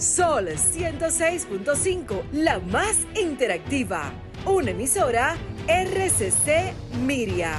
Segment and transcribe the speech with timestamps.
[0.00, 4.10] Sol 106.5, la más interactiva.
[4.46, 5.36] Una emisora
[5.68, 6.72] RCC
[7.04, 7.52] Miria.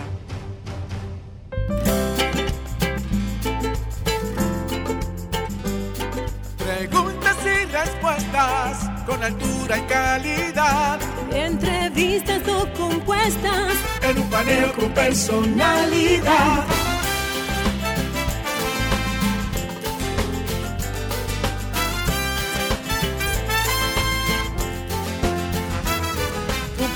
[6.57, 10.99] Preguntas y respuestas con altura y calidad.
[11.31, 16.80] Entrevistas o compuestas en un paneo con personalidad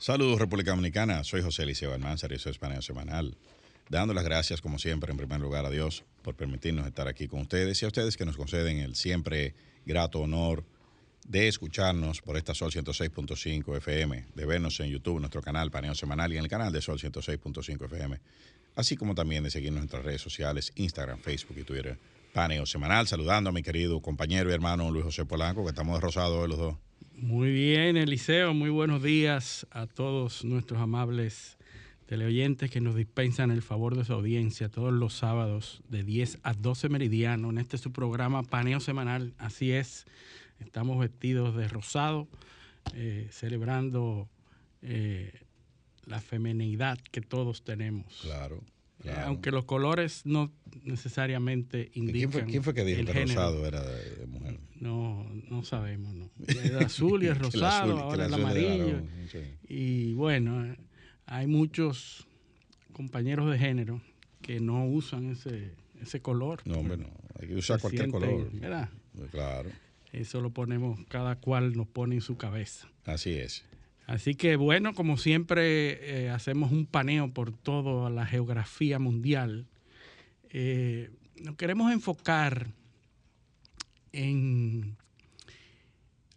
[0.00, 3.36] Saludos República Dominicana, soy José Eliseo Almanzar y eso es Paneo Semanal.
[3.90, 7.42] Dando las gracias, como siempre, en primer lugar a Dios por permitirnos estar aquí con
[7.42, 10.64] ustedes y a ustedes que nos conceden el siempre grato honor
[11.28, 16.32] de escucharnos por esta Sol 106.5 FM, de vernos en YouTube, nuestro canal Paneo Semanal
[16.32, 18.20] y en el canal de Sol 106.5 FM,
[18.76, 21.98] así como también de seguirnos en nuestras redes sociales, Instagram, Facebook y Twitter.
[22.32, 26.20] Paneo Semanal, saludando a mi querido compañero y hermano Luis José Polanco, que estamos de
[26.20, 26.89] hoy los dos.
[27.22, 31.58] Muy bien, Eliseo, muy buenos días a todos nuestros amables
[32.06, 36.54] teleoyentes que nos dispensan el favor de su audiencia todos los sábados de 10 a
[36.54, 39.34] 12 meridiano en este su programa Paneo Semanal.
[39.36, 40.06] Así es,
[40.60, 42.26] estamos vestidos de rosado,
[42.94, 44.26] eh, celebrando
[44.80, 45.42] eh,
[46.06, 48.20] la feminidad que todos tenemos.
[48.22, 48.62] Claro.
[49.24, 52.46] Aunque los colores no necesariamente indican.
[52.46, 54.60] ¿Quién fue, que dijo que rosado era de, mujer?
[54.78, 56.30] No, no sabemos, no.
[56.46, 59.02] El azul y el rosado, ahora el, amarillo.
[59.68, 60.76] Y bueno,
[61.26, 62.26] hay muchos
[62.92, 64.00] compañeros de género
[64.42, 66.60] que no usan ese, ese color.
[66.64, 67.10] No, hombre, no.
[67.38, 68.50] Hay que usar cualquier color.
[68.52, 68.90] ¿Verdad?
[69.30, 69.70] Claro.
[70.12, 72.88] Eso lo ponemos, cada cual nos pone en su cabeza.
[73.04, 73.64] Así es.
[74.10, 79.68] Así que bueno, como siempre eh, hacemos un paneo por toda la geografía mundial,
[80.48, 82.72] eh, nos queremos enfocar
[84.10, 84.96] en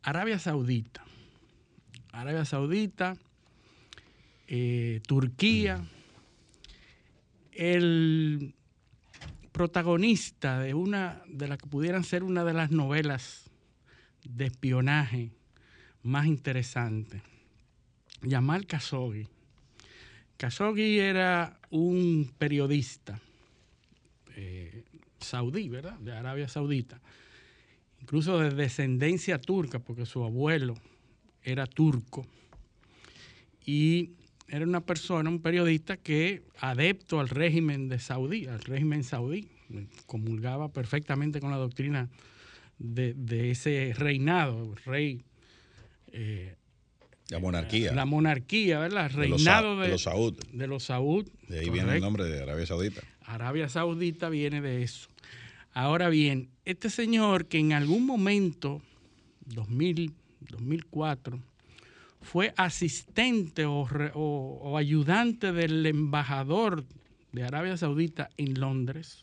[0.04, 1.04] Arabia Saudita.
[2.12, 3.18] Arabia Saudita,
[4.48, 5.84] eh, Turquía,
[7.54, 8.54] el
[9.52, 13.50] protagonista de una de las que pudieran ser una de las novelas
[14.24, 15.32] de espionaje
[16.04, 17.33] más interesantes
[18.24, 19.28] Yamal Khashoggi.
[20.38, 23.20] Khashoggi era un periodista
[24.36, 24.84] eh,
[25.20, 25.98] saudí, ¿verdad?
[26.00, 27.00] De Arabia Saudita.
[28.02, 30.76] Incluso de descendencia turca, porque su abuelo
[31.42, 32.26] era turco.
[33.66, 34.12] Y
[34.48, 39.48] era una persona, un periodista que, adepto al régimen de Saudí, al régimen saudí,
[40.06, 42.10] comulgaba perfectamente con la doctrina
[42.78, 45.24] de, ese reinado, rey
[46.12, 46.56] eh,
[47.30, 47.94] la monarquía.
[47.94, 49.12] La monarquía, ¿verdad?
[49.12, 50.38] Reinado de, los Saud.
[50.52, 51.28] De los Saud.
[51.48, 53.02] De ahí viene el nombre de Arabia Saudita.
[53.26, 55.10] Arabia Saudita viene de eso.
[55.74, 58.82] Ahora bien, este señor que en algún momento,
[59.46, 60.14] 2000,
[60.50, 61.40] 2004,
[62.22, 66.86] fue asistente o, ayudante del embajador
[67.32, 69.22] de Arabia Saudita en Londres,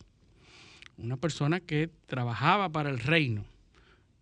[0.98, 3.44] una persona que trabajaba para el reino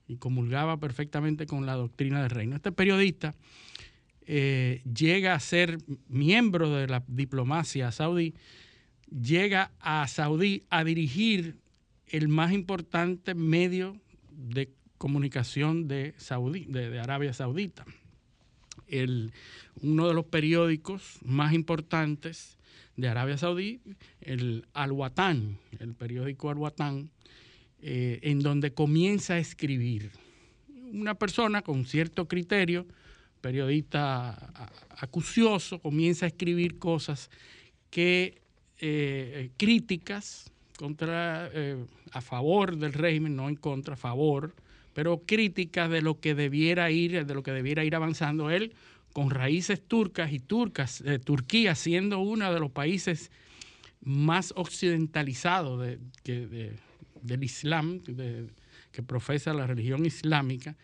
[0.06, 2.56] y comulgaba perfectamente con la doctrina del reino.
[2.56, 3.34] Este periodista
[4.30, 8.34] eh, llega a ser miembro de la diplomacia saudí,
[9.10, 11.56] llega a Saudí a dirigir
[12.08, 13.96] el más importante medio
[14.30, 17.86] de comunicación de, Saudí, de, Arabia Saudita.
[18.86, 19.32] El,
[19.80, 22.58] uno de los periódicos más importantes
[22.96, 23.80] de Arabia Saudí,
[24.20, 27.08] el Al-Watan, el periódico Al-Watan,
[27.80, 30.10] eh, en donde comienza a escribir.
[30.92, 32.86] Una persona con cierto criterio,
[33.40, 34.52] periodista
[34.98, 37.30] acucioso, comienza a escribir cosas
[37.90, 38.40] que
[38.80, 44.54] eh, críticas contra, eh, a favor del régimen, no en contra, a favor,
[44.94, 48.72] pero críticas de lo que debiera ir, de lo que debiera ir avanzando él
[49.12, 53.32] con raíces turcas y turcas, eh, Turquía siendo uno de los países
[54.00, 55.84] más occidentalizados
[56.22, 58.00] del Islam,
[58.92, 60.76] que profesa la religión islámica,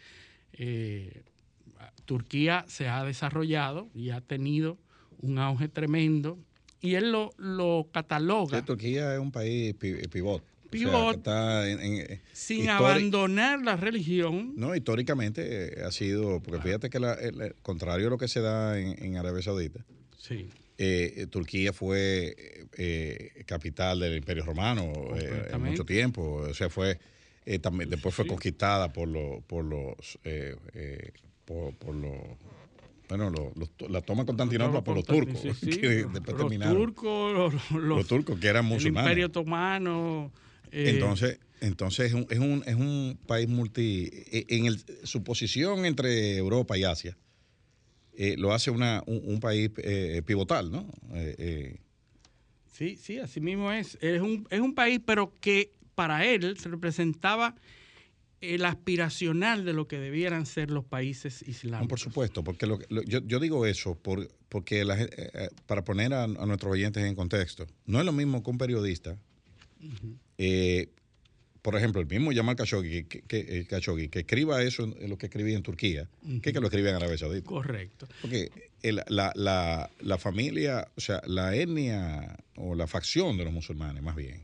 [2.04, 4.78] Turquía se ha desarrollado y ha tenido
[5.20, 6.38] un auge tremendo
[6.84, 8.62] y él lo, cataloga.
[8.62, 10.44] Turquía es un país pivot.
[10.70, 11.26] pivot,
[12.34, 14.52] sin abandonar la religión.
[14.56, 19.16] No, históricamente ha sido, porque fíjate que el, contrario a lo que se da en,
[19.16, 19.84] Arabia Saudita,
[20.18, 20.50] sí.
[20.76, 26.98] Eh, Turquía fue eh, capital del Imperio Romano eh, en mucho tiempo, o sea, fue
[27.62, 30.18] también después fue conquistada por los por los
[31.44, 32.12] por, los
[33.08, 33.32] bueno,
[33.88, 35.44] la toma de Constantinopla por los turcos.
[35.44, 39.06] los turcos, los, turcos que eran musulmanes.
[39.06, 40.32] El Imperio Otomano.
[40.73, 44.11] entonces, entonces es un, es un, es un país multi.
[44.31, 47.17] En el, su posición entre Europa y Asia
[48.17, 50.88] eh, lo hace una, un, país eh, pivotal, ¿no?
[51.14, 51.79] Eh,
[52.73, 53.99] sí, sí, así mismo es.
[54.00, 57.55] Es un, es un país, pero que para él se representaba
[58.44, 61.88] el aspiracional de lo que debieran ser los países islámicos.
[61.88, 64.85] por supuesto, porque lo, yo, yo, digo eso por, porque
[65.67, 69.17] para poner a, nuestros oyentes en contexto, no es lo mismo que un periodista
[71.64, 73.67] por ejemplo, el mismo Yamal Khashoggi, que, que,
[74.11, 76.11] que escriba eso en lo que escribía en Turquía,
[76.43, 77.49] que que lo escribe en Arabia Saudita.
[77.49, 78.06] Correcto.
[78.20, 78.50] Porque
[78.82, 84.14] la, la, la, familia, o sea, la etnia o la facción de los musulmanes, más
[84.14, 84.43] bien,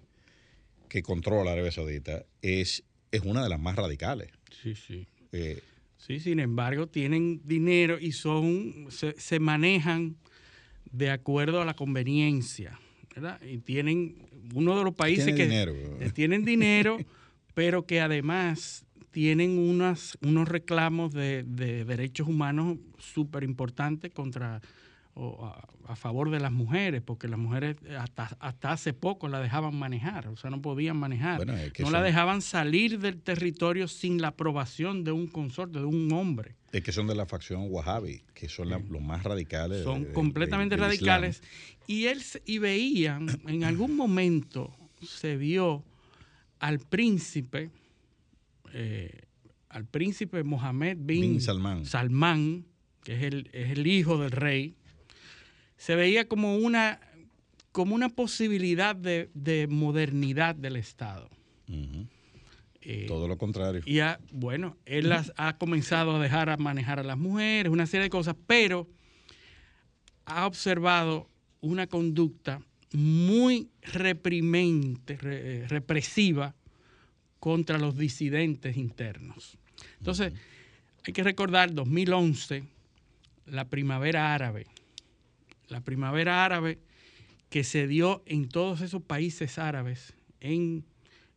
[0.88, 4.30] que controla Arabia Saudita, es, es una de las más radicales.
[4.62, 5.06] Sí, sí.
[5.32, 5.60] Eh,
[5.96, 10.16] sí, sin embargo, tienen dinero y son se, se manejan
[10.90, 12.78] de acuerdo a la conveniencia.
[13.14, 13.40] ¿verdad?
[13.42, 14.16] Y tienen
[14.54, 16.98] uno de los países que tienen dinero,
[17.54, 24.60] pero que además tienen unas, unos reclamos de, derechos humanos súper importantes contra
[25.16, 30.28] a, favor de las mujeres, porque las mujeres hasta, hasta hace poco la dejaban manejar,
[30.28, 31.44] o sea, no podían manejar.
[31.46, 36.56] no la dejaban salir del territorio sin la aprobación de un consorte, de un hombre.
[36.72, 39.82] Es que son de la facción Wahhabi, que son los más radicales.
[39.82, 41.42] Son completamente radicales.
[41.86, 44.72] Y, él, y veían, en algún momento
[45.02, 45.84] se vio
[46.60, 47.70] al príncipe,
[48.72, 49.22] eh,
[49.68, 52.64] al príncipe Mohammed bin, Salman.
[53.02, 54.76] que es el, es el, hijo del rey,
[55.80, 57.00] se veía como una,
[57.72, 61.30] como una posibilidad de, modernidad del Estado.
[62.82, 63.80] Eh, Todo lo contrario.
[63.86, 64.00] Y
[64.30, 68.36] bueno, él ha comenzado a dejar a manejar a las mujeres, una serie de cosas,
[68.46, 68.88] pero
[70.26, 71.30] ha observado
[71.62, 72.60] una conducta
[72.92, 76.54] muy reprimente, eh, represiva
[77.38, 79.56] contra los disidentes internos.
[79.96, 80.34] Entonces,
[81.06, 82.64] hay que recordar 2011,
[83.46, 84.66] la primavera árabe.
[85.70, 86.78] La primavera árabe
[87.48, 90.84] que se dio en todos esos países árabes, en,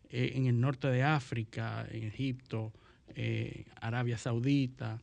[0.10, 2.74] eh, en el norte de África, en Egipto,
[3.16, 5.02] eh, Arabia Saudita,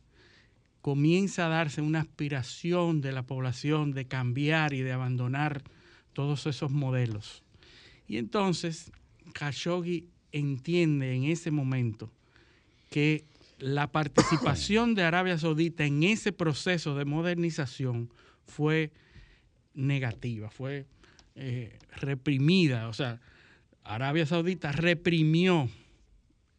[0.81, 5.63] comienza a darse una aspiración de la población de cambiar y de abandonar
[6.13, 7.43] todos esos modelos.
[8.07, 8.91] Y entonces
[9.33, 12.11] Khashoggi entiende en ese momento
[12.89, 13.25] que
[13.59, 18.09] la participación de Arabia Saudita en ese proceso de modernización
[18.45, 18.91] fue
[19.73, 20.85] negativa, fue
[21.35, 22.87] eh, reprimida.
[22.87, 23.19] O sea,
[23.83, 25.69] Arabia Saudita reprimió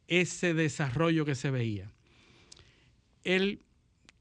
[0.08, 1.90] ese desarrollo que se veía.
[3.24, 3.60] Él,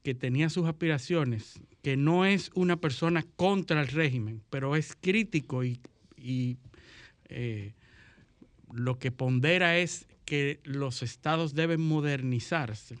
[0.02, 5.64] que tenía sus aspiraciones, que no es una persona contra el régimen, pero es crítico
[5.64, 5.80] y,
[7.28, 7.72] eh,
[8.72, 12.96] lo que pondera es que los estados deben modernizarse,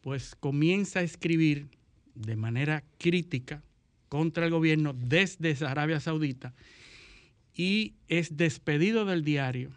[0.00, 1.68] pues comienza a escribir
[2.14, 3.62] de manera crítica
[4.10, 6.52] contra el gobierno desde Arabia Saudita
[7.54, 9.70] y es despedido del diario,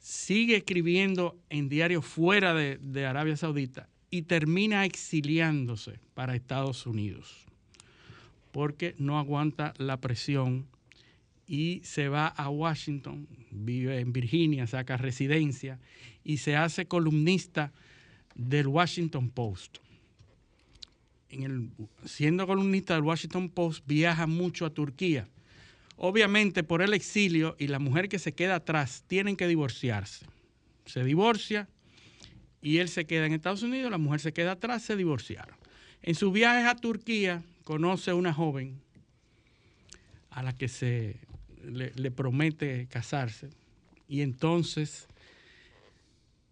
[0.00, 7.46] sigue escribiendo en diarios fuera de Arabia Saudita y termina exiliándose para Estados Unidos
[8.52, 10.66] porque no aguanta la presión
[11.48, 15.80] y se va a Washington, vive en Virginia, saca residencia
[16.22, 17.72] y se hace columnista
[18.34, 19.78] del Washington Post.
[22.04, 25.28] Siendo columnista del Washington Post, viaja mucho a Turquía.
[25.96, 30.26] Obviamente por el exilio y la mujer que se queda atrás tienen que divorciarse.
[30.84, 31.68] Se divorcia
[32.60, 35.56] y él se queda en Estados Unidos, la mujer se queda atrás, se divorciaron.
[36.02, 38.80] En sus viajes a Turquía conoce a una joven
[40.30, 41.16] a la que se
[41.64, 43.50] le, promete casarse
[44.08, 45.06] y entonces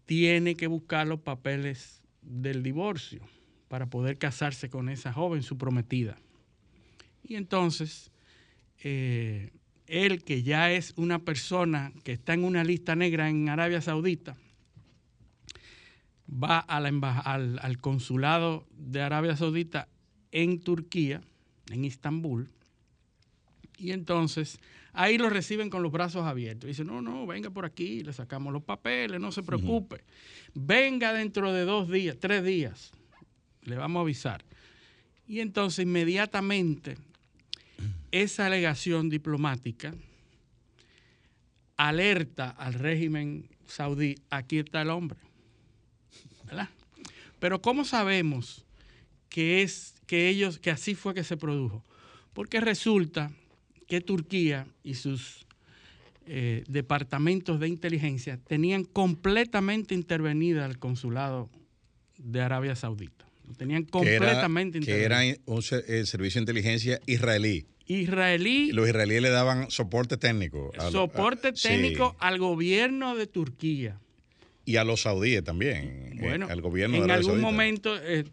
[0.06, 3.22] tiene que buscar los papeles del divorcio
[3.70, 6.18] para poder casarse con esa joven, su prometida.
[7.22, 8.10] Y entonces,
[8.82, 9.52] eh,
[9.86, 14.36] él que ya es una persona que está en una lista negra en Arabia Saudita,
[16.28, 19.86] va al, al, consulado de Arabia Saudita
[20.32, 21.20] en Turquía,
[21.70, 22.50] en Estambul,
[23.78, 24.58] y entonces
[24.92, 26.66] ahí lo reciben con los brazos abiertos.
[26.66, 30.02] Dicen, no, no, venga por aquí, le sacamos los papeles, no se preocupe.
[30.54, 32.92] Venga dentro de dos días, tres días,
[33.62, 34.44] le vamos a avisar.
[35.26, 36.96] Y entonces inmediatamente
[38.10, 39.94] esa alegación diplomática
[41.76, 45.18] alerta al régimen saudí, aquí está el hombre.
[46.44, 46.68] ¿Verdad?
[47.38, 48.64] Pero ¿cómo sabemos
[49.28, 51.84] que es que ellos que así fue que se produjo?
[52.32, 53.30] Porque resulta
[53.86, 55.46] que Turquía y sus
[56.26, 61.48] eh, departamentos de inteligencia tenían completamente intervenida el consulado
[62.18, 63.29] de Arabia Saudita.
[63.56, 67.66] Tenían completamente que era, que era un el servicio de inteligencia israelí.
[67.86, 68.70] Israelí.
[68.72, 70.70] Los israelíes le daban soporte técnico.
[70.92, 73.98] soporte técnico al gobierno de Turquía.
[74.64, 76.12] Y a los saudíes también.
[76.12, 78.24] Eh, bueno, al gobierno en algún momento eh,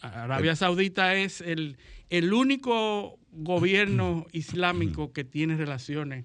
[0.00, 1.76] Arabia Saudita es el,
[2.10, 6.24] el único gobierno islámico que tiene relaciones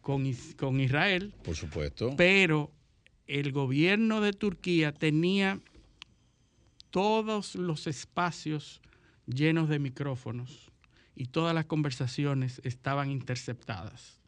[0.00, 1.32] con, con Israel.
[1.42, 2.14] Por supuesto.
[2.16, 2.70] Pero
[3.26, 5.60] el gobierno de Turquía tenía
[6.90, 8.80] todos los espacios
[9.26, 10.70] llenos de micrófonos
[11.14, 14.18] y todas las conversaciones estaban interceptadas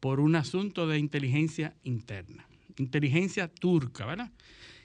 [0.00, 4.30] por un asunto de inteligencia interna, inteligencia turca, ¿verdad?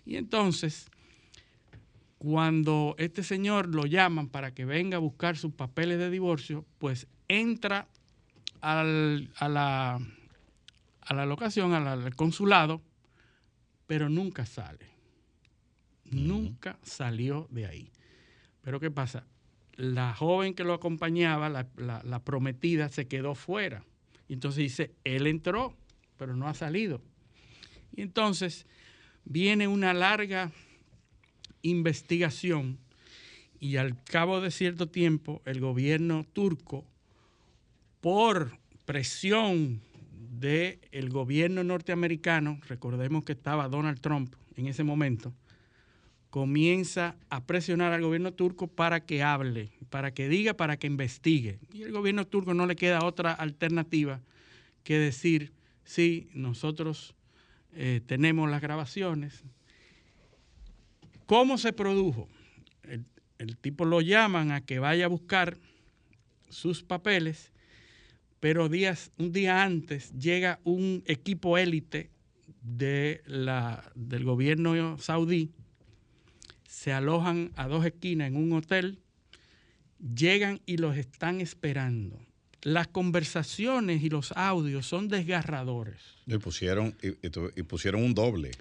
[0.05, 0.89] Y entonces
[2.19, 7.07] cuando este señor lo llaman para que venga a buscar sus papeles de divorcio, pues
[7.29, 7.87] entra
[8.61, 9.99] a, la,
[11.01, 12.81] a la locación, al, consulado,
[13.87, 14.98] pero nunca sale.
[16.11, 17.91] Nunca salió de ahí.
[18.61, 19.25] Pero ¿qué pasa?
[19.75, 23.83] La joven que lo acompañaba, la, prometida, se quedó fuera.
[24.27, 25.73] Y entonces dice, él entró,
[26.17, 27.01] pero no ha salido.
[27.95, 28.65] Y entonces
[29.25, 30.51] viene una larga
[31.61, 32.77] investigación
[33.59, 36.85] y al cabo de cierto tiempo el gobierno turco,
[38.01, 39.81] por presión
[40.39, 45.33] del gobierno norteamericano, recordemos que estaba Donald Trump en ese momento,
[46.29, 51.59] comienza a presionar al gobierno turco para que hable, para que diga, para que investigue.
[51.73, 54.21] Y el gobierno turco no le queda otra alternativa
[54.83, 57.15] que decir, sí, nosotros
[57.73, 59.43] eh, tenemos las grabaciones,
[61.29, 62.27] ¿Cómo se produjo?
[63.37, 65.59] El, tipo lo llaman a que vaya a buscar
[66.49, 67.51] sus papeles,
[68.39, 72.09] pero días, un día antes llega un equipo élite
[72.63, 73.21] de
[73.93, 75.51] del gobierno saudí,
[76.69, 78.99] se alojan a dos esquinas en un hotel,
[80.15, 82.15] llegan y los están esperando.
[82.61, 85.99] Las conversaciones y los audios son desgarradores.
[86.27, 88.51] Y pusieron, y pusieron un doble.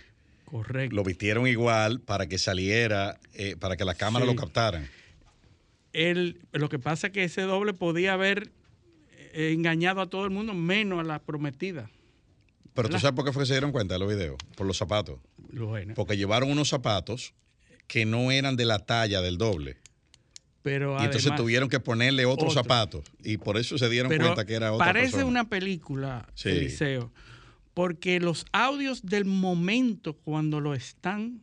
[0.46, 0.96] Correcto.
[0.96, 4.88] Lo vistieron igual para que saliera, eh, para que las cámaras lo captaran.
[5.92, 8.50] lo que pasa es que ese doble podía haber
[9.34, 11.90] eh, engañado a todo el mundo, menos a la prometida.
[12.72, 14.78] Pero tú sabes por qué fue que se dieron cuenta de los videos, por los
[14.78, 15.18] zapatos.
[15.94, 17.34] Porque llevaron unos zapatos
[17.88, 19.78] que no eran de la talla del doble.
[20.62, 23.04] Pero y entonces tuvieron que ponerle otros zapatos.
[23.25, 27.11] Y por eso se dieron cuenta que era otra Parece una película, Eliseo
[27.78, 31.42] porque los audios del momento cuando lo están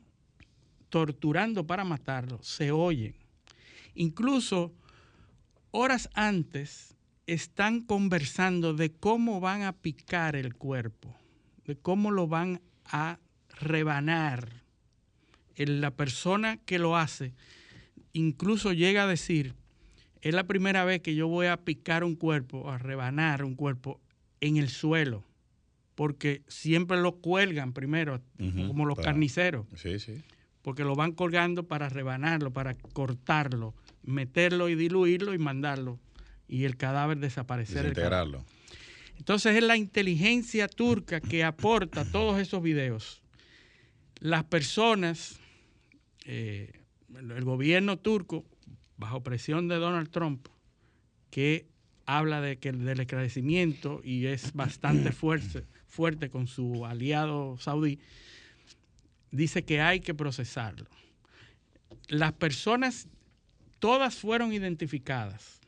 [0.89, 3.15] torturando para matarlo se oyen.
[3.93, 4.73] Incluso
[5.71, 11.15] horas antes están conversando de cómo van a picar el cuerpo,
[11.63, 13.17] de cómo lo van a
[13.61, 14.64] rebanar.
[15.57, 17.33] La persona que lo hace
[18.13, 19.55] incluso llega a decir,
[20.21, 23.99] es la primera vez que yo voy a picar un cuerpo, a rebanar un cuerpo
[24.41, 25.23] en el suelo
[25.95, 29.65] porque siempre lo cuelgan primero, como los carniceros.
[29.75, 30.21] Sí, sí.
[30.61, 35.99] Porque lo van colgando para rebanarlo, para cortarlo, meterlo y diluirlo y mandarlo.
[36.47, 37.83] Y el cadáver desaparecer.
[37.83, 38.45] Desintegrarlo.
[39.17, 43.21] Entonces es la inteligencia turca que aporta todos esos videos.
[44.19, 45.39] Las personas,
[46.25, 46.71] eh,
[47.15, 48.45] el gobierno turco,
[48.97, 50.47] bajo presión de Donald Trump,
[51.29, 51.67] que
[52.05, 57.99] habla de que del esclarecimiento y es bastante fuerte, fuerte con su aliado saudí,
[59.31, 60.87] dice que hay que procesarlo.
[62.07, 63.07] Las personas,
[63.79, 65.59] todas fueron identificadas.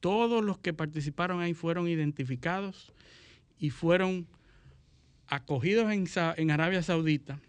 [0.00, 2.92] Todos los que participaron ahí fueron identificados
[3.58, 4.28] y fueron
[5.26, 7.40] acogidos en, en Arabia Saudita.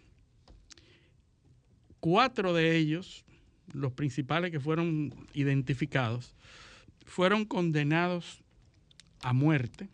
[2.00, 3.24] Cuatro de ellos,
[3.72, 6.34] los principales que fueron identificados,
[7.04, 8.42] fueron condenados
[9.22, 9.88] a muerte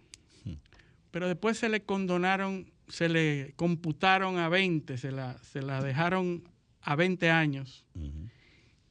[1.13, 6.45] pero después se le condonaron, se le computaron a 20, se la, se la dejaron
[6.83, 7.87] a 20 años.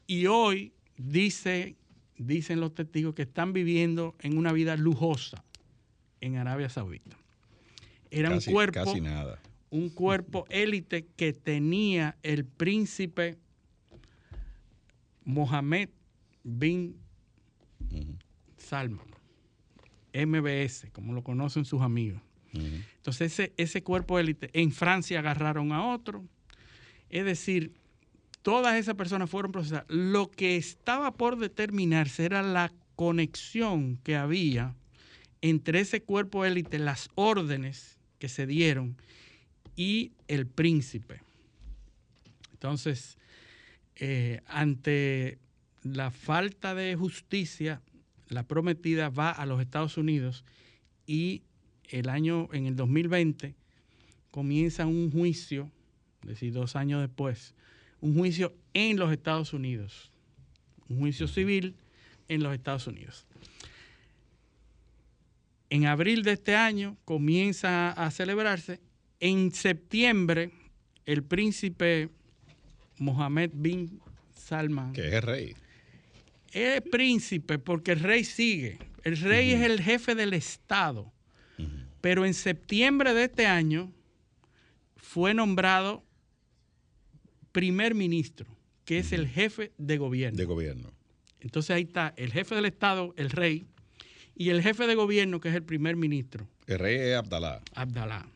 [0.07, 1.75] Y hoy dice,
[2.17, 5.43] dicen los testigos que están viviendo en una vida lujosa
[6.19, 7.15] en Arabia Saudita.
[8.09, 9.37] Era Casi- un cuerpo, Casi nada.
[9.69, 13.37] Un cuerpo élite que tenía el príncipe
[15.23, 15.89] Mohammed
[16.43, 16.97] bin
[18.57, 19.07] Salman,
[20.13, 22.21] MBS, como lo conocen sus amigos.
[22.53, 26.23] Entonces ese, ese cuerpo élite, en Francia agarraron a otro.
[27.09, 27.73] Es decir,
[28.41, 29.85] todas esas personas fueron procesadas.
[29.89, 34.75] Lo que estaba por determinarse era la conexión que había
[35.41, 38.97] entre ese cuerpo élite, las órdenes que se dieron
[39.75, 41.21] y el príncipe.
[42.53, 43.17] Entonces,
[43.95, 45.39] eh, ante
[45.83, 47.81] la falta de justicia,
[48.27, 50.43] la prometida va a los Estados Unidos
[51.05, 51.43] y
[51.89, 53.55] el año, en el 2020,
[54.31, 55.71] comienza un juicio,
[56.23, 57.53] es decir, dos años después,
[58.01, 60.11] un juicio en los Estados Unidos,
[60.89, 61.75] un juicio civil
[62.27, 63.27] en los Estados Unidos.
[65.69, 68.79] En abril de este año comienza a celebrarse.
[69.19, 70.51] En septiembre,
[71.05, 72.09] el príncipe
[72.97, 73.99] Mohammed bin
[74.33, 75.55] Salman Que es el rey.
[76.51, 78.77] es príncipe porque el rey sigue.
[79.03, 81.11] El rey es el jefe del Estado.
[82.01, 83.91] Pero en septiembre de este año
[84.95, 86.03] fue nombrado
[87.51, 88.45] primer ministro,
[88.83, 90.37] que es el jefe de gobierno.
[90.37, 90.91] de gobierno.
[91.39, 93.65] Entonces ahí está el jefe del Estado, el rey,
[94.35, 97.61] y el jefe de gobierno, que es el primer ministro, El rey es Abdalá.
[97.73, 98.27] Abdalá.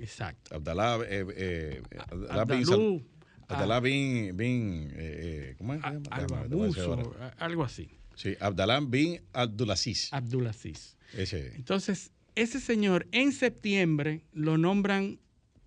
[0.00, 0.54] Exacto.
[0.54, 3.02] Abdalá, eh, eh, Abdalá bin, Sal-
[3.48, 5.80] Abdalá bin, bin, eh, ¿cómo es?
[6.10, 7.88] Albabuso, algo así.
[8.16, 10.12] Sí, Abdalá bin Abdulaziz.
[10.12, 10.96] Abdulaziz.
[11.16, 11.54] Ese.
[11.56, 15.18] Entonces, ese señor en septiembre lo nombran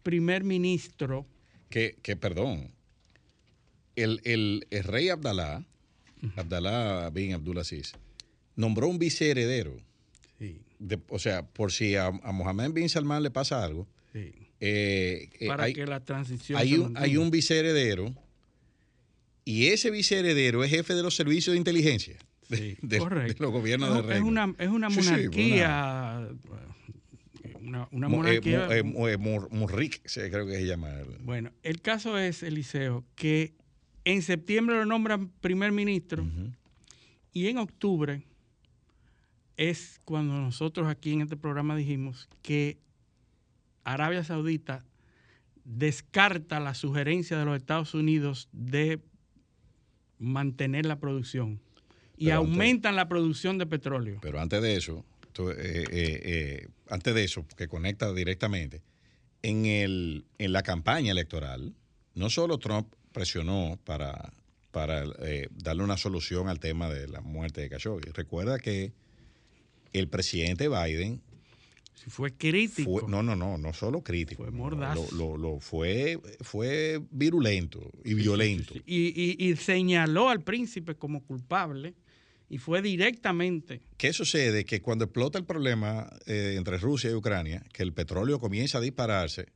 [0.03, 1.25] primer ministro.
[1.69, 2.71] Que, que perdón,
[3.95, 5.65] el, el, el rey Abdalá,
[6.35, 7.93] Abdalá bin Abdulaziz,
[8.55, 9.77] nombró un viceheredero.
[10.39, 14.31] Sí, De- o sea, por si a, a Mohammed bin Salman le pasa algo, sí.
[14.59, 16.57] eh, eh, Para hay, que la transición.
[16.59, 17.01] hay un, mantenga.
[17.01, 18.13] hay un viceheredero
[19.45, 22.17] y ese viceheredero es jefe de los servicios de inteligencia
[22.49, 23.33] Sí, de- correcto.
[23.33, 26.29] de los gobiernos es, del es una, es una Sí, sí, monarquía.
[27.61, 28.67] Una, una Mo- monarquía.
[28.71, 30.89] eh, eh, creo que se llama.
[31.21, 33.53] bueno, el caso es, Eliseo, que
[34.05, 36.25] en septiembre lo nombran primer ministro
[37.33, 38.23] y en octubre
[39.57, 42.77] es cuando nosotros aquí en este programa dijimos que
[43.93, 44.85] Arabia Saudita
[45.63, 48.99] descarta la sugerencia de los Estados Unidos de
[50.19, 51.59] mantener la producción
[52.17, 54.19] y Pero antes- aumentan la producción de petróleo.
[54.21, 58.81] Pero antes de eso, tú, eh, eh, eh, antes de eso, que conecta directamente,
[59.43, 61.73] en, el, en la campaña electoral,
[62.15, 64.33] no solo Trump presionó para,
[64.71, 65.03] para
[65.51, 68.09] darle una solución al tema de la muerte de Khashoggi.
[68.11, 68.93] Recuerda que
[69.93, 71.21] el presidente Biden
[71.97, 72.99] Si fue crítico.
[72.99, 74.43] fue, no, no, no, no solo crítico.
[74.43, 74.95] Fue no, mordaz.
[74.95, 78.73] Lo, lo- lo fue, fue virulento y violento.
[78.75, 79.13] Sí, sí, sí.
[79.37, 81.95] Y, y- y señaló al príncipe como culpable
[82.49, 83.81] y fue directamente.
[83.97, 84.63] ¿Qué sucede?
[84.63, 88.81] Que cuando explota el problema eh, entre Rusia y Ucrania, que el petróleo comienza a
[88.81, 89.47] dispararse,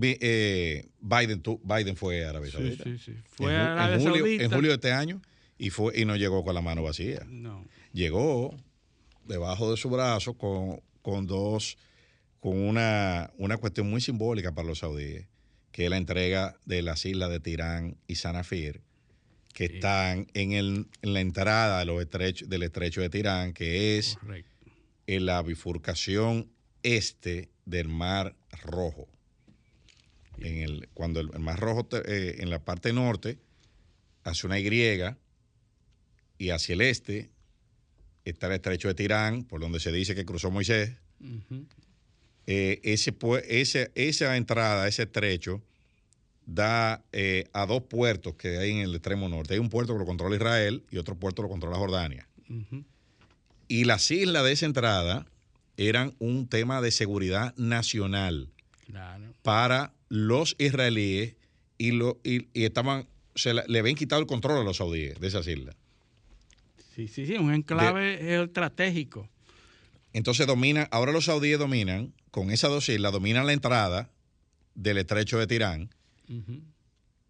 [0.00, 2.84] eh, Biden, Biden fue a Arabia Sí, Saudita.
[2.84, 3.12] sí, sí.
[3.24, 4.44] Fue en, a ju- en Arabia julio, Saudita.
[4.44, 5.22] en julio de este año
[5.58, 7.24] y, fue, y no llegó con la mano vacía.
[7.28, 7.64] No.
[7.92, 8.56] Llegó
[9.26, 11.76] debajo de su brazo con, con dos,
[12.40, 15.26] con una, una cuestión muy simbólica para los saudíes,
[15.70, 18.80] que es la entrega de las islas de Tirán y Sanafir,
[19.52, 19.74] que Sí.
[19.76, 24.18] están en, el, en la entrada de los estrechos, del estrecho de Tirán, que es
[25.06, 26.48] en la bifurcación
[26.82, 29.08] este del Mar Rojo.
[30.38, 33.38] En el, cuando el, el Mar Rojo, te- eh, en la parte norte,
[34.24, 34.68] hace una Y
[36.38, 37.30] y hacia el este
[38.24, 40.92] está el estrecho de Tirán, por donde se dice que cruzó Moisés.
[42.46, 45.62] Eh, ese, pue- ese- esa entrada, ese estrecho,
[46.44, 49.54] da eh, a dos puertos que hay en el extremo norte.
[49.54, 52.26] Hay un puerto que lo controla Israel y otro puerto lo controla Jordania.
[53.68, 55.26] Y las islas de esa entrada
[55.76, 58.48] eran un tema de seguridad nacional
[58.86, 59.32] Claro.
[59.42, 61.36] para los israelíes
[61.78, 63.06] y, lo, y, y estaban,
[63.36, 65.76] se la- le habían quitado el control a los saudíes de esas islas.
[66.94, 69.28] Sí, sí, sí, un enclave geoestratégico.
[70.12, 74.10] Entonces dominan, ahora los saudíes dominan, con esas dos islas, dominan la entrada
[74.74, 75.90] del estrecho de Tirán.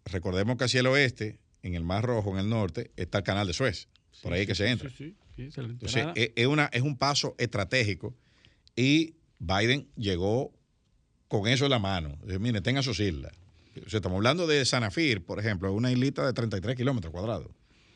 [0.05, 3.47] Recordemos que hacia el oeste, en el Mar Rojo, en el norte, está el canal
[3.47, 3.87] de Suez.
[4.21, 4.89] Por Sí, ahí que sí, se sí, entra.
[4.89, 6.13] Sí, Entonces, entrada.
[6.15, 8.13] es, es una, es un paso estratégico
[8.75, 10.51] y Biden llegó
[11.27, 12.17] con eso en la mano.
[12.23, 13.31] Dice, mire, tenga sus islas.
[13.85, 17.47] O sea, estamos hablando de Sanafir, por ejemplo, una islita de 33 kilómetros cuadrados.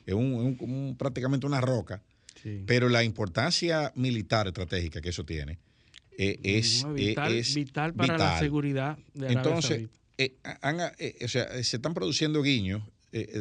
[0.07, 2.01] Es un, un- un- prácticamente una roca
[2.65, 5.59] pero la importancia militar estratégica que eso tiene
[6.17, 9.89] eh, es, vital, es vital para la seguridad de Arabia Entonces,
[11.23, 12.81] o sea, se están produciendo guiños.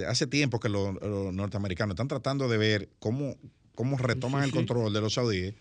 [0.08, 1.00] hace tiempo que los,
[1.32, 3.36] norteamericanos están tratando de ver cómo,
[3.74, 5.54] cómo retoman el control de los saudíes,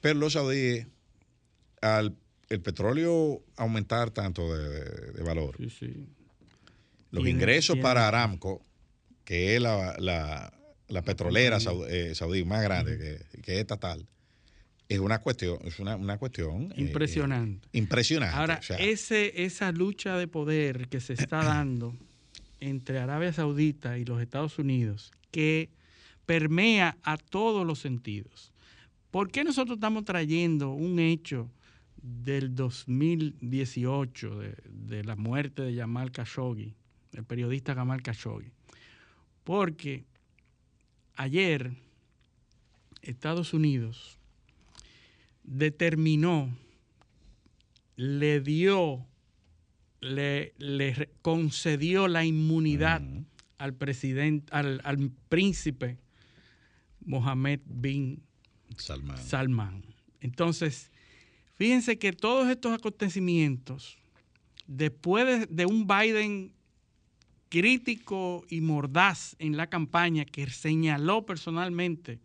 [0.00, 0.86] pero los saudíes,
[1.82, 2.14] al
[2.50, 5.56] el petróleo aumentar tanto de, valor,
[7.10, 8.62] los ingresos para Aramco,
[9.24, 10.52] que es la,
[11.04, 11.58] petrolera
[11.88, 14.06] eh, saudí, más grande, que, que, es estatal,
[14.88, 17.68] es una cuestión, es una, cuestión eh, impresionante.
[17.72, 18.36] impresionante.
[18.36, 21.94] Ahora, ese, esa lucha de poder que se está dando
[22.60, 25.70] entre Arabia Saudita y los Estados Unidos, que
[26.26, 28.52] permea a todos los sentidos.
[29.10, 31.50] ¿Por qué nosotros estamos trayendo un hecho
[32.02, 36.74] del 2018, de, la muerte de Jamal Khashoggi,
[37.12, 38.52] el periodista Jamal Khashoggi?
[39.44, 40.04] Porque
[41.14, 41.72] ayer
[43.02, 44.18] Estados Unidos
[45.42, 46.56] determinó,
[47.96, 49.06] le dio,
[50.00, 50.54] le,
[51.22, 53.02] concedió la inmunidad
[53.58, 55.98] al presidente, al, al príncipe
[57.04, 58.22] Mohammed bin
[58.76, 59.84] Salman.
[60.20, 60.90] Entonces,
[61.54, 63.98] fíjense que todos estos acontecimientos,
[64.66, 66.53] después de, un Biden
[67.54, 72.18] crítico y mordaz en la campaña que señaló personalmente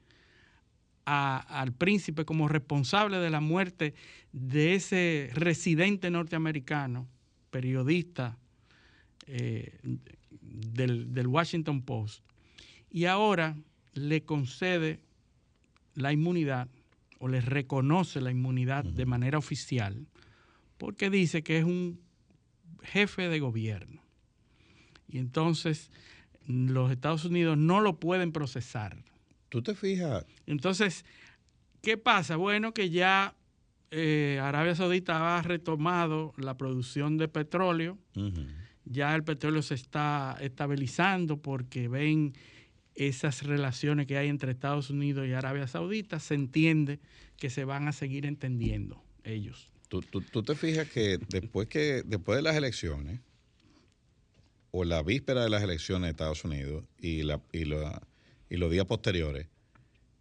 [1.05, 3.93] al príncipe como responsable de la muerte
[4.31, 7.07] de ese residente norteamericano,
[7.51, 8.39] periodista
[9.27, 9.77] eh,
[10.41, 12.23] del, del Washington Post,
[12.89, 13.55] y ahora
[13.93, 14.99] le concede
[15.93, 16.69] la inmunidad
[17.19, 20.07] o le reconoce la inmunidad de manera oficial
[20.79, 22.01] porque dice que es un
[22.81, 24.08] jefe de gobierno.
[25.09, 25.91] Y entonces
[26.47, 29.03] los Estados Unidos no lo pueden procesar.
[29.49, 30.25] ¿Tú te fijas?
[30.45, 31.05] Entonces,
[31.81, 32.35] ¿qué pasa?
[32.35, 33.35] Bueno, que ya
[33.91, 37.97] eh, Arabia Saudita ha retomado la producción de petróleo.
[38.85, 42.33] Ya el petróleo se está estabilizando porque ven
[42.95, 46.99] esas relaciones que hay entre Estados Unidos y Arabia Saudita, se entiende
[47.37, 49.69] que se van a seguir entendiendo ellos.
[49.87, 50.01] Tú,
[50.43, 53.21] te fijas que después, que después de las elecciones,
[54.71, 59.47] o la víspera de las elecciones de Estados Unidos y, la, y, los días posteriores,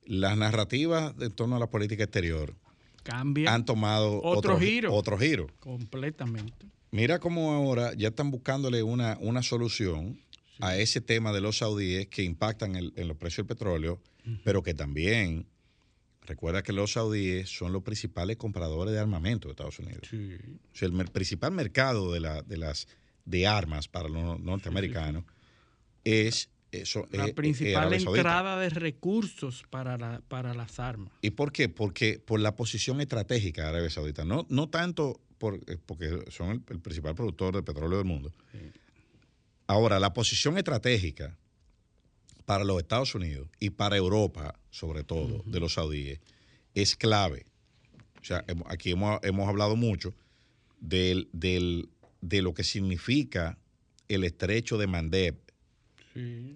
[0.04, 2.54] las narrativas en torno a la política exterior
[3.02, 3.52] Cambian.
[3.52, 4.94] han tomado otro, giro.
[4.94, 5.48] Otro giro.
[5.60, 6.66] Completamente.
[6.90, 10.18] Mira cómo ahora ya están buscándole una, una solución
[10.60, 14.00] a ese tema de los saudíes que impactan en los precios del petróleo,
[14.44, 15.46] pero que también
[16.28, 20.02] recuerda que los saudíes son los principales compradores de armamento de Estados Unidos.
[20.12, 22.86] O sea, el principal mercado de, la, de las
[23.28, 25.24] de armas para los norteamericanos
[26.04, 31.12] es eso, la eh, eh, principal entrada de recursos para, para las armas.
[31.22, 31.68] ¿Y por qué?
[31.68, 36.50] Porque por la posición estratégica de Arabia Saudita, no, no tanto por, eh, porque son
[36.50, 38.58] el, el, principal productor de petróleo del mundo, sí
[39.68, 41.36] Ahora, la posición estratégica
[42.46, 46.20] para los Estados Unidos y para Europa, sobre todo, de los saudíes,
[46.74, 47.44] es clave.
[48.18, 50.14] O sea, aquí hemos, hablado mucho
[50.80, 51.28] del,
[52.20, 53.58] de lo que significa
[54.08, 55.36] el estrecho de Mandeb,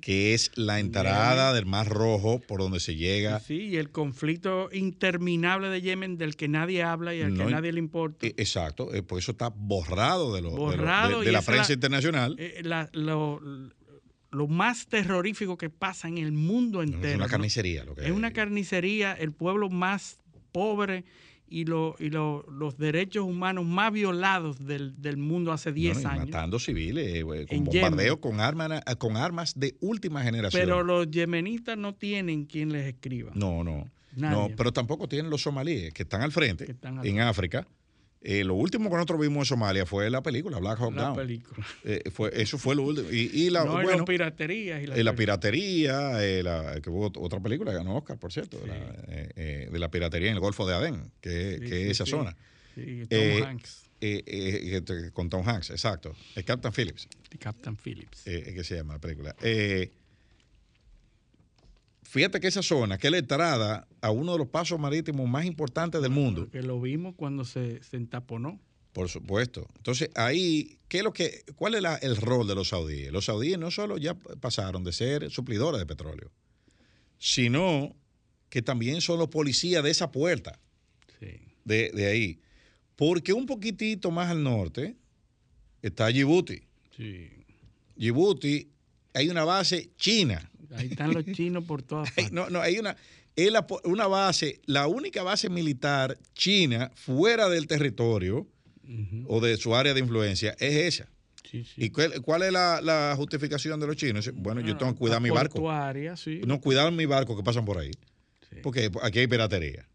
[0.01, 3.39] que es la entrada del Mar Rojo por donde se llega.
[3.39, 7.71] Sí, y el conflicto interminable de Yemen del que nadie habla y al que nadie
[7.71, 8.27] le importa.
[8.27, 12.35] E, exacto, eh, por eso está borrado de, lo, de, la prensa internacional.
[12.39, 17.11] Eh, lo, más terrorífico que pasa en el mundo entero.
[17.11, 17.85] Es una carnicería.
[17.85, 20.19] Lo que es una carnicería, el pueblo más
[20.51, 21.05] pobre
[21.53, 26.27] y, lo, y los derechos humanos más violados del, mundo hace 10 años.
[26.27, 30.63] Matando civiles, eh, con bombardeo con armas, con armas de última generación.
[30.63, 33.33] Pero los yemenitas no tienen quien les escriba.
[33.35, 33.91] No, no.
[34.17, 37.67] No, pero tampoco tienen los somalíes que están al frente en África
[38.25, 41.67] eh, lo último que nosotros vimos en Somalia fue la película Black Hawk la película.
[41.85, 43.09] Eh, fue, eso fue lo último.
[43.11, 44.81] Y, la, no, bueno, piratería.
[44.81, 48.59] Y la, eh, la piratería, la, que hubo otra película que ganó Oscar, por cierto,
[48.59, 52.37] de, la, piratería en el Golfo de Adén, que, es esa zona.
[52.75, 53.91] Tom Hanks.
[55.13, 56.15] con Tom Hanks, exacto.
[56.37, 57.09] Es Captain Phillips.
[57.41, 58.23] Captain Phillips.
[58.23, 59.35] que se llama la película.
[62.13, 65.47] Fíjate que esa zona, que es la entrada a uno de los pasos marítimos más
[65.47, 66.47] importantes del mundo.
[66.51, 68.61] Que lo vimos cuando se, se entaponó.
[68.93, 69.67] Por supuesto.
[69.79, 73.11] Entonces, ahí, ¿qué es lo que, ¿cuál es el rol de los saudíes?
[73.11, 76.31] Los saudíes no solo ya pasaron de ser suplidores de petróleo,
[77.17, 77.97] sino
[78.51, 80.61] que también son los policías de esa puerta.
[81.65, 82.41] De, de, ahí.
[82.95, 84.97] Porque un poquitito más al norte
[85.81, 86.61] está Djibouti.
[86.95, 87.31] Sí.
[87.97, 88.71] Djibouti
[89.15, 92.33] hay una base china Ahí están los chinos por todas partes.
[92.33, 92.97] No, no, hay una.
[93.85, 98.47] una base, la única base militar china fuera del territorio
[99.27, 101.09] o de su área de influencia es esa.
[101.77, 104.31] ¿Y cuál, es la, justificación de los chinos?
[104.35, 105.61] Bueno, yo tengo que cuidar mi barco.
[106.47, 107.93] No, cuidar mi barco que pasan por ahí.
[108.63, 109.87] Porque aquí hay piratería.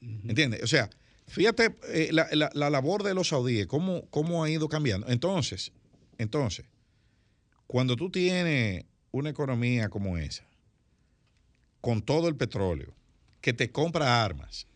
[0.00, 0.62] ¿Entiendes?
[0.62, 0.88] O sea,
[1.26, 5.08] fíjate eh, la, labor de los saudíes, cómo, cómo ha ido cambiando.
[5.08, 5.72] Entonces,
[6.18, 6.66] entonces,
[7.66, 10.44] cuando tú tienes una economía como esa,
[11.80, 12.94] con todo el petróleo,
[13.40, 14.66] que te compra armas,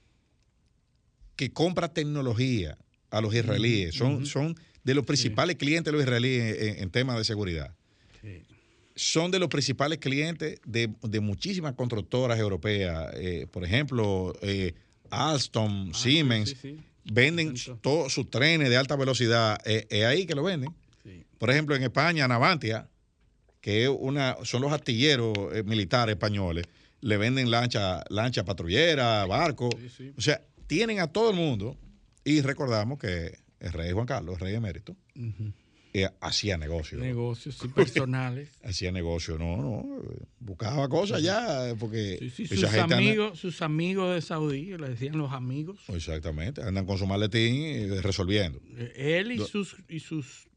[1.37, 2.79] que compra tecnología
[3.11, 7.25] a los israelíes, son, son de los principales clientes de los israelíes en, temas de
[7.25, 7.75] seguridad.
[8.97, 14.75] Son de los principales clientes de, muchísimas constructoras europeas, eh, por ejemplo, eh,
[15.11, 16.57] Alstom, ah, Siemens,
[17.05, 20.73] venden todos sus trenes de alta velocidad, eh, es ahí que lo venden.
[21.39, 22.89] Por ejemplo, en España, Navantia,
[23.65, 25.33] que una, son los artilleros
[25.65, 26.67] militares españoles,
[27.01, 29.71] le venden lancha, lancha patrullera, barco.
[30.19, 31.79] O sea, tienen a todo el mundo.
[32.27, 34.95] Y recordamos que el rey Juan Carlos, el rey emérito,
[35.95, 37.01] eh, hacía negocios.
[37.01, 38.51] Negocios personales.
[38.63, 40.03] hacía negocios, no, no.
[40.41, 45.81] Buscaba cosas ya, porque sus, amigos, sus amigos de Saudí, le decían los amigos.
[45.89, 48.61] Exactamente, andan con su maletín eh, resolviendo.
[48.77, 50.49] Eh, él y sus, y sus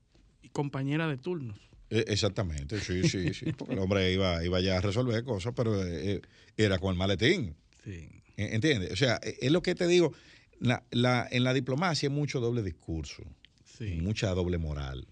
[0.51, 1.66] compañeras de turnos.
[1.89, 3.53] Eh, exactamente, sí, sí, sí.
[3.53, 6.21] Porque el hombre iba, iba ya a resolver cosas, pero eh, eh,
[6.57, 7.55] era con el maletín.
[7.83, 8.09] Sí.
[8.35, 8.91] ¿Entiendes?
[8.91, 10.13] O sea, es lo que te digo.
[10.59, 13.23] La, la, en la diplomacia hay mucho doble discurso,
[14.01, 15.07] mucha doble moral.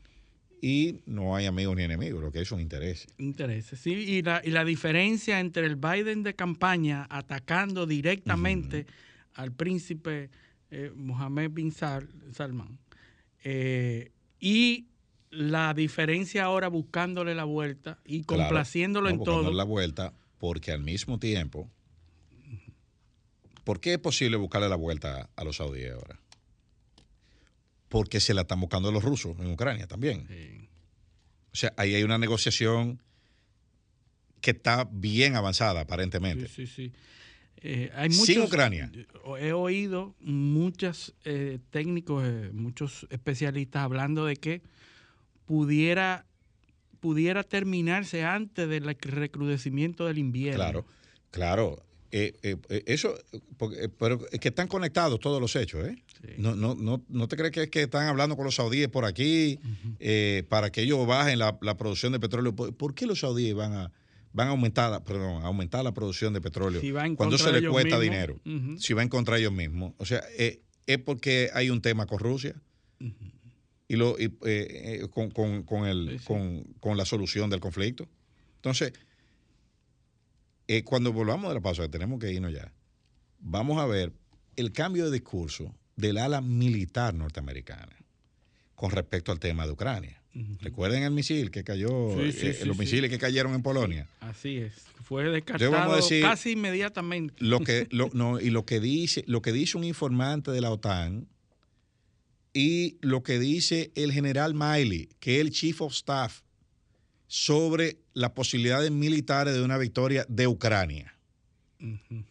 [0.62, 3.08] Y no hay amigos ni enemigos, lo que hay son intereses.
[3.18, 3.94] Intereses, sí.
[3.94, 8.88] Y la, y la diferencia entre el Biden de campaña atacando directamente
[9.34, 10.30] al príncipe
[10.96, 12.80] Mohammed bin Salman
[14.40, 14.88] y
[15.36, 19.52] la diferencia ahora buscándole la vuelta y complaciéndolo en todo.
[19.52, 21.70] la vuelta porque al mismo tiempo,
[23.64, 26.20] ¿por qué es posible buscarle la vuelta a los saudíes ahora?
[27.90, 30.68] Porque se la están buscando los rusos en Ucrania también.
[31.54, 33.02] O sea, ahí hay una negociación
[34.42, 36.48] que está bien avanzada aparentemente.
[36.48, 36.94] Sí, sí, sí.
[37.68, 38.92] Eh, Sin Ucrania.
[39.40, 44.62] He oído muchos eh, técnicos, eh, muchos especialistas hablando de que
[45.46, 46.26] pudiera,
[47.00, 50.58] pudiera terminarse antes del recrudecimiento del invierno.
[50.58, 50.86] Claro,
[51.32, 51.86] claro.
[52.12, 53.14] Eh, eh, eh, eso,
[54.00, 56.02] pero es que están conectados todos los hechos, ¿eh?
[56.38, 59.06] No, no, no, no te crees que es que están hablando con los saudíes por
[59.06, 59.60] aquí
[60.48, 62.56] para que ellos bajen la, producción de petróleo.
[62.56, 63.92] ¿Por, qué los saudíes van a,
[64.32, 66.82] van a aumentar, perdón, aumentar la producción de petróleo
[67.18, 68.40] cuando se les cuesta dinero?
[68.80, 69.94] Si va en contra ellos mismos.
[69.98, 72.56] O sea, es porque hay un tema con Rusia
[73.88, 78.08] y lo, eh, eh, con, con, con, el, Con, con, la solución del conflicto.
[78.58, 78.94] Entonces,
[80.68, 82.74] eh, cuando volvamos de la pausa, que tenemos que irnos ya,
[83.40, 84.12] vamos a ver
[84.56, 87.96] el cambio de discurso del ala militar norteamericana
[88.74, 90.22] con respecto al tema de Ucrania.
[90.60, 92.14] Recuerden el misil que cayó,
[92.66, 94.10] los misiles que cayeron en Polonia.
[94.20, 97.36] Así es, fue descartado casi inmediatamente.
[97.38, 100.72] Lo que, lo, no, y lo que dice, lo que dice un informante de la
[100.72, 101.30] OTAN
[102.56, 106.40] y lo que dice el general Miley, que es el chief of staff,
[107.28, 111.18] sobre las posibilidades militares de una victoria de Ucrania.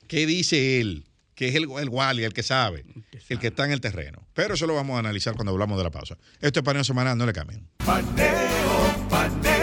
[0.09, 1.05] ¿Qué dice él?
[1.35, 2.87] Que es el, el Wally, el que sabe,
[3.29, 4.27] el que, está en el terreno.
[4.33, 6.17] Pero eso lo vamos a analizar cuando hablamos de la pausa.
[6.41, 7.69] Esto es Paneo Semanal, no le cambien.
[7.85, 9.54] Paneo, paneo,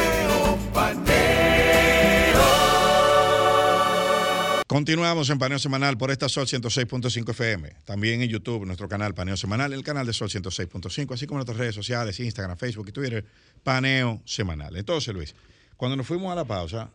[4.72, 7.74] Continuamos en Paneo Semanal por esta Sol 106.5 FM.
[7.84, 11.40] También en YouTube, nuestro canal Paneo Semanal, el canal de Sol 106.5, así como en
[11.40, 13.26] nuestras redes sociales, Instagram, Facebook y Twitter,
[13.64, 14.78] Paneo Semanal.
[14.78, 15.36] Entonces, Luis,
[15.76, 16.90] cuando nos fuimos a la pausa,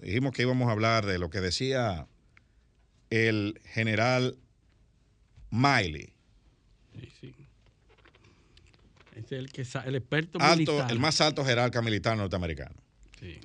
[0.00, 2.06] dijimos que íbamos a hablar de lo que decía
[3.10, 4.38] el general
[5.50, 6.12] Miley.
[7.00, 7.34] Sí, sí.
[9.16, 10.92] Es el, que, el experto militar.
[10.92, 12.76] El más alto jerarca militar norteamericano.
[13.18, 13.40] Sí.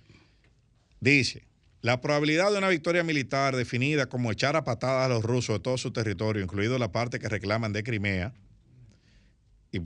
[0.99, 1.46] Dice
[1.81, 5.59] la probabilidad de una victoria militar definida como echar a patadas a los rusos de
[5.59, 8.33] todo su territorio, incluido la parte que reclaman de Crimea,
[9.71, 9.81] y,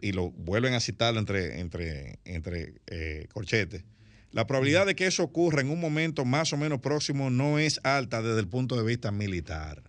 [0.00, 3.84] y, lo vuelven a citar entre, entre, entre eh, corchetes,
[4.30, 7.80] la probabilidad de que eso ocurra en un momento más o menos próximo no es
[7.84, 9.82] alta desde el punto de vista militar.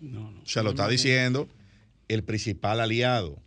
[0.00, 1.48] No, no, o sea, lo está diciendo
[2.08, 3.42] el principal aliado.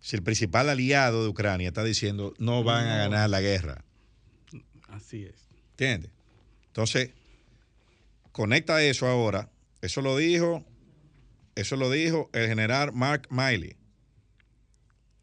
[0.00, 3.84] Si el principal aliado de Ucrania está diciendo no van a ganar la guerra.
[4.88, 5.49] Así es.
[5.80, 6.10] ¿Entiendes?
[6.66, 7.10] Entonces,
[8.32, 9.48] conecta eso ahora.
[9.80, 10.62] Eso lo dijo,
[11.54, 13.76] eso lo dijo el general Mark Miley,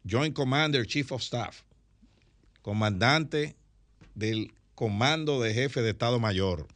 [0.04, 1.62] Joint Commander Chief of Staff,
[2.60, 3.54] comandante
[4.16, 6.66] del Comando de Jefe de Estado Mayor.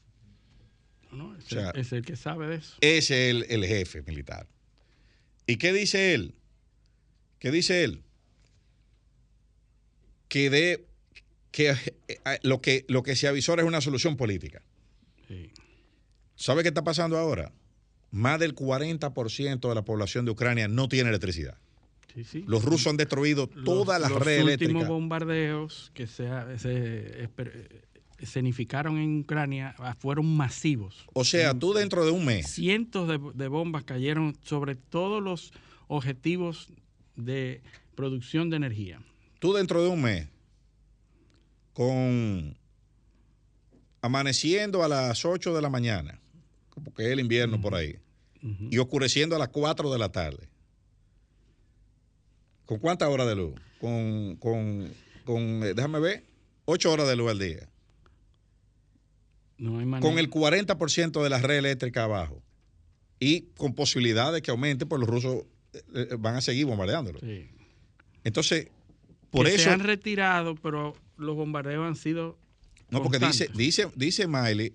[1.11, 2.77] No, es, O sea, el, es el que sabe de eso.
[2.81, 4.47] es el, el jefe militar.
[5.45, 6.37] ¿Y qué dice él?
[7.41, 8.05] ¿Qué dice él?
[10.29, 10.87] Que, de,
[11.53, 11.71] que
[12.09, 14.63] eh, lo, que lo que se avisora es una solución política.
[15.29, 15.51] Sí.
[16.35, 17.53] ¿Sabe qué está pasando ahora?
[18.11, 21.57] Más del 40% de la población de Ucrania no tiene electricidad.
[22.15, 22.45] Sí, sí.
[22.47, 24.89] Los rusos han destruido Los- todas las los redes últimos eléctricas.
[24.89, 26.25] bombardeos que se,
[26.59, 27.69] se esper-
[28.19, 31.07] escenificaron en Ucrania ah, fueron masivos.
[31.15, 35.53] O sea, tú dentro de un mes, Cientos de, de bombas cayeron sobre todos los
[35.89, 36.69] objetivos
[37.17, 37.63] de
[37.95, 39.01] producción de energía.
[39.39, 40.29] tú dentro de un mes,
[41.73, 42.57] con
[44.01, 46.21] amaneciendo a las 8 de la mañana,
[46.85, 47.99] porque es el invierno por ahí,
[48.71, 50.49] y oscureciendo a las 4 de la tarde.
[52.67, 53.55] ¿Con cuántas horas de luz?
[53.81, 54.93] Con, con,
[55.25, 56.25] con eh, déjame ver,
[56.65, 57.69] 8 horas de luz al día.
[59.59, 60.09] No hay manera.
[60.09, 62.43] Con el 40% de la red eléctrica abajo.
[63.21, 67.21] Y con posibilidad de que aumente, pues los rusos eh, eh, van a seguir bombardeándolo.
[67.21, 67.49] Sí.
[68.25, 68.69] Entonces,
[69.31, 69.65] por Que eso...
[69.65, 72.39] se han retirado, pero los bombardeos han sido.
[72.91, 73.57] No, porque dice, constantes.
[73.57, 74.75] dice, dice Miley,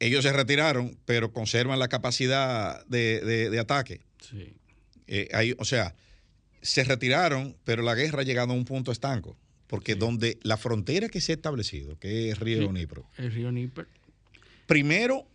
[0.00, 4.00] ellos se retiraron, pero conservan la capacidad de, de- de ataque.
[4.20, 4.54] Sí.
[5.06, 5.94] Eh, hay- o sea,
[6.62, 9.36] se retiraron, pero la guerra ha llegado a un punto estanco.
[9.66, 12.68] Porque donde la frontera que se ha establecido, que es Río Sí.
[12.68, 13.86] Dnipro, El río Níper.
[14.66, 15.26] primero,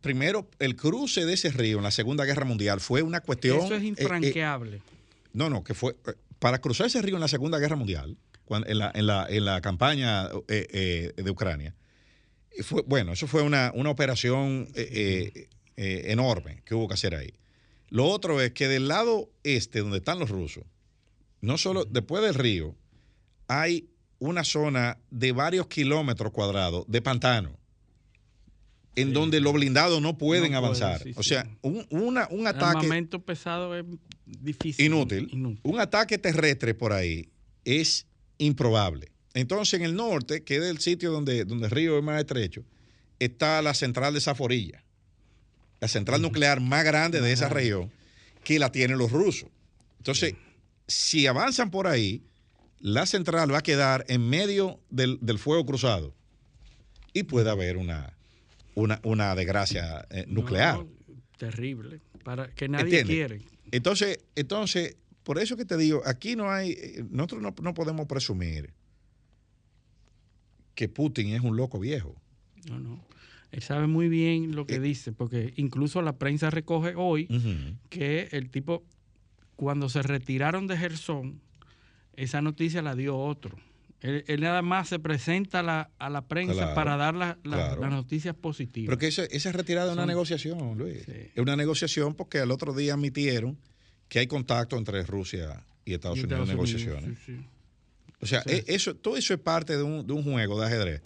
[0.00, 3.58] primero, el cruce de ese río en la Segunda Guerra Mundial fue una cuestión.
[3.58, 4.80] Eso es eh, eh, infranqueable.
[5.32, 5.96] no, no, que fue.
[6.06, 8.16] eh, Para cruzar ese río en la Segunda Guerra Mundial,
[8.50, 11.74] en, la, en, la, en la campaña eh, eh, de Ucrania,
[12.62, 17.32] fue, bueno, eso fue una, una operación eh, enorme que hubo que hacer ahí.
[17.88, 20.64] Lo otro es que del lado este, donde están los rusos,
[21.40, 22.74] no solo después del río,
[23.48, 27.58] hay una zona de varios kilómetros cuadrados de pantano,
[28.96, 29.12] en Sí.
[29.14, 31.02] donde los blindados no pueden No avanzar.
[31.02, 33.84] sí, o sea, un, una- un ataque armamento pesado es
[34.24, 34.86] difícil.
[34.86, 35.28] inútil.
[35.32, 35.60] Inútil.
[35.64, 37.28] Un ataque terrestre por ahí
[37.64, 38.06] es
[38.44, 39.10] improbable.
[39.34, 42.64] Entonces, en el norte, que es el sitio donde, donde el río es más estrecho,
[43.18, 44.84] está la central de Zaforilla,
[45.80, 47.90] la central nuclear más grande de esa región,
[48.44, 49.48] que la tienen los rusos.
[49.98, 50.34] Entonces,
[50.86, 52.22] si avanzan por ahí,
[52.78, 56.14] la central va a quedar en medio del, del fuego cruzado
[57.12, 58.14] y puede haber una,
[58.74, 60.78] una, una desgracia eh, nuclear.
[60.78, 60.88] No,
[61.38, 62.00] terrible.
[62.22, 63.16] Para que nadie ¿Entiendes?
[63.16, 63.40] quiere.
[63.72, 68.06] Entonces, entonces, por eso que te digo, aquí no hay, eh, nosotros no, no podemos
[68.06, 68.72] presumir
[70.74, 72.14] que Putin es un loco viejo.
[72.68, 73.04] No, no.
[73.52, 74.80] Él sabe muy bien lo que Eh.
[74.80, 77.28] dice, porque incluso la prensa recoge hoy
[77.88, 78.82] que el tipo,
[79.56, 81.40] cuando se retiraron de Gerson,
[82.16, 83.56] esa noticia la dio otro.
[84.00, 87.38] Él, él nada más se presenta a la, a la prensa Claro, para dar la-
[87.44, 87.80] la- claro.
[87.82, 88.88] las noticias positivas.
[88.88, 91.04] Pero que esa, esa retirada es una negociación, Luis.
[91.06, 91.12] Sí.
[91.34, 93.56] Es una negociación porque al otro día admitieron
[94.14, 97.02] que hay contacto entre Rusia y Estados Y Unidos en negociaciones.
[97.02, 97.46] Unidos, sí, sí.
[98.20, 98.50] O sea, Sí.
[98.52, 101.02] e- eso, todo eso es parte de un, de un juego de ajedrez.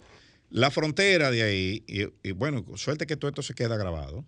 [0.51, 4.25] La frontera de ahí, y, y bueno, suerte que todo esto se queda grabado.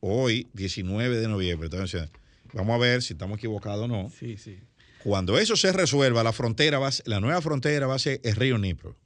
[0.00, 2.10] Hoy, 19 de noviembre, entonces,
[2.54, 4.10] vamos a ver si estamos equivocados o no.
[4.10, 4.58] Sí, sí.
[5.04, 8.20] Cuando eso se resuelva, la frontera va a ser- la nueva frontera va a ser
[8.24, 8.96] el río Nipro.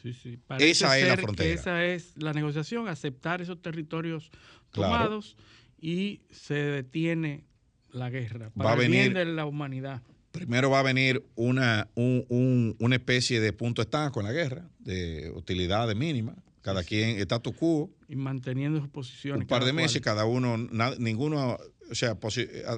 [0.00, 0.38] Sí, sí.
[0.60, 1.52] Esa es la frontera.
[1.52, 4.30] Esa es la negociación, aceptar esos territorios
[4.70, 4.92] Claro.
[4.92, 5.36] tomados
[5.80, 7.44] y se detiene
[7.92, 10.02] la guerra Va para a el bien venir- de la humanidad.
[10.32, 14.68] Primero va a venir una, un- un- una especie de punto estanco en la guerra,
[14.80, 16.36] de utilidades mínimas.
[16.60, 19.40] Cada quien está tu quo, y manteniendo sus posiciones.
[19.42, 20.16] un par de meses, cual.
[20.16, 20.58] cada uno,
[20.98, 21.56] ninguno,
[21.90, 22.18] o sea,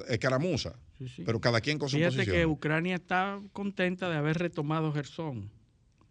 [0.08, 1.22] escaramuza, Sí, sí.
[1.24, 2.36] pero cada quien con su Fíjate posición.
[2.36, 5.50] que Ucrania está contenta de haber retomado Gerson.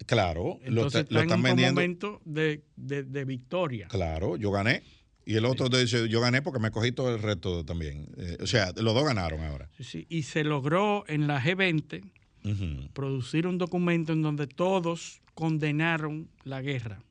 [0.05, 1.73] Claro, lo, Entonces está- lo está en están un vendiendo.
[1.81, 3.87] momento de, de- de victoria.
[3.87, 4.83] Claro, yo gané.
[5.29, 8.07] Y el otro dice, yo gané porque me cogí todo el resto también.
[8.17, 9.69] Eh, o sea, los dos ganaron ahora.
[9.77, 10.05] Sí, sí.
[10.09, 12.01] Y se logró en la G20
[12.45, 12.93] Ujú.
[12.93, 17.03] producir un documento en donde todos condenaron la guerra,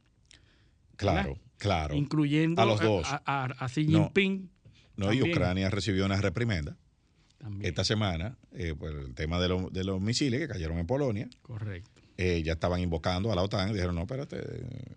[0.97, 1.43] Claro, ¿Verdad?
[1.59, 1.95] claro.
[1.95, 3.07] incluyendo A los dos.
[3.07, 3.85] a, a- a Xi.
[3.87, 4.49] Jinping.
[4.97, 5.21] No, y.
[5.23, 6.75] Ucrania recibió una reprimenda
[7.37, 7.69] También.
[7.69, 11.29] esta semana eh, por el tema de, lo- de los misiles que cayeron en Polonia.
[11.43, 12.01] Correcto.
[12.19, 13.73] Eh, ya estaban invocando a la OTAN.
[13.75, 14.37] Dijeron, no, espérate.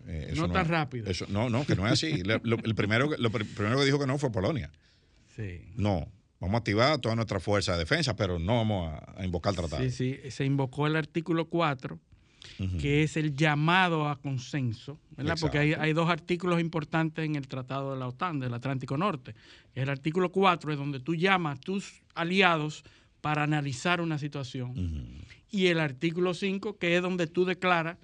[0.06, 1.10] eh, eso No tan es- rápido.
[1.10, 2.22] eso- no, no, que no es así.
[2.24, 4.70] Lo, el primero, que- lo pr- primero que dijo que no fue Polonia.
[5.36, 5.60] Sí.
[5.76, 6.08] No,
[6.40, 9.82] vamos a activar toda nuestra fuerza de defensa, pero no vamos a, a invocar tratado.
[9.82, 10.30] Sí, sí.
[10.30, 11.98] Se invocó el artículo 4,
[12.58, 12.78] Ujú.
[12.78, 15.36] que es el llamado a consenso, ¿verdad?
[15.38, 19.34] Porque hay, hay dos artículos importantes en el Tratado de la OTAN, del Atlántico Norte.
[19.74, 22.82] El artículo 4 es donde tú llamas a tus aliados
[23.20, 24.70] para analizar una situación.
[24.70, 25.24] Ujú.
[25.50, 27.96] Y el artículo 5, que es donde tú declaras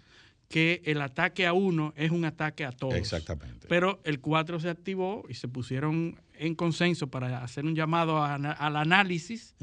[0.49, 2.95] que el ataque a uno es un ataque a todos.
[2.95, 3.67] Exactamente.
[3.69, 8.35] Pero el 4 se activó y se pusieron en consenso para hacer un llamado a-
[8.37, 9.55] al análisis,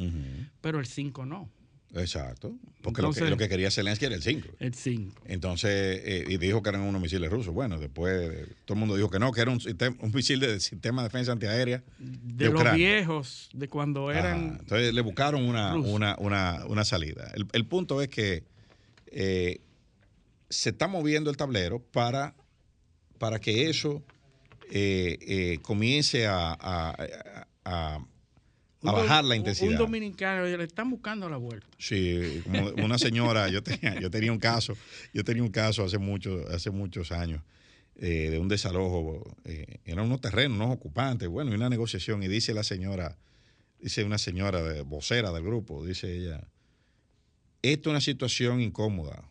[0.61, 1.49] pero el 5 no.
[1.95, 2.55] Exacto.
[2.81, 4.47] Porque lo, que, Entonces- lo que quería Zelensky era el 5.
[4.59, 5.21] El 5.
[5.25, 5.69] Entonces,
[6.03, 7.53] eh, y dijo que eran unos misiles rusos.
[7.53, 9.59] Bueno, después todo el mundo dijo que no, que era un,
[9.99, 12.73] un misil de sistema de defensa antiaérea De, de, los Ucrania.
[12.95, 14.19] viejos, de cuando Ajá.
[14.19, 14.57] eran...
[14.61, 17.31] Entonces le buscaron una, una, una, una salida.
[17.35, 18.43] El, el punto es que
[19.07, 19.61] eh,
[20.49, 22.35] se está moviendo el tablero para,
[23.19, 24.03] para que eso
[24.71, 26.95] eh, comience a, a-
[27.65, 28.05] a-
[28.83, 29.77] a bajar la Un intensidad.
[29.77, 31.67] dominicano, le están buscando la vuelta.
[31.77, 34.77] Sí, como una señora, yo tenía, yo tenía un caso,
[35.13, 37.41] yo tenía un caso hace mucho, hace muchos años
[37.95, 42.27] eh, de un desalojo, eh, eran unos terrenos, unos ocupantes, bueno, y una negociación, y
[42.27, 43.17] dice la señora,
[43.79, 46.47] dice una señora de, vocera del grupo, dice ella,
[47.61, 49.23] esto es una situación incómoda,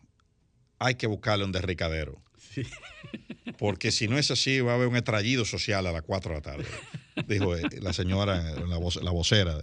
[0.79, 2.21] hay que buscarle un derricadero.
[2.37, 2.63] Sí.
[3.57, 6.35] Porque si no es así, va a haber un estallido social a las 4 de
[6.35, 6.65] la tarde.
[7.27, 9.55] Dijo eh, la señora, la, voc- la vocera.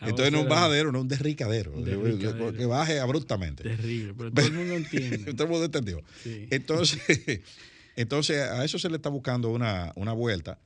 [0.00, 0.54] La Entonces no es un vocera.
[0.54, 1.72] bajadero, no un derricadero.
[1.72, 2.52] Derricadero.
[2.54, 3.62] Que baje abruptamente.
[3.64, 5.32] Terrible, pero todo el mundo entiende.
[5.34, 6.02] Todo el mundo entendió.
[6.22, 6.46] Sí.
[6.50, 7.00] Entonces,
[7.96, 10.58] entonces, a eso se le está buscando una, una vuelta.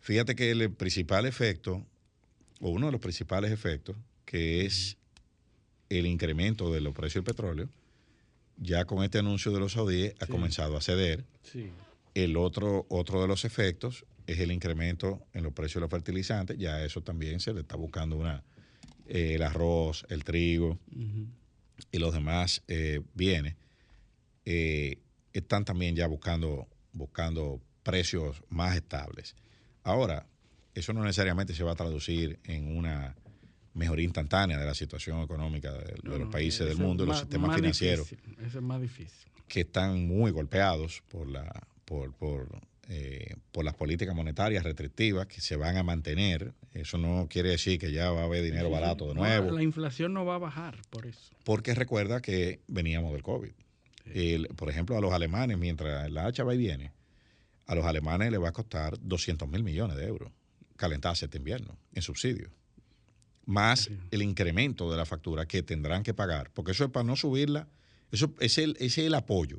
[0.00, 1.84] Fíjate que el principal efecto,
[2.60, 4.96] o uno de los principales efectos, que es
[5.90, 7.68] el incremento de los precios del petróleo,
[8.56, 10.32] ya con este anuncio de los saudíes ha Sí.
[10.32, 11.24] comenzado a ceder.
[11.52, 11.70] Sí.
[12.14, 16.58] El otro, otro de los efectos es el incremento en los precios de los fertilizantes.
[16.58, 18.44] Ya a eso también se le está buscando una,
[19.06, 20.78] eh, el arroz, el trigo
[21.90, 23.56] y los demás eh, bienes.
[24.44, 24.98] eh,
[25.32, 29.36] están también ya buscando, buscando precios más estables.
[29.82, 30.26] Ahora,
[30.74, 33.14] eso no necesariamente se va a traducir en una
[33.74, 38.10] mejoría instantánea de la situación económica de, los países del mundo, es los sistemas financieros
[38.10, 39.30] difícil, Eso es más difícil.
[39.46, 42.48] que están muy golpeados por, la, por, por,
[42.90, 46.52] eh, por las políticas monetarias restrictivas que se van a mantener.
[46.74, 49.62] Eso no quiere decir que ya va a haber dinero Sí, barato de nuevo, La
[49.62, 51.30] inflación no va a bajar por eso.
[51.44, 53.52] porque recuerda que veníamos del COVID.
[54.04, 56.92] El- por ejemplo, a los alemanes, mientras la hacha va y viene,
[57.66, 60.30] a los alemanes les va a costar 200 mil millones de euros
[60.76, 62.50] calentarse este invierno en subsidios.
[63.46, 63.96] Más Sí.
[64.10, 67.66] el incremento de la factura que tendrán que pagar, porque eso es para no subirla,
[68.12, 69.58] eso es el, ese es el apoyo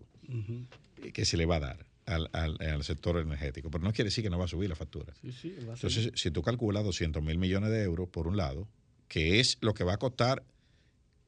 [1.14, 4.24] que se le va a dar al, al- al sector energético, pero no quiere decir
[4.24, 5.14] que no va a subir la factura.
[5.22, 8.36] Sí, sí, va a Entonces, si tú calculas 200 mil millones de euros por un
[8.38, 8.68] lado,
[9.08, 10.44] que es lo que va a costar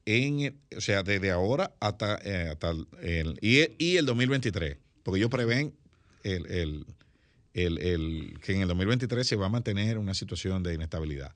[0.04, 2.70] en, o sea, desde ahora hasta, eh, hasta
[3.00, 5.72] el, y, el, y el 2023, porque ellos prevén
[6.24, 6.86] el, el-
[7.54, 11.34] el- el- que en el 2023 se va a mantener una situación de inestabilidad.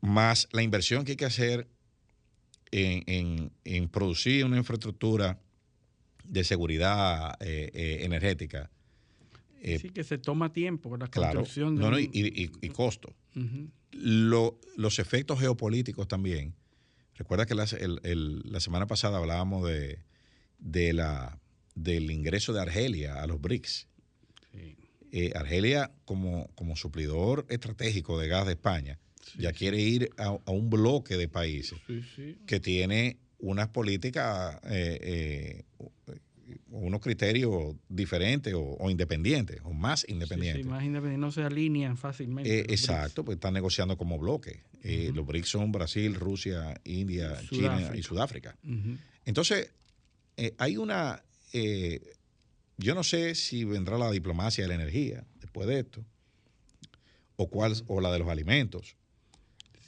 [0.00, 1.66] Más la inversión que hay que hacer
[2.70, 5.40] en, en- en producir una infraestructura
[6.28, 8.70] de seguridad eh, eh, energética.
[9.60, 12.68] eh, sí, que se toma tiempo la Claro, construcción de no, no, y, y- y
[12.68, 13.14] costo.
[13.92, 16.54] Lo- los efectos geopolíticos también.
[17.16, 19.98] Recuerda que las- el- el- la semana pasada hablábamos de,
[20.58, 21.40] de la,
[21.74, 23.88] del ingreso de Argelia a los BRICS.
[24.52, 24.76] Sí.
[25.10, 28.98] Eh, Argelia, como, como suplidor estratégico de gas de España,
[29.38, 31.78] ya quiere ir a, a un bloque de países
[32.46, 34.98] que tiene unas políticas, eh,
[35.80, 35.88] eh,
[36.70, 40.64] unos criterios diferentes o, o independientes, o más independientes.
[40.64, 42.50] sí, más independiente, no se alinean fácilmente.
[42.50, 42.82] Eh, los BRICS.
[42.82, 44.62] exacto, pues están negociando como bloque.
[44.82, 45.10] Eh.
[45.14, 48.56] Los BRICS son Brasil, Rusia, India, China y Sudáfrica.
[49.24, 49.72] Entonces,
[50.36, 51.22] eh, hay una...
[52.76, 56.04] yo no sé si vendrá la diplomacia de la energía después de esto,
[57.36, 58.96] o, cuál, o la de los alimentos,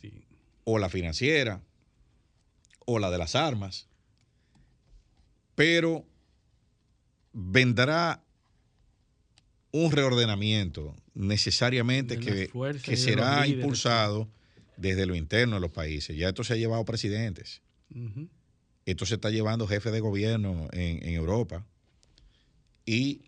[0.01, 0.25] Sí.
[0.65, 1.63] o la financiera,
[2.87, 3.87] o la de las armas,
[5.55, 6.07] pero
[7.33, 8.23] vendrá
[9.73, 12.51] un reordenamiento necesariamente que,
[12.83, 14.29] que de será impulsado
[14.77, 16.17] desde lo interno de los países.
[16.17, 17.63] Ya esto se ha llevado presidentes,
[18.85, 21.65] esto se está llevando jefes de gobierno en, en Europa
[22.85, 23.23] y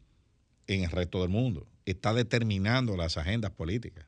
[0.66, 1.66] en el resto del mundo.
[1.84, 4.06] Está determinando las agendas políticas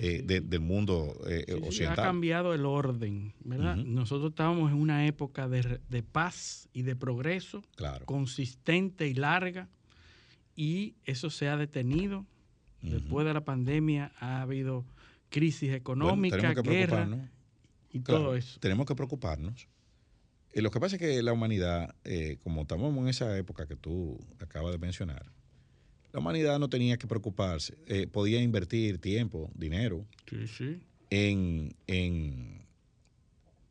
[0.00, 2.04] eh, de- del mundo eh, Sí, sí, ha occidental.
[2.04, 3.76] cambiado el orden, ¿verdad?
[3.76, 8.06] Nosotros estábamos en una época de, paz y de progreso Claro.
[8.06, 9.68] consistente y larga
[10.56, 12.26] y eso se ha detenido.
[12.82, 14.84] Después de la pandemia ha habido
[15.30, 17.30] crisis Bueno, económica, tenemos que guerra
[17.90, 18.60] y Claro, todo eso.
[18.60, 19.68] Tenemos que preocuparnos.
[20.52, 23.76] Eh, lo que pasa es que la humanidad, eh, como estamos en esa época que
[23.76, 25.30] tú acabas de mencionar,
[26.12, 27.76] la humanidad no tenía que preocuparse.
[27.86, 30.80] eh, podía invertir tiempo, dinero Sí, sí.
[31.10, 32.66] en, en,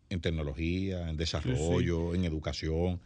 [0.09, 2.99] en tecnología, en desarrollo, en educación,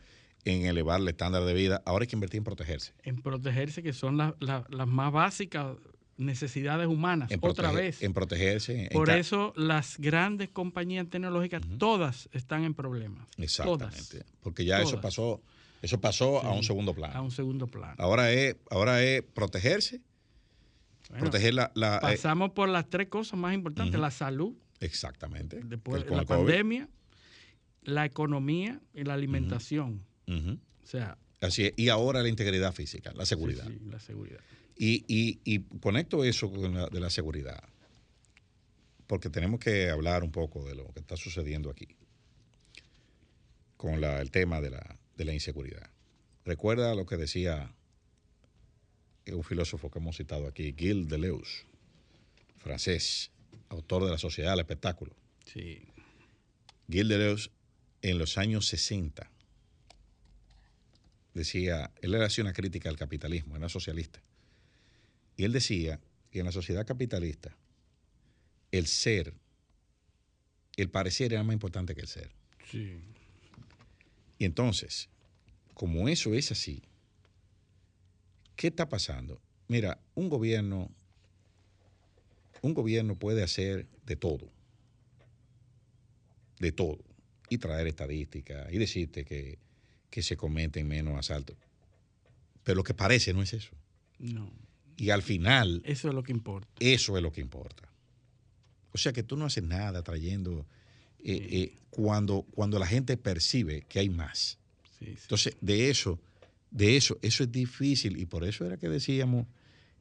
[0.46, 2.94] en elevar el estándar de vida, ahora hay que invertir en protegerse.
[3.04, 5.78] En protegerse, que son las más básicas
[6.18, 8.04] necesidades humanas, otra vez.
[8.04, 8.90] En protegerse.
[8.92, 13.28] Por eso las grandes compañías tecnológicas, todas están en problemas.
[13.38, 14.24] Exactamente.
[14.42, 15.42] Porque ya eso pasó,
[15.82, 17.14] eso pasó a un segundo plano.
[17.16, 17.96] A un segundo plano.
[17.98, 20.02] Ahora es, ahora es protegerse.
[21.20, 24.54] proteger la, eh, pasamos por las tres cosas más importantes, la salud.
[24.80, 25.60] Exactamente.
[25.64, 26.88] Después de la pandemia,
[27.84, 30.04] la economía y la alimentación.
[30.28, 31.18] O sea.
[31.42, 31.74] Así es.
[31.76, 33.66] Y ahora la integridad física, la seguridad.
[33.66, 34.40] Sí, la seguridad.
[34.76, 37.64] Y, conecto eso con la, de la seguridad,
[39.08, 41.88] porque tenemos que hablar un poco de lo que está sucediendo aquí,
[43.78, 45.90] con el tema de la, de la inseguridad.
[46.46, 47.74] Recuerda lo que decía
[49.28, 51.66] un filósofo que hemos citado aquí, Gilles Deleuze,
[52.58, 53.32] francés,
[53.70, 55.16] autor de La Sociedad del Espectáculo.
[55.46, 55.82] Sí.
[56.90, 57.50] Gilles Deleuze,
[58.02, 59.30] en los años 60,
[61.34, 64.22] decía, él le hacía una crítica al capitalismo, era socialista.
[65.38, 66.00] Y él decía
[66.30, 67.56] que en la sociedad capitalista
[68.72, 69.34] el ser,
[70.78, 72.32] el parecer era más importante que el ser.
[72.70, 73.00] Sí.
[74.42, 75.08] Y entonces,
[75.76, 76.82] como eso es así,
[78.56, 79.40] ¿qué está pasando?
[79.68, 80.90] Mira, un gobierno,
[82.64, 84.50] un gobierno puede hacer de todo,
[86.58, 87.04] de todo,
[87.50, 89.60] y traer estadísticas y decirte que,
[90.10, 91.56] que se cometen menos asaltos.
[92.64, 93.76] Pero lo que parece no es eso.
[94.18, 94.52] No.
[94.98, 95.84] Y al final...
[95.86, 96.68] Eso es lo que importa.
[96.80, 97.88] Eso es lo que importa.
[98.92, 100.66] O sea que tú no haces nada trayendo...
[101.24, 104.58] Eh, eh, cuando, cuando la gente percibe que hay más.
[105.02, 106.20] Entonces, de eso,
[106.70, 108.18] de eso, eso es difícil.
[108.18, 109.46] Y por eso era que decíamos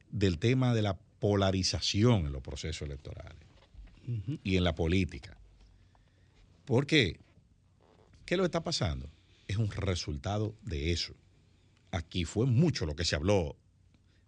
[0.09, 3.37] del tema de la polarización en los procesos electorales
[4.43, 5.37] y en la política.
[6.65, 7.19] ¿Por qué?
[8.25, 9.09] ¿Qué es lo está pasando?
[9.47, 11.13] Es un resultado de eso.
[11.91, 13.57] Aquí fue mucho lo que se habló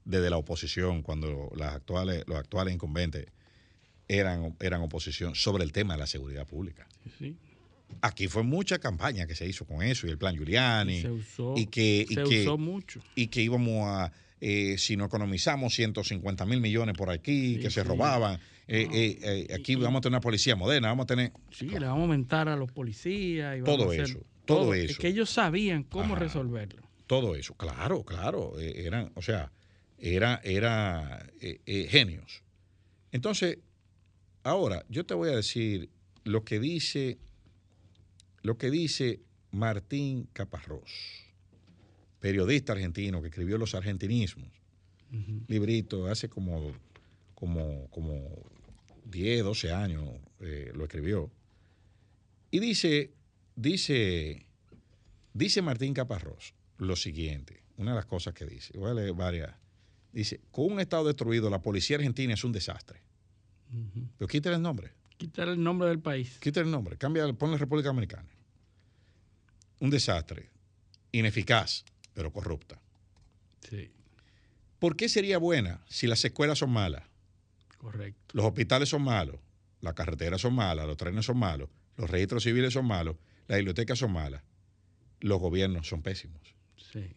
[0.05, 3.27] desde la oposición, cuando las actuales, los actuales incumbentes
[4.07, 6.87] eran, eran oposición, sobre el tema de la seguridad pública.
[8.01, 11.01] Aquí fue mucha campaña que se hizo con eso y el plan Giuliani.
[11.01, 13.01] se usó, y que, usó mucho.
[13.15, 14.11] Y que íbamos a,
[14.45, 19.75] eh, si no economizamos 150 mil millones por aquí, que se robaban, eh, eh, aquí
[19.75, 21.31] vamos a tener una policía moderna, vamos a tener...
[21.51, 23.57] Sí, le vamos a aumentar a los policías.
[23.57, 24.91] Y todo eso, todo, eso.
[24.91, 26.83] Es que ellos sabían cómo resolverlo.
[27.07, 28.59] Todo eso, claro, claro.
[28.59, 29.49] eran, o sea,
[29.97, 31.25] era, era
[31.87, 32.43] genios.
[33.13, 33.59] Entonces,
[34.43, 35.89] ahora yo te voy a decir
[36.23, 37.17] lo que dice,
[38.41, 39.21] lo que dice
[39.51, 41.25] Martín Caparrós,
[42.19, 44.49] periodista argentino que escribió Los Argentinismos,
[45.47, 46.73] librito hace como,
[47.35, 48.29] como, como
[49.05, 51.31] 10, 12 años eh, lo escribió.
[52.49, 53.11] Y dice,
[53.55, 54.45] dice,
[55.33, 59.53] dice Martín Caparrós lo siguiente, una de las cosas que dice, voy a leer varias,
[60.13, 63.01] Dice, con un Estado destruido, la policía argentina es un desastre.
[64.17, 64.91] Pero quítale el nombre.
[65.17, 66.38] Quítale el nombre del país.
[66.39, 66.97] Quítale el nombre.
[66.97, 68.30] Cambia, ponle República Dominicana.
[69.80, 70.49] Un desastre.
[71.11, 72.82] Ineficaz, pero corrupta.
[73.69, 73.91] Sí.
[74.80, 77.03] ¿Por qué sería buena si las escuelas son malas?
[77.78, 78.34] Correcto.
[78.34, 79.39] Los hospitales son malos,
[79.82, 83.17] las carreteras son malas, los trenes son malos, los registros civiles son malos,
[83.47, 84.41] las bibliotecas son malas,
[85.19, 86.41] los gobiernos son pésimos.
[86.91, 87.13] Sí.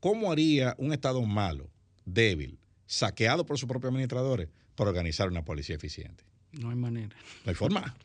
[0.00, 1.70] ¿Cómo haría un Estado malo
[2.04, 6.24] débil, saqueado por sus propios administradores, para organizar una policía eficiente.
[6.52, 7.16] No hay manera.
[7.44, 7.96] No hay forma.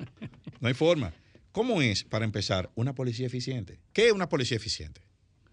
[0.60, 1.14] No hay forma.
[1.52, 3.80] ¿Cómo es, para empezar, una policía eficiente?
[3.94, 5.02] ¿Qué es una policía eficiente?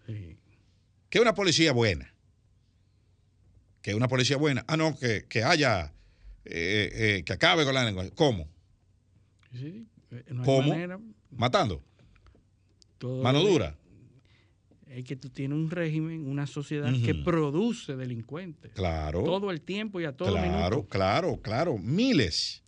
[0.05, 0.37] Sí.
[1.09, 2.13] ¿Qué es una policía buena?
[3.81, 4.63] ¿Qué es una policía buena?
[4.67, 5.93] Ah, no, que, haya,
[6.45, 8.09] eh, eh, que acabe con la lengua.
[8.15, 8.47] ¿Cómo?
[9.53, 10.69] Sí, eh, no hay ¿Cómo?
[10.69, 10.99] Manera.
[11.31, 11.83] Matando.
[13.01, 13.77] Mano dura
[14.89, 18.71] es que tú tienes un régimen, una sociedad que produce delincuentes.
[18.73, 19.23] Claro.
[19.23, 20.89] Todo el tiempo y a todo claro, minuto.
[20.89, 22.63] Claro, claro, miles.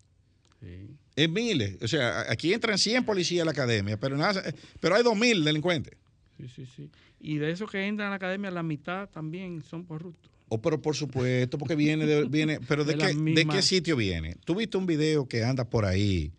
[0.59, 0.89] Sí.
[1.15, 1.77] Es miles.
[1.81, 4.41] O sea, aquí entran 100 policías a la academia, pero, nada,
[4.79, 5.97] pero hay 2.000 delincuentes.
[6.37, 6.89] Sí, sí, sí.
[7.19, 10.31] Y de esos que entran a la academia, la mitad también son corruptos.
[10.47, 14.35] Oh, pero por supuesto, porque viene, de, viene pero de, qué, ¿de qué sitio viene?
[14.45, 16.31] Tú viste un video que anda por ahí,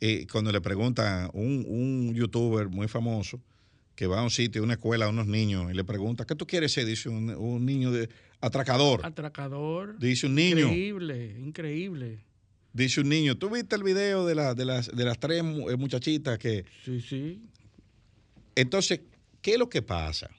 [0.00, 3.40] eh, cuando le preguntan un, un youtuber muy famoso,
[3.96, 6.36] que va a un sitio, a una escuela, a unos niños y le pregunta, ¿qué
[6.36, 6.84] tú quieres ser?
[6.84, 8.08] Dice un, niño de
[8.40, 9.04] atracador.
[9.04, 9.98] Atracador.
[9.98, 10.66] Dice un niño.
[10.66, 12.18] Increíble, increíble.
[12.74, 15.76] Dice un niño, ¿tú viste el video de, la, de, las, de las tres eh,
[15.76, 16.66] muchachitas que...
[16.84, 17.40] Sí, sí.
[18.54, 19.00] Entonces,
[19.40, 20.30] ¿qué es lo que pasa?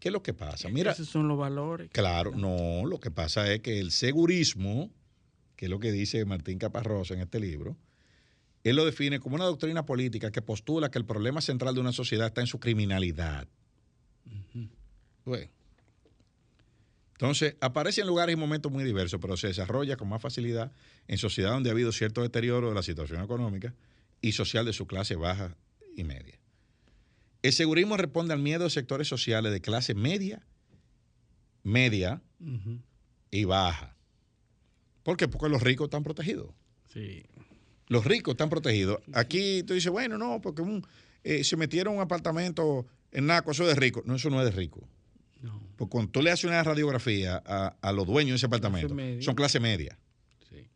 [0.00, 0.70] ¿Qué es lo que pasa?
[0.70, 1.90] Mira, esos son los valores.
[1.92, 4.90] Claro, no, lo que pasa es que el segurismo,
[5.56, 7.76] que es lo que dice Martín Caparrós en este libro,
[8.64, 11.92] él lo define como una doctrina política que postula que el problema central de una
[11.92, 13.46] sociedad está en su criminalidad.
[15.24, 15.50] Bueno.
[17.12, 20.72] Entonces, aparece en lugares y momentos muy diversos, pero se desarrolla con más facilidad
[21.06, 23.74] en sociedades donde ha habido cierto deterioro de la situación económica
[24.20, 25.56] y social de su clase baja
[25.96, 26.38] y media.
[27.42, 30.42] El segurismo responde al miedo de sectores sociales de clase media,
[31.62, 32.22] media
[33.30, 33.94] y baja.
[35.02, 35.28] ¿Por qué?
[35.28, 36.48] Porque los ricos están protegidos.
[36.92, 37.24] Sí.
[37.88, 39.00] Los ricos están protegidos.
[39.12, 40.62] Aquí tú dices, bueno, no, porque
[41.22, 44.02] eh, se metieron un apartamento en Naco, eso es de rico.
[44.06, 44.86] No, eso no es de rico.
[45.42, 45.60] No.
[45.76, 49.60] Porque cuando tú le haces una radiografía a, los dueños de ese apartamento, son clase
[49.60, 49.98] media.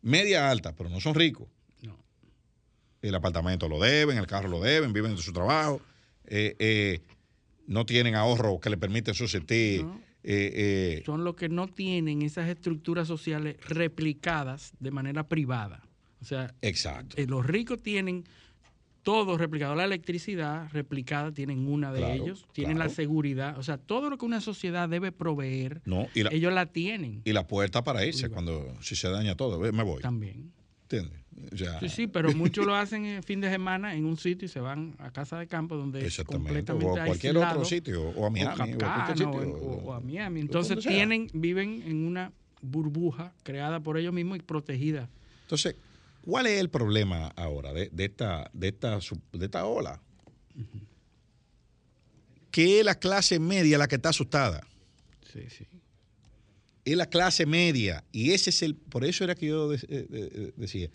[0.01, 1.47] Media alta, pero no son ricos.
[1.81, 1.97] No.
[3.01, 5.81] El apartamento lo deben, el carro lo deben, viven de su trabajo.
[6.25, 7.01] Eh, eh,
[7.67, 9.85] no tienen ahorro que le permiten subsistir.
[11.05, 15.88] son los que no tienen esas estructuras sociales replicadas de manera privada.
[16.21, 17.15] O sea, Exacto.
[17.17, 18.25] Eh, los ricos tienen
[19.03, 19.75] todo replicado.
[19.75, 23.57] La electricidad replicada tienen una de ellos, tienen la seguridad.
[23.57, 25.81] O sea, todo lo que una sociedad debe proveer,
[26.13, 27.21] ellos la tienen.
[27.25, 30.01] Y la puerta para irse cuando si se daña todo, me voy.
[30.01, 30.51] También.
[30.83, 31.19] ¿Entiendes?
[31.79, 34.59] Sí, sí, pero muchos lo hacen en fin de semana en un sitio y se
[34.59, 38.29] van a casa de campo donde es completamente o a cualquier otro sitio, o a
[38.29, 40.41] Miami, o, a Miami.
[40.41, 45.09] Entonces tienen, viven en una burbuja creada por ellos mismos y protegida.
[45.43, 45.75] Entonces,
[46.21, 48.99] ¿Cuál es el problema ahora de, esta, de, esta,
[49.31, 50.01] de esta ola?
[52.51, 54.65] Que es la clase media la que está asustada.
[55.31, 55.65] Sí, sí.
[56.85, 58.03] Es la clase media.
[58.11, 58.75] Y ese es el.
[58.75, 60.89] Por eso era que yo eh, eh, decía: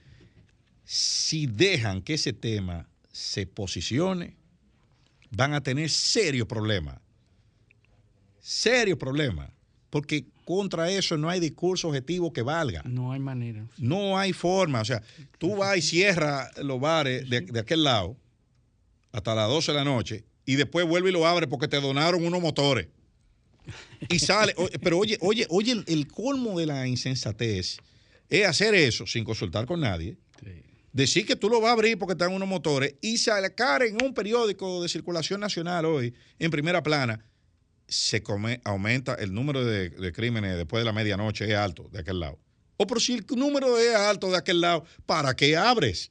[0.85, 4.37] si dejan que ese tema se posicione,
[5.31, 6.99] van a tener serios problemas.
[8.41, 9.51] Serios problemas.
[9.91, 12.83] Porque contra eso no hay discurso objetivo que valga.
[12.85, 13.67] No hay manera.
[13.79, 14.81] No hay forma.
[14.81, 15.03] O sea,
[15.39, 18.17] tú vas y cierras los bares de, aquel lado
[19.13, 22.25] hasta las 12 de la noche y después vuelve y lo abre porque te donaron
[22.25, 22.89] unos motores.
[24.09, 24.55] Y sale.
[24.83, 27.79] pero oye, oye, oye, el, colmo de la insensatez
[28.29, 30.19] es hacer eso sin consultar con nadie.
[30.93, 34.15] Decir que tú lo vas a abrir porque están unos motores y sacar en un
[34.15, 37.25] periódico de circulación nacional hoy, en primera plana,
[37.89, 42.21] se come, aumenta el número de, crímenes después de la medianoche es alto de aquel
[42.21, 42.39] lado.
[42.77, 46.11] O por si el número es alto de aquel lado, ¿para qué abres?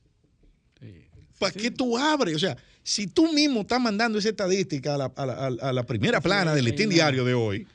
[1.40, 2.36] ¿Para qué tú abres?
[2.36, 6.90] O sea, si tú mismo estás mandando esa estadística a la, primera plana del listín
[6.90, 7.68] diario de hoy,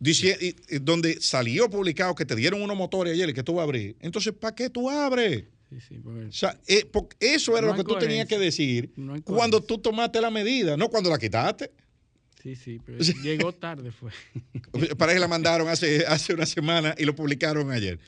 [0.00, 3.64] dice, donde salió publicado que te dieron unos motores ayer y que tú vas a
[3.64, 5.44] abrir, entonces, ¿para qué tú abres?
[5.70, 6.88] o sea, eh,
[7.18, 8.92] eso era lo que tú tenías que decir
[9.24, 11.70] cuando tú tomaste la medida, no cuando la quitaste.
[12.44, 14.10] Sí, sí, pero llegó tarde fue.
[14.98, 17.98] Para que la mandaron hace, hace una semana y lo publicaron ayer.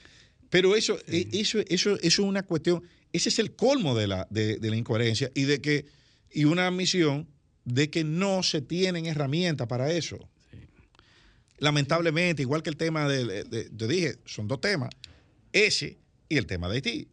[0.51, 2.82] Pero eso, e, eso, eso, eso es una cuestión,
[3.14, 5.87] ese es el colmo de la, de, la incoherencia y de que,
[6.30, 7.26] y una admisión
[7.64, 10.18] de que no se tienen herramientas para eso.
[11.57, 14.91] Lamentablemente, igual que el tema de, de, te dije, son dos temas,
[15.51, 15.97] ese
[16.28, 17.09] y el tema de Haití.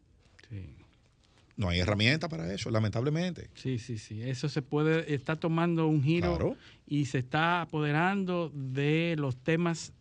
[1.56, 3.50] No hay herramienta para eso, lamentablemente.
[3.54, 4.22] Sí, sí, sí.
[4.24, 9.94] Eso se puede, está tomando un giro y se está apoderando de los temas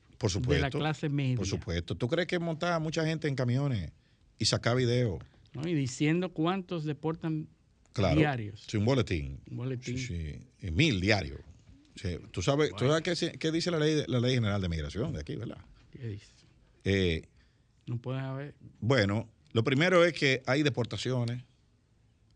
[0.46, 1.36] de la clase media.
[1.36, 1.94] Por supuesto.
[1.96, 3.92] ¿Tú crees que monta mucha gente en camiones
[4.38, 5.18] y saca video?
[5.52, 5.68] ¿No?
[5.68, 7.48] Y diciendo cuántos deportan
[7.94, 8.64] diarios.
[8.66, 9.40] Sí, un boletín.
[9.50, 9.98] Un boletín.
[9.98, 10.38] Sí,
[10.70, 11.40] mil diarios.
[12.30, 13.02] ¿Tú sabes, ¿tú sabes
[13.38, 15.58] qué, dice la ley, la ley General de Migración de aquí, verdad?
[15.90, 16.32] ¿Qué dice?
[16.84, 17.28] Eh,
[17.86, 18.54] no puede haber.
[18.80, 21.44] Bueno, lo primero es que hay deportaciones,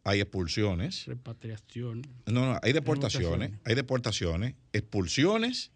[0.05, 1.07] hay expulsiones.
[1.07, 2.03] Repatriación.
[2.27, 5.73] No, no, hay deportaciones, hay deportaciones, expulsiones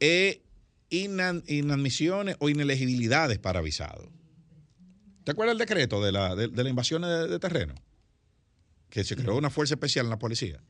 [0.00, 0.42] e
[0.88, 4.10] inadmisiones o inelegibilidades para visado.
[5.24, 7.74] ¿Te acuerdas el decreto de la, de, la invasión de, terreno?
[8.88, 10.60] Que se creó una fuerza especial en la policía.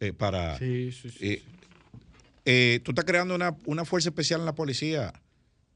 [0.00, 0.58] Eh, para.
[0.58, 1.18] Sí, sí, sí.
[1.20, 1.42] Eh,
[2.44, 5.12] eh, tú estás creando una, una fuerza especial en la policía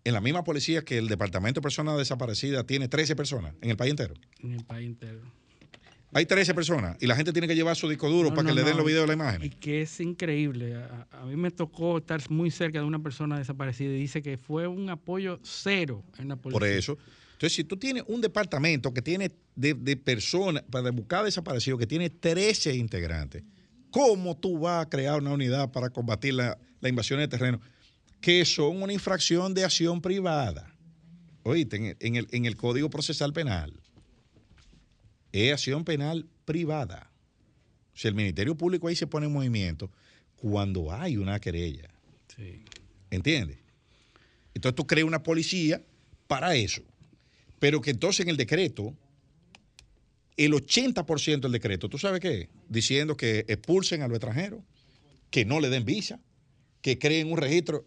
[0.06, 3.76] en la misma policía que el Departamento de Personas Desaparecidas tiene 13 personas en el
[3.76, 4.14] país entero.
[4.38, 5.20] En el país entero.
[6.12, 8.62] Hay 13 personas y la gente tiene que llevar su disco duro para que le
[8.62, 9.42] den los videos de la imagen.
[9.42, 10.76] Y que es increíble.
[11.10, 14.68] A, mí me tocó estar muy cerca de una persona desaparecida y dice que fue
[14.68, 16.60] un apoyo cero en la policía.
[16.60, 16.96] Por eso.
[17.32, 22.10] Entonces, si tú tienes un departamento que tiene de, personas para buscar desaparecidos, que tiene
[22.10, 23.42] 13 integrantes,
[23.90, 27.60] ¿cómo tú vas a crear una unidad para combatir la, la invasión de terreno?
[28.20, 30.74] Que son una infracción de acción privada.
[31.42, 33.80] Oíste, en el, en el, Código Procesal Penal,
[35.32, 37.10] es acción penal privada.
[37.94, 39.90] O sea, el Ministerio Público ahí se pone en movimiento
[40.36, 41.88] cuando hay una querella.
[42.34, 42.62] Sí.
[43.10, 43.58] ¿Entiendes?
[44.54, 45.82] Entonces tú creas una policía
[46.26, 46.82] para eso.
[47.58, 48.94] Pero que entonces en el decreto
[50.36, 52.48] el 80% del decreto, ¿tú sabes qué?
[52.68, 54.60] Diciendo que expulsen a los extranjeros,
[55.30, 56.20] que no le den visa,
[56.82, 57.86] que creen un registro,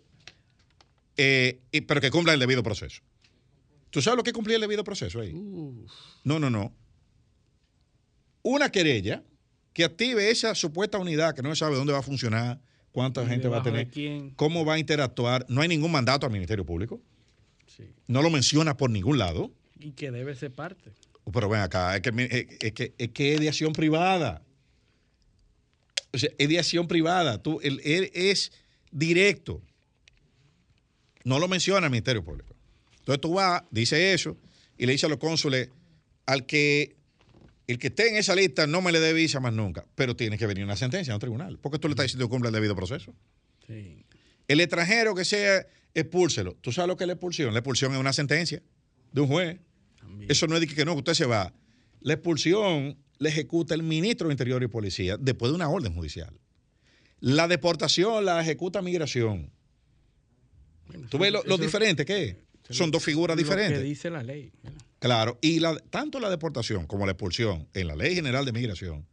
[1.22, 3.01] eh, pero que cumplan el debido proceso.
[3.89, 5.34] ¿Tú sabes lo que cumplía el debido proceso ahí?
[6.24, 6.74] No, no, no.
[8.41, 9.24] Una querella
[9.74, 12.61] que active esa supuesta unidad que no se sabe dónde va a funcionar,
[12.91, 13.89] cuánta gente va a tener,
[14.36, 15.45] cómo va a interactuar.
[15.49, 17.01] No hay ningún mandato al Ministerio Público.
[18.07, 19.51] No lo menciona por ningún lado.
[19.80, 20.91] Y que debe ser parte.
[21.32, 22.49] Pero ven acá, es que
[22.97, 24.41] es, que, es de acción privada.
[26.11, 27.41] O sea, es de acción privada.
[27.41, 28.51] Tú, él, es
[28.91, 29.61] directo.
[31.24, 32.55] No lo menciona el Ministerio Público.
[32.99, 34.38] Entonces tú vas, dice eso,
[34.78, 35.70] y le dice a los cónsules,
[36.26, 36.95] al que
[37.67, 40.38] el que esté en esa lista no me le dé visa más nunca, pero tiene
[40.38, 42.55] que venir una sentencia a un tribunal, porque tú le estás diciendo que cumple el
[42.55, 43.13] debido proceso.
[43.67, 44.05] Sí.
[44.47, 46.55] El extranjero que sea, expúlselo.
[46.61, 47.53] ¿Tú sabes lo que es la expulsión?
[47.53, 48.63] La expulsión es una sentencia
[49.11, 49.59] de un juez.
[50.28, 51.53] Eso no es de que no, que usted se va.
[52.01, 56.34] La expulsión la ejecuta el ministro de Interior y Policía después de una orden judicial.
[57.20, 59.51] La deportación la ejecuta migración.
[61.10, 62.36] ¿Tú ves lo, diferente que es?
[62.70, 63.80] Son dos figuras diferentes.
[63.80, 64.52] que dice la ley.
[65.00, 69.06] Claro, y la, tanto la deportación como la expulsión en la Ley General de Migración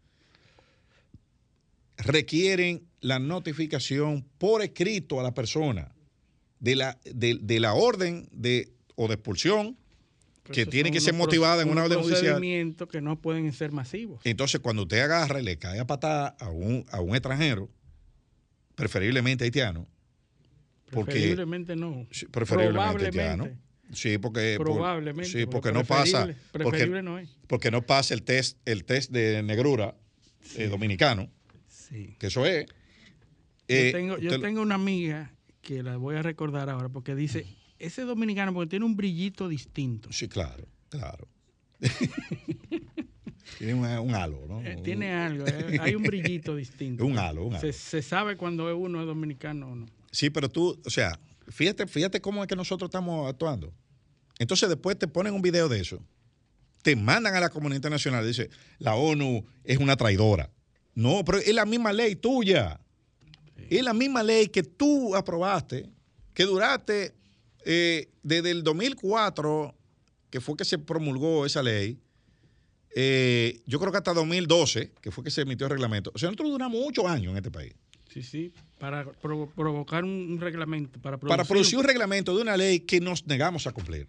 [1.96, 5.94] requieren la notificación por escrito a la persona
[6.58, 9.76] de la, de la orden de, o de expulsión
[10.52, 12.40] que tiene que ser motivada en una orden judicial.
[12.90, 14.20] que no pueden ser masivos.
[14.24, 17.68] Entonces, cuando usted agarra y le cae a patada a un, a un extranjero,
[18.74, 19.86] preferiblemente haitiano,
[20.90, 22.06] porque, preferiblemente no.
[22.30, 23.48] Preferiblemente haitiano.
[23.92, 26.28] Sí, porque, Probablemente, sí, porque no pasa.
[26.52, 27.28] Porque, no, es.
[27.46, 29.94] porque no pasa el test, el test de negrura
[30.56, 31.30] eh, dominicano.
[31.68, 32.16] Sí.
[32.18, 32.66] Que eso es.
[32.66, 32.74] yo,
[33.68, 35.32] eh, tengo, yo tengo una amiga
[35.62, 37.46] que la voy a recordar ahora porque dice
[37.78, 40.10] ese dominicano porque tiene un brillito distinto.
[40.12, 41.28] Sí, claro, claro.
[43.58, 44.62] tiene un, halo, ¿no?
[44.62, 45.44] Eh, tiene algo,
[45.80, 47.04] hay un brillito distinto.
[47.04, 47.72] un halo, un halo.
[47.72, 49.86] Se, sabe cuando uno es dominicano o no.
[50.16, 53.74] Sí, pero tú, o sea, fíjate, fíjate cómo es que nosotros estamos actuando.
[54.38, 56.02] Entonces después te ponen un video de eso,
[56.80, 58.48] te mandan a la comunidad internacional dice,
[58.78, 60.50] la ONU es una traidora.
[60.94, 62.80] No, pero es la misma ley tuya.
[63.68, 65.86] Es la misma ley que tú aprobaste,
[66.32, 67.14] que duraste
[67.66, 69.74] eh, desde el 2004,
[70.30, 72.00] que fue que se promulgó esa ley,
[72.94, 76.10] eh, yo creo que hasta 2012, que fue que se emitió el reglamento.
[76.14, 77.74] O sea, nosotros duramos muchos años en este país.
[78.08, 81.00] Sí, sí, para provocar un, reglamento.
[81.00, 84.06] Para producir, para producir un reglamento de una ley que nos negamos a cumplir.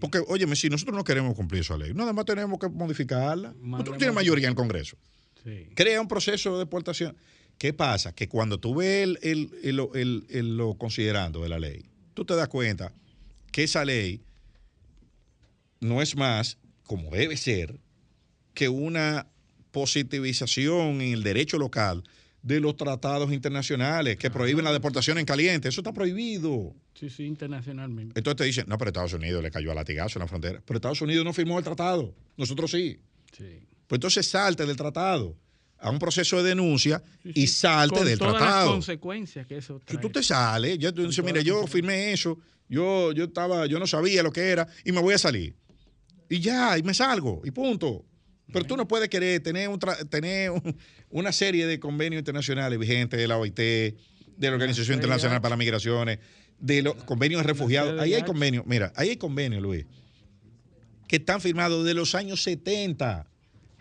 [0.00, 3.54] Porque, óyeme, si nosotros no queremos cumplir esa ley, nada más tenemos que modificarla.
[3.60, 4.96] nosotros tenemos mayoría en el Congreso.
[5.74, 7.16] Crea un proceso de deportación.
[7.58, 8.14] ¿Qué pasa?
[8.14, 11.84] Que cuando tú ves el, lo considerando de la ley,
[12.14, 12.92] tú te das cuenta
[13.52, 14.20] que esa ley
[15.80, 17.78] no es más, como debe ser,
[18.54, 19.28] que una
[19.70, 22.02] positivización en el derecho local
[22.48, 25.68] de los tratados internacionales que prohíben la deportación en caliente.
[25.68, 26.74] Eso está prohibido.
[26.94, 28.18] Sí, sí, internacionalmente.
[28.18, 30.62] Entonces te dicen, no, pero Estados Unidos le cayó a latigazo en la frontera.
[30.64, 32.14] Pero Estados Unidos no firmó el tratado.
[32.38, 32.98] Nosotros sí.
[33.36, 33.60] sí.
[33.86, 35.36] Pues entonces salte del tratado
[35.78, 38.64] a un proceso de denuncia y salte del todas tratado.
[38.64, 39.96] Las consecuencias que eso trae.
[39.96, 43.78] Si tú te sales, ya tú dices, mira, yo firmé eso, yo, yo estaba, yo
[43.78, 45.54] no sabía lo que era y me voy a salir.
[46.30, 48.06] Y ya, y me salgo, y punto.
[48.52, 49.78] Pero tú no puedes querer tener, un
[50.08, 50.50] tener
[51.10, 53.94] una serie de convenios internacionales vigentes de la OIT, de
[54.40, 56.18] la Organización Internacional para las Migraciones,
[56.58, 58.00] de los convenios de refugiados.
[58.00, 59.84] Ahí hay convenios, mira, ahí hay convenios, Luis,
[61.06, 63.26] que están firmados de los años 70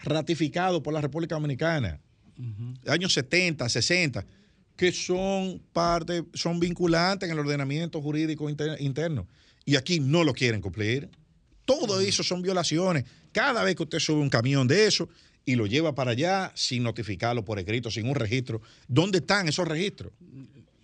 [0.03, 1.99] ratificados por la República Dominicana,
[2.87, 4.25] años 70, 60,
[4.75, 9.27] que son parte, son vinculantes en el ordenamiento jurídico interno.
[9.65, 11.09] Y aquí no lo quieren cumplir.
[11.67, 13.03] Todo eso son violaciones.
[13.33, 15.09] Cada vez que usted sube un camión de eso
[15.43, 19.67] y lo lleva para allá sin notificarlo por escrito, sin un registro, ¿dónde están esos
[19.67, 20.13] registros?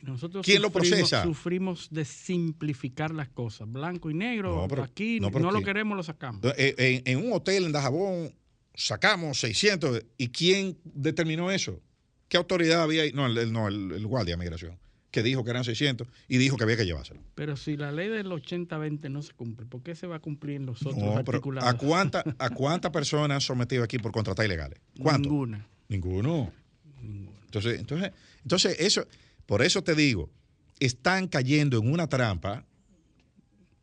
[0.01, 1.23] Nosotros ¿Quién lo procesa?
[1.23, 3.71] Sufrimos de simplificar las cosas.
[3.71, 6.41] Blanco y negro, aquí no, lo queremos, lo sacamos.
[6.57, 8.35] En, en, un hotel en Dajabón
[8.75, 10.03] sacamos 600.
[10.17, 11.79] ¿Y quién determinó eso?
[12.27, 13.13] ¿Qué autoridad había ahí?
[13.13, 14.77] No, el, no, el, guardia de migración,
[15.13, 17.21] que dijo que eran 600 y dijo que había que llevárselo.
[17.35, 20.55] Pero si la ley del 80-20 no se cumple, ¿por qué se va a cumplir
[20.55, 21.69] en los otros no, articulados?
[21.69, 24.79] ¿A cuántas a cuánta personas han sometido aquí por contratar ilegales?
[24.99, 25.29] ¿Cuánto?
[25.29, 25.67] Ninguna.
[25.87, 26.51] Ninguno.
[27.45, 28.11] Entonces, entonces,
[28.41, 29.05] entonces, eso,
[29.45, 30.31] por eso te digo,
[30.79, 32.65] están cayendo en una trampa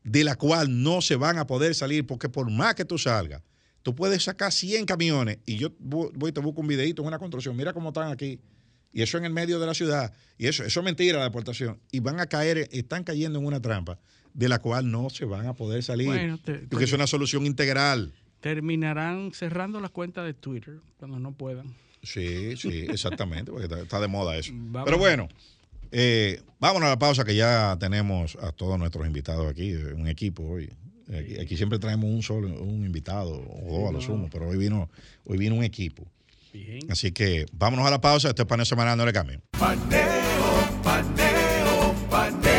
[0.03, 3.43] de la cual no se van a poder salir, porque por más que tú salgas,
[3.83, 7.19] Tú puedes sacar 100 camiones y yo voy y te busco un videito en una
[7.19, 7.57] construcción.
[7.57, 8.39] Mira cómo están aquí.
[8.93, 10.13] Y eso en el medio de la ciudad.
[10.39, 11.79] Y eso, eso es mentira la deportación.
[11.93, 13.99] Y van a caer, están cayendo en una trampa
[14.35, 16.39] de la cual no se van a poder salir.
[16.69, 18.13] porque es una solución integral.
[18.41, 21.75] terminarán cerrando las cuentas de Twitter cuando no puedan.
[22.03, 24.53] Sí, sí, exactamente, porque está, de moda eso.
[24.85, 25.29] Pero bueno,
[25.93, 30.43] eh, vámonos a la pausa que ya tenemos a todos nuestros invitados aquí, un equipo
[30.45, 30.71] hoy.
[31.41, 34.89] Aquí, siempre traemos un solo, un invitado o dos a lo sumo, pero hoy vino,
[35.25, 36.07] hoy vino un equipo.
[36.53, 36.81] Bien.
[36.91, 38.29] Así que vámonos a la pausa.
[38.29, 39.43] Este es paneo semanal, no le cambien.
[39.59, 42.51] Paneo, paneo, paneo.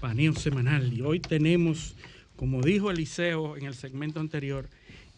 [0.00, 0.92] Paneo semanal.
[0.92, 1.94] Y hoy tenemos,
[2.36, 4.68] como dijo Eliseo en el segmento anterior,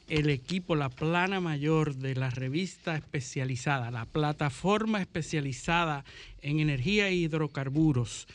[0.09, 6.05] el equipo, la plana mayor de la revista especializada, la plataforma especializada
[6.43, 8.27] en energía e hidrocarburos,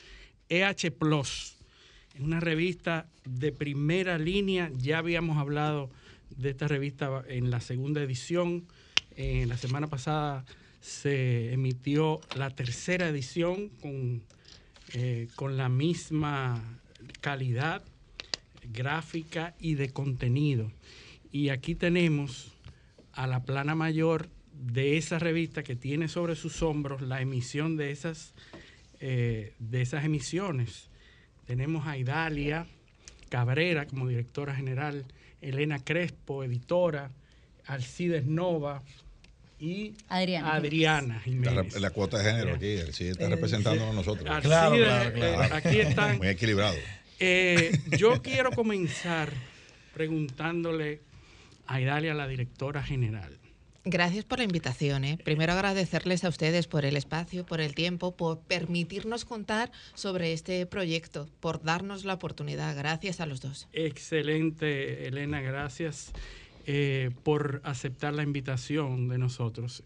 [0.49, 1.55] EH Plus.
[2.15, 4.71] Es una revista de primera línea.
[4.75, 5.91] Ya habíamos hablado
[6.35, 8.67] de esta revista en la segunda edición.
[9.15, 10.45] En la semana pasada
[10.81, 14.23] se emitió la tercera edición con,
[14.93, 16.79] eh, con la misma
[17.21, 17.83] calidad
[18.71, 20.71] gráfica y de contenido.
[21.31, 22.51] Y aquí tenemos
[23.13, 27.91] a la plana mayor de esa revista que tiene sobre sus hombros la emisión de
[27.91, 28.33] esas,
[28.99, 30.89] eh, de esas emisiones.
[31.45, 32.67] Tenemos a Idalia
[33.29, 35.05] Cabrera como directora general,
[35.41, 37.11] Elena Crespo, editora,
[37.65, 38.81] Alcides Nova
[39.59, 41.79] y Adriana, Jiménez.
[41.79, 44.23] La, cuota de género aquí, Alcides está representando a nosotros.
[44.41, 45.43] claro, claro, claro.
[45.43, 46.17] Eh, aquí están.
[46.17, 46.75] Muy equilibrado.
[47.19, 49.31] Eh, yo quiero comenzar
[49.93, 51.01] preguntándole
[51.65, 53.37] a Idalia, la directora general.
[53.89, 55.05] Gracias por la invitación.
[55.05, 55.17] ¿eh?
[55.23, 60.65] Primero agradecerles a ustedes por el espacio, por el tiempo, por permitirnos contar sobre este
[60.65, 62.75] proyecto, por darnos la oportunidad.
[62.75, 63.69] Gracias a los dos.
[63.71, 66.11] Excelente, Elena, gracias
[66.65, 69.83] eh, por aceptar la invitación de nosotros.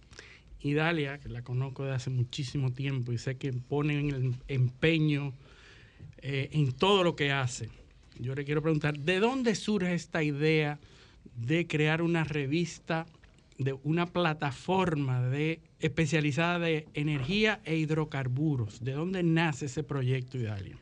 [0.61, 5.33] Idalia, que la conozco de hace muchísimo tiempo y sé que pone el empeño
[6.23, 7.69] eh, en todo lo que hace.
[8.17, 10.79] Yo le quiero preguntar, ¿de dónde surge esta idea
[11.35, 13.05] de crear una revista?
[13.63, 18.83] De una plataforma de, especializada de energía e hidrocarburos.
[18.83, 20.77] ¿De dónde nace ese proyecto, Idalia?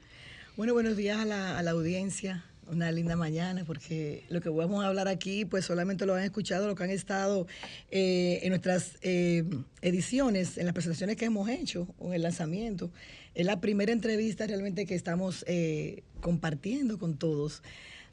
[0.58, 2.44] Bueno, buenos días a la, audiencia.
[2.68, 6.68] Una linda mañana, porque lo que vamos a hablar aquí, pues solamente lo han escuchado,
[6.68, 7.48] lo que han estado
[7.90, 9.44] eh, en nuestras eh,
[9.82, 12.92] ediciones, en las presentaciones que hemos hecho o en el lanzamiento.
[13.34, 17.64] Es la primera entrevista realmente que estamos eh, compartiendo con todos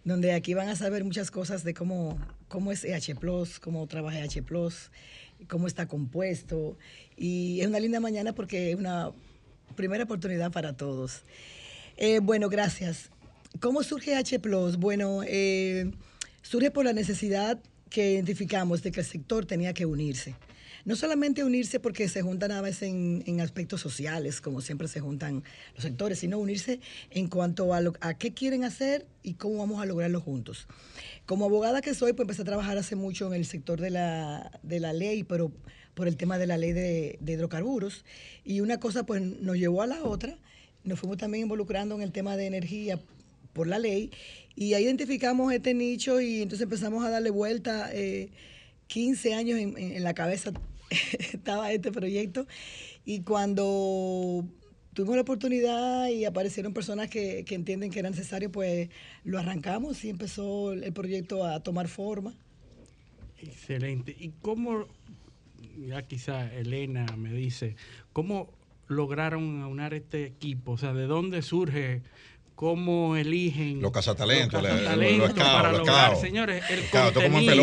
[0.07, 2.17] donde aquí van a saber muchas cosas de cómo,
[2.49, 4.91] cómo es EH Plus, cómo trabaja EH Plus,
[5.49, 6.77] cómo está compuesto.
[7.17, 9.13] Y es una linda mañana porque es una
[9.75, 11.23] primera oportunidad para todos.
[11.97, 13.11] Eh, bueno, gracias.
[13.61, 14.77] ¿Cómo surge EH Plus?
[14.77, 15.91] Bueno, eh,
[16.43, 17.59] surge por la necesidad
[17.91, 20.35] que identificamos de que el sector tenía que unirse
[20.87, 25.43] no solamente unirse porque se juntan a veces en, aspectos sociales, como siempre se juntan
[25.75, 26.81] los sectores, sino unirse
[27.11, 30.69] en cuanto a, lo, a qué quieren hacer y cómo vamos a lograrlo juntos.
[31.27, 34.93] Como abogada que soy, pues empecé a trabajar hace mucho en el sector de la,
[34.93, 35.51] ley, pero
[35.95, 38.05] por el tema de la ley de, hidrocarburos.
[38.45, 40.39] Y una cosa pues nos llevó a la otra.
[40.85, 43.01] Nos fuimos también involucrando en el tema de energía
[43.53, 44.13] por la ley
[44.55, 47.91] y ahí identificamos este nicho y entonces empezamos a darle vuelta.
[48.87, 50.53] 15 eh, años en, la cabeza
[51.33, 52.47] estaba este proyecto
[53.05, 54.45] y cuando
[54.97, 58.89] tuvimos la oportunidad y aparecieron personas que, entienden que era necesario, pues
[59.25, 62.35] lo arrancamos y empezó el proyecto a tomar forma.
[63.39, 64.17] Excelente.
[64.19, 64.87] ¿Y cómo,
[65.87, 67.77] ya quizá Elena me dice,
[68.15, 68.51] cómo
[68.89, 70.73] lograron aunar este equipo?
[70.73, 72.03] O sea, ¿de dónde surge
[72.57, 77.55] cómo eligen los cazatalentos, los cazatalentos para lograr, señores, el contenido.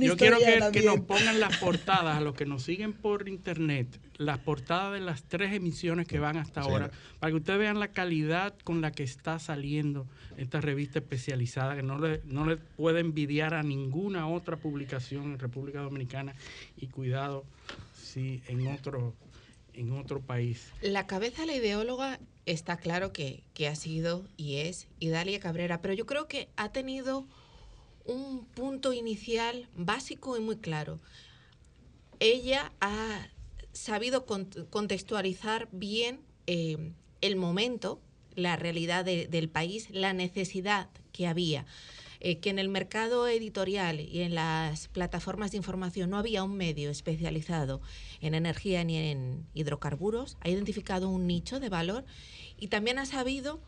[0.00, 0.38] Yo quiero
[0.72, 5.00] que, nos pongan las portadas a los que nos siguen por internet, las portadas de
[5.00, 6.90] las tres emisiones que van hasta ahora,
[7.20, 10.06] para que ustedes vean la calidad con la que está saliendo
[10.38, 15.38] esta revista especializada, que no le, no le puede envidiar a ninguna otra publicación en
[15.38, 16.34] República Dominicana
[16.78, 17.44] y cuidado
[17.94, 19.14] si en otro
[19.78, 20.72] en otro país.
[20.82, 22.18] La cabeza de la ideóloga
[22.52, 27.26] está claro que, ha sido y es Idalia Cabrera, pero yo creo que ha tenido
[28.04, 30.98] un punto inicial básico y muy claro.
[32.20, 33.28] Ella ha
[33.72, 38.00] sabido contextualizar bien eh, el momento,
[38.34, 41.66] la realidad del país, la necesidad que había.
[42.20, 46.56] Eh, que en el mercado editorial y en las plataformas de información no había un
[46.56, 47.80] medio especializado
[48.20, 52.04] en energía ni en hidrocarburos, ha identificado un nicho de valor
[52.58, 53.60] y también ha sabido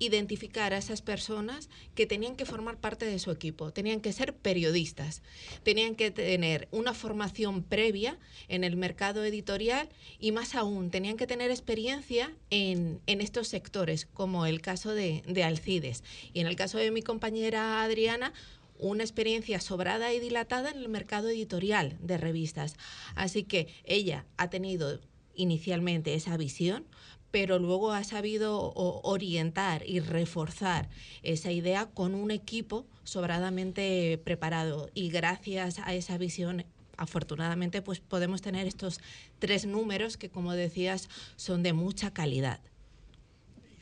[0.00, 4.34] identificar a esas personas que tenían que formar parte de su equipo, tenían que ser
[4.34, 5.22] periodistas,
[5.62, 9.88] tenían que tener una formación previa en el mercado editorial
[10.18, 15.44] y más aún, tenían que tener experiencia en, estos sectores, como el caso de, de
[15.44, 16.02] Alcides.
[16.32, 18.32] Y en el caso de mi compañera Adriana,
[18.78, 22.76] una experiencia sobrada y dilatada en el mercado editorial de revistas.
[23.14, 25.00] Así que ella ha tenido
[25.34, 26.86] inicialmente esa visión,
[27.30, 30.88] pero luego ha sabido orientar y reforzar
[31.22, 36.64] esa idea con un equipo sobradamente preparado y gracias a esa visión
[36.96, 39.00] afortunadamente pues podemos tener estos
[39.38, 42.60] tres números que como decías son de mucha calidad.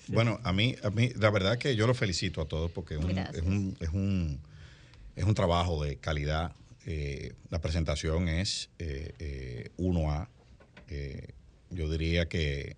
[0.09, 3.05] Bueno, a mí, a mí la verdad que yo lo felicito a todos porque es
[3.05, 4.41] un, es un,
[5.17, 6.53] es un, trabajo de calidad.
[6.87, 10.29] Eh, la presentación es eh, eh, 1A.
[10.89, 11.29] Eh,
[11.71, 12.77] yo diría que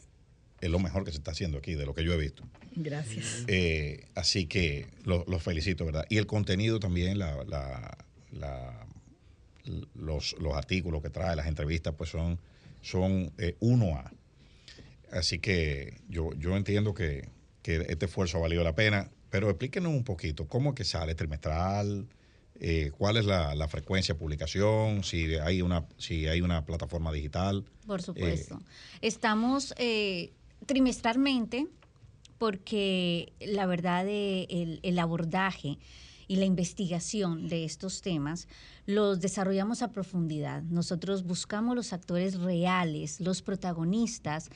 [0.61, 2.45] es lo mejor que se está haciendo aquí, de lo que yo he visto.
[2.75, 3.45] Gracias.
[3.47, 6.07] Eh, así que los lo felicito, ¿verdad?
[6.09, 7.97] Y el contenido también, la,
[9.95, 12.39] los, artículos que trae, las entrevistas, pues son,
[12.83, 14.13] son eh, uno a.
[15.13, 17.29] Así que yo, yo entiendo que,
[17.63, 22.09] este esfuerzo ha valido la pena, pero explíquenos un poquito, ¿cómo es que sale trimestral?
[22.59, 27.65] Eh, cuál es la, frecuencia de publicación, si hay una, si hay una plataforma digital.
[27.87, 28.61] Por supuesto.
[29.01, 29.73] Estamos
[30.67, 31.67] trimestralmente
[32.39, 35.79] porque la verdad el, el abordaje
[36.31, 38.47] y la investigación de estos temas
[38.87, 40.63] los desarrollamos a profundidad.
[40.63, 44.49] Nosotros buscamos los actores reales, los protagonistas,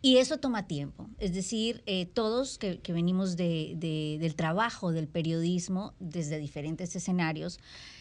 [0.00, 1.06] y eso toma tiempo.
[1.18, 3.76] Es decir, eh, todos que, venimos de,
[4.18, 7.58] del trabajo del periodismo desde diferentes escenarios,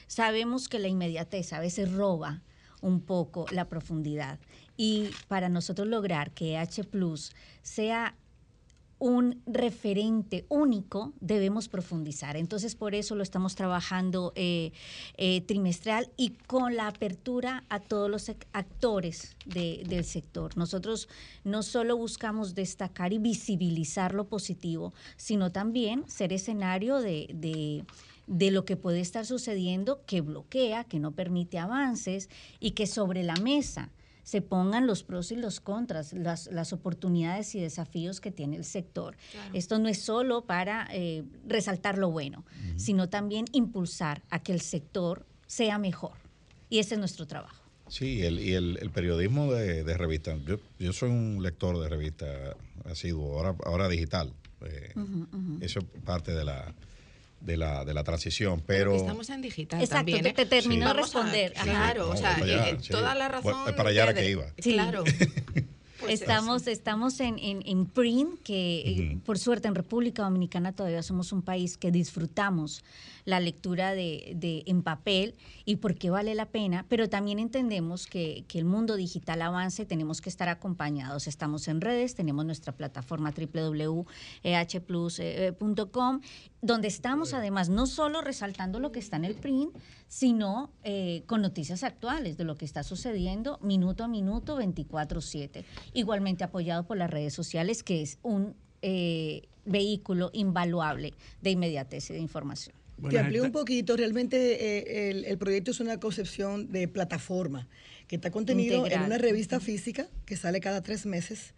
[0.07, 2.41] sabemos que la inmediatez a veces roba
[2.81, 4.39] un poco la profundidad.
[4.75, 8.15] Y para nosotros lograr que H Plus sea
[8.99, 12.35] un referente único, debemos profundizar.
[12.35, 14.71] Entonces, por eso lo estamos trabajando eh,
[15.17, 20.57] eh, trimestral y con la apertura a todos los actores del sector.
[20.57, 21.09] Nosotros
[21.43, 27.85] no solo buscamos destacar y visibilizar lo positivo, sino también ser escenario de de
[28.27, 33.35] lo que puede estar sucediendo que bloquea, que no permite avances y que sobre la
[33.35, 33.91] mesa
[34.23, 39.15] se pongan los pros y los contras, las, oportunidades y desafíos que tiene el sector.
[39.53, 42.43] Esto no es solo para eh, resaltar lo bueno,
[42.75, 46.11] sino también impulsar a que el sector sea mejor.
[46.69, 47.63] Y ese es nuestro trabajo.
[47.87, 50.37] Sí, el, y el, periodismo de, de revistas.
[50.77, 54.33] Yo, soy un lector de revistas asiduo, ahora, ahora digital.
[54.59, 54.93] Eh,
[55.61, 56.75] eso es parte de la,
[57.47, 58.93] de la, de la transición, pero...
[58.93, 60.35] estamos en digital Exacto, también.
[60.35, 60.45] te, ¿eh?
[60.45, 61.53] terminó de responder.
[61.53, 63.73] claro, o sea, eh, toda la razón...
[63.75, 64.51] para allá que iba.
[64.61, 65.03] Claro.
[65.99, 71.31] Pues estamos estamos en, en, print, que eh, por suerte en República Dominicana todavía somos
[71.31, 72.83] un país que disfrutamos
[73.25, 75.33] la lectura de, de, en papel
[75.65, 79.85] y por qué vale la pena, pero también entendemos que, que el mundo digital avance,
[79.85, 81.27] tenemos que estar acompañados.
[81.27, 86.21] Estamos en redes, tenemos nuestra plataforma www.ehplus.com,
[86.61, 89.75] donde estamos además no solo resaltando lo que está en el print,
[90.07, 95.63] sino eh, con noticias actuales de lo que está sucediendo minuto a minuto, 24/7.
[95.93, 102.13] Igualmente apoyado por las redes sociales, que es un eh, vehículo invaluable de inmediatez y
[102.13, 102.75] de información.
[103.09, 107.67] Te amplío un poquito, realmente eh, el, proyecto es una concepción de plataforma
[108.07, 111.53] que está contenido en una revista física que sale cada tres meses,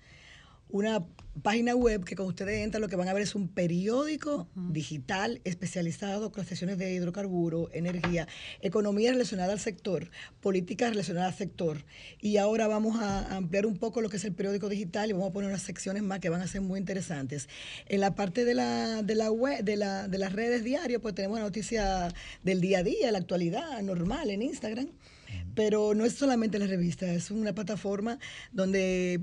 [0.70, 1.06] una
[1.42, 5.42] página web que cuando ustedes entran lo que van a ver es un periódico digital
[5.44, 8.28] especializado con sesiones de hidrocarburos, energía,
[8.62, 10.10] economía relacionada al sector,
[10.42, 11.86] políticas relacionadas al sector.
[12.20, 15.30] Y ahora vamos a ampliar un poco lo que es el periódico digital y vamos
[15.30, 17.48] a poner unas secciones más que van a ser muy interesantes.
[17.88, 21.16] En la parte de la, de la web, de, la, de las redes diarias, pues
[21.16, 22.14] tenemos noticias
[22.44, 24.90] del día a día, la actualidad normal en Instagram
[25.56, 28.18] pero no es solamente la revista, es una plataforma
[28.52, 29.22] donde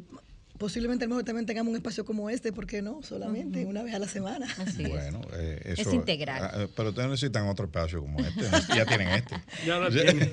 [0.58, 3.02] posiblemente a lo mejor también tengamos un espacio como este, ¿por qué no?
[3.02, 4.46] Solamente una vez a la semana.
[4.88, 6.42] bueno, eh, eso, es integral.
[6.42, 8.42] Ah, eh, pero ustedes necesitan otro espacio como este.
[8.74, 9.36] ya tienen este.
[9.66, 10.32] Ya lo tienen.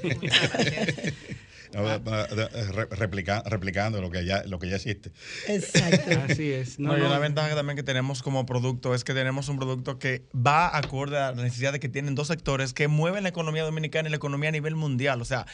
[3.45, 5.11] replicando lo que ya lo que ya existe.
[5.47, 6.11] Exacto.
[6.30, 6.80] Así es.
[6.80, 10.26] No, no, la ventaja también que tenemos como producto es que tenemos un producto que
[10.36, 14.07] va acorde a la necesidad de que tienen dos sectores que mueven la economía dominicana
[14.07, 15.21] y la economía a nivel mundial.
[15.21, 15.45] O sea,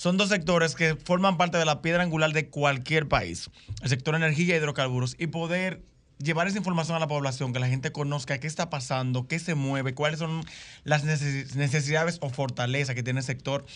[0.00, 3.50] son dos sectores que forman parte de la piedra angular de cualquier país.
[3.82, 5.14] El sector energía y hidrocarburos.
[5.18, 5.82] Y poder
[6.16, 9.54] llevar esa información a la población, que la gente conozca qué está pasando, qué se
[9.54, 10.42] mueve, cuáles son
[10.84, 13.66] las necesidades o fortalezas que tiene el sector,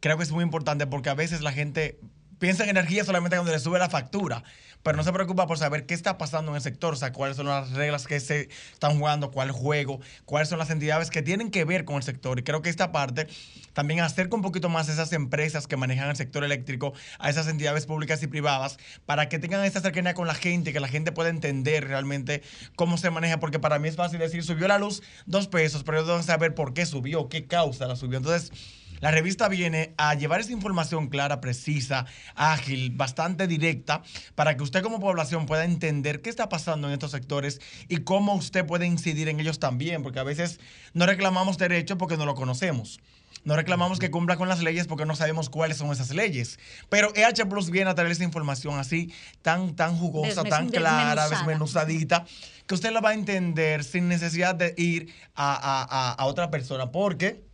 [0.00, 2.00] creo que es muy importante porque a veces la gente
[2.38, 4.42] piensa en energía solamente cuando le sube la factura,
[4.82, 7.36] pero no se preocupa por saber qué está pasando en el sector, o sea, cuáles
[7.36, 11.50] son las reglas que se están jugando, cuál juego, cuáles son las entidades que tienen
[11.50, 12.38] que ver con el sector.
[12.38, 13.26] Y creo que esta parte
[13.72, 17.48] también acerca un poquito más a esas empresas que manejan el sector eléctrico, a esas
[17.48, 21.10] entidades públicas y privadas, para que tengan esta cercanía con la gente, que la gente
[21.10, 22.42] pueda entender realmente
[22.76, 25.98] cómo se maneja, porque para mí es fácil decir, subió la luz dos pesos, pero
[25.98, 28.18] yo tengo que saber por qué subió, qué causa la subió.
[28.18, 28.52] Entonces,
[29.00, 34.02] la revista viene a llevar esa información clara, precisa, ágil, bastante directa,
[34.34, 38.34] para que usted como población pueda entender qué está pasando en estos sectores y cómo
[38.34, 40.60] usted puede incidir en ellos también, porque a veces
[40.92, 43.00] no reclamamos derechos porque no lo conocemos.
[43.44, 46.58] No reclamamos que cumpla con las leyes porque no sabemos cuáles son esas leyes.
[46.88, 52.24] Pero EH Plus viene a traer esa información así, tan, tan jugosa, tan clara, desmenuzadita,
[52.66, 56.90] que usted la va a entender sin necesidad de ir a, a otra persona.
[56.90, 57.44] Porque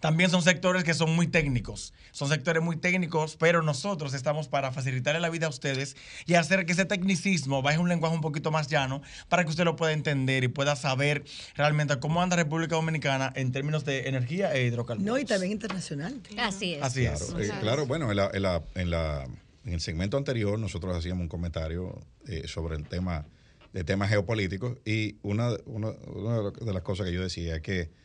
[0.00, 1.92] también son sectores que son muy técnicos.
[2.10, 5.94] Son sectores muy técnicos, pero nosotros estamos para facilitarle la vida a ustedes
[6.26, 9.50] y hacer que ese tecnicismo vaya a un lenguaje un poquito más llano para que
[9.50, 11.24] usted lo pueda entender y pueda saber
[11.54, 15.06] realmente cómo anda República Dominicana en términos de energía e hidrocarburos.
[15.06, 16.18] No, y también internacional.
[16.38, 16.82] Así es.
[16.82, 17.22] Así es.
[17.22, 19.26] Claro, eh, claro bueno, en, la, en, la, en, la,
[19.66, 23.26] en, el segmento anterior nosotros hacíamos un comentario eh, sobre el tema
[23.74, 27.99] de temas geopolíticos y una, una, una de las cosas que yo decía es que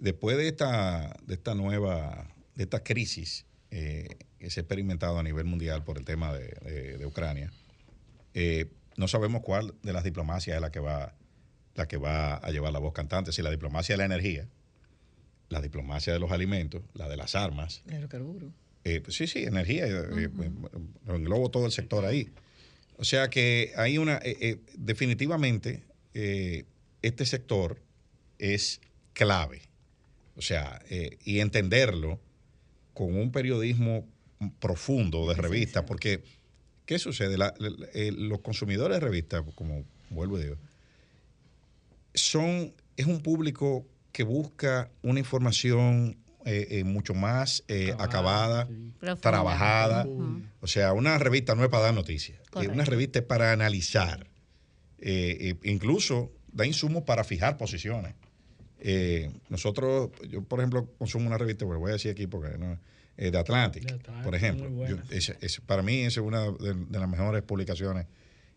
[0.00, 5.22] después de esta, de esta nueva, de esta crisis eh, que se ha experimentado a
[5.22, 7.50] nivel mundial por el tema de, Ucrania,
[8.34, 11.14] eh, no sabemos cuál de las diplomacias es la que va
[11.74, 14.48] la que va a llevar la voz cantante, si la diplomacia de la energía,
[15.48, 17.82] la diplomacia de los alimentos, la de las armas.
[17.88, 18.52] Hidrocarburos.
[18.84, 22.30] Eh, pues sí, sí, energía, uh englobo todo el sector ahí.
[22.96, 24.20] O sea que hay una,
[24.76, 25.82] definitivamente,
[26.12, 27.82] este sector
[28.38, 28.80] es
[29.14, 29.62] clave
[30.36, 32.20] o sea, eh, y entenderlo
[32.92, 34.06] con un periodismo
[34.60, 36.22] profundo de revista, porque
[36.86, 37.36] ¿qué sucede?
[37.94, 40.58] Eh, los consumidores de revistas, como vuelvo a decir,
[42.14, 47.64] son, es un público que busca una información eh, mucho más
[47.98, 48.68] acabada,
[49.20, 50.06] trabajada.
[50.60, 54.26] O sea, una revista no es para dar noticias, una revista es para analizar.
[55.62, 58.14] incluso da insumos para fijar posiciones.
[58.86, 62.78] Eh, nosotros, yo por ejemplo consumo una revista, voy a decir aquí porque no,
[63.16, 63.82] eh, de Atlantic,
[64.22, 64.68] por ejemplo.
[65.64, 68.06] para mí es una de, las mejores publicaciones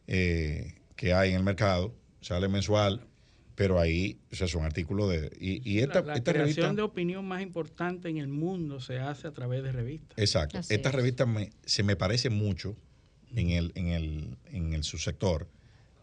[0.06, 1.96] eh, que hay en el mercado.
[2.20, 3.08] Sale mensual,
[3.56, 5.32] pero ahí o sea, son artículos de...
[5.40, 9.64] Y, esta, la, creación de opinión más importante en el mundo se hace a través
[9.64, 10.18] de revistas.
[10.18, 10.60] Exacto.
[10.68, 12.76] esta revista me, se me parece mucho
[13.34, 15.48] en el, en el, en el subsector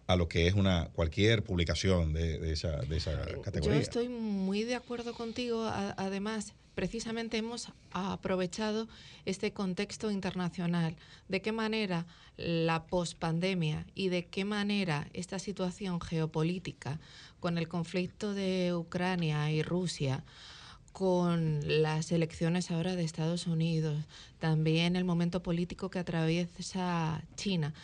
[0.06, 3.76] a lo que es una cualquier publicación de, esa, de esa categoría.
[3.76, 5.64] Yo estoy muy de acuerdo contigo.
[5.66, 8.88] Además, precisamente hemos aprovechado
[9.24, 10.96] este contexto internacional.
[11.28, 17.00] De qué manera la pospandemia y de qué manera esta situación geopolítica
[17.40, 20.24] con el conflicto de Ucrania y Rusia
[20.92, 23.96] con las elecciones ahora de Estados Unidos,
[24.38, 27.74] también el momento político que atraviesa China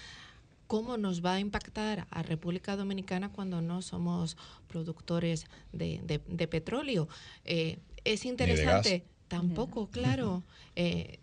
[0.71, 4.37] cómo nos va a impactar a República Dominicana cuando no somos
[4.69, 7.09] productores de, petróleo.
[7.45, 10.45] Eh, es interesante, tampoco, claro.
[10.77, 11.19] Eh,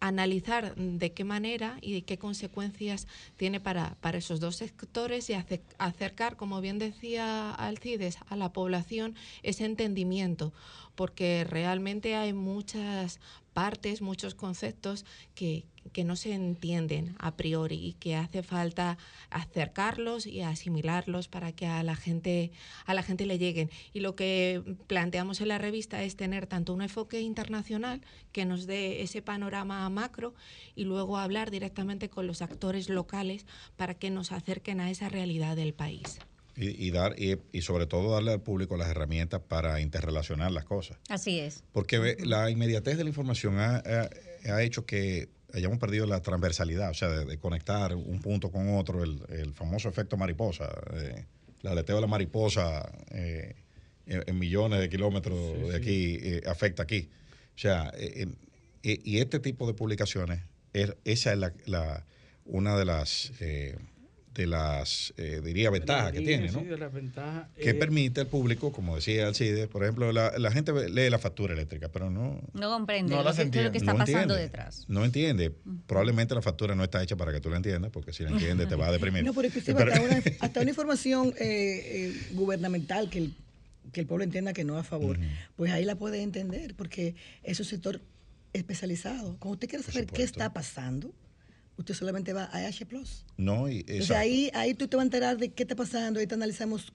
[0.00, 3.06] analizar de qué manera y de qué consecuencias
[3.36, 5.34] tiene para, para esos dos sectores y
[5.78, 10.54] acercar, como bien decía Alcides, a la población ese entendimiento,
[10.96, 13.20] porque realmente hay muchas
[13.52, 18.98] partes, muchos conceptos que, que no se entienden a priori y que hace falta
[19.30, 22.52] acercarlos y asimilarlos para que a la gente
[22.86, 26.72] a la gente le lleguen y lo que planteamos en la revista es tener tanto
[26.72, 28.00] un enfoque internacional
[28.32, 30.34] que nos dé ese panorama macro
[30.74, 35.56] y luego hablar directamente con los actores locales para que nos acerquen a esa realidad
[35.56, 36.18] del país.
[36.62, 40.98] Y, dar y, sobre todo darle al público las herramientas para interrelacionar las cosas.
[41.08, 41.64] Así es.
[41.72, 43.82] Porque la inmediatez de la información ha,
[44.44, 49.02] ha hecho que hayamos perdido la transversalidad, o sea, de, conectar un punto con otro,
[49.02, 51.24] el, famoso efecto mariposa, eh,
[51.62, 53.54] el aleteo de la mariposa eh,
[54.06, 57.08] en, millones de kilómetros de aquí eh, afecta aquí.
[57.54, 57.92] O sea,
[58.82, 60.40] y este tipo de publicaciones,
[60.72, 62.06] esa es la,
[62.46, 63.32] una de las
[64.34, 66.62] de las, eh, diría, ventajas que tiene, ¿no?
[66.64, 71.18] que eh, permite al público, como decía Alcides, por ejemplo, la, la, gente lee la
[71.18, 72.40] factura eléctrica, pero no...
[72.54, 73.22] No comprende lo,
[73.70, 74.86] que, está pasando detrás.
[74.88, 75.52] No entiende.
[75.86, 78.68] Probablemente la factura no está hecha para que tú la entiendas, porque si la entiendes
[78.68, 79.24] te va a deprimir.
[79.24, 83.34] No, pero es que hasta, una, hasta, una, información eh, gubernamental que el,
[83.92, 85.18] que el pueblo entienda que no a favor,
[85.56, 88.00] pues ahí la puede entender, porque ese sector
[88.52, 89.36] especializado.
[89.38, 91.12] Cuando usted quiere saber qué está pasando,
[91.82, 93.24] usted solamente va a H Plus.
[93.36, 96.26] No, y Entonces ahí, ahí tú te vas a enterar de qué está pasando, ahí
[96.26, 96.92] te analizamos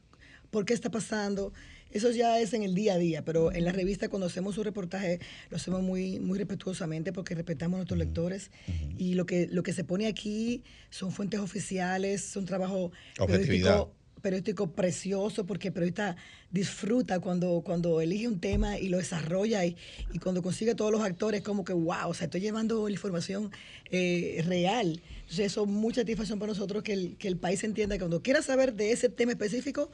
[0.50, 1.54] por qué está pasando.
[1.92, 4.66] Eso ya es en el día a día, pero en la revista cuando hacemos un
[4.66, 5.20] reportaje
[5.50, 8.52] lo hacemos muy, muy respetuosamente porque respetamos a nuestros lectores.
[8.98, 14.72] Y lo que, lo que se pone aquí son fuentes oficiales, son trabajo periodístico, periodístico
[14.72, 16.16] precioso porque el periodista
[16.52, 19.76] disfruta cuando, cuando elige un tema y lo desarrolla y,
[20.14, 23.52] y cuando consigue todos los actores como que wow, o sea, estoy llevando la información
[23.92, 25.02] eh, real.
[25.22, 28.22] Entonces eso es mucha satisfacción para nosotros que el, que el país entienda que cuando
[28.22, 29.92] quiera saber de ese tema específico,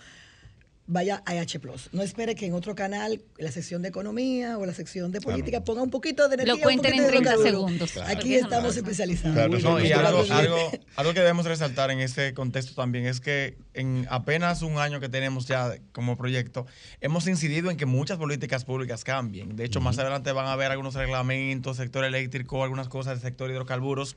[0.86, 1.90] vaya a H Plus.
[1.94, 5.64] No espere que en otro canal, la sección de economía o la sección de política,
[5.64, 6.56] ponga un poquito de energía.
[6.56, 7.92] Lo cuenten en 30 segundos.
[7.94, 8.18] Claro.
[8.18, 9.36] Aquí estamos especializados.
[9.36, 13.58] Claro, no, y algo, algo, algo, que debemos resaltar en este contexto también es que
[13.74, 16.66] en apenas un año que tenemos ya como proyecto,
[17.00, 19.56] hemos incidido en que muchas políticas públicas cambien.
[19.56, 19.86] De hecho, uh -huh.
[19.86, 24.16] más adelante van a haber algunos reglamentos, sector eléctrico, algunas cosas del sector hidrocarburos,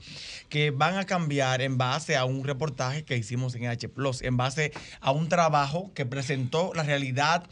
[0.48, 4.36] que van a cambiar en base a un reportaje que hicimos en H Plus, en
[4.36, 7.44] base a un trabajo que presentó la realidad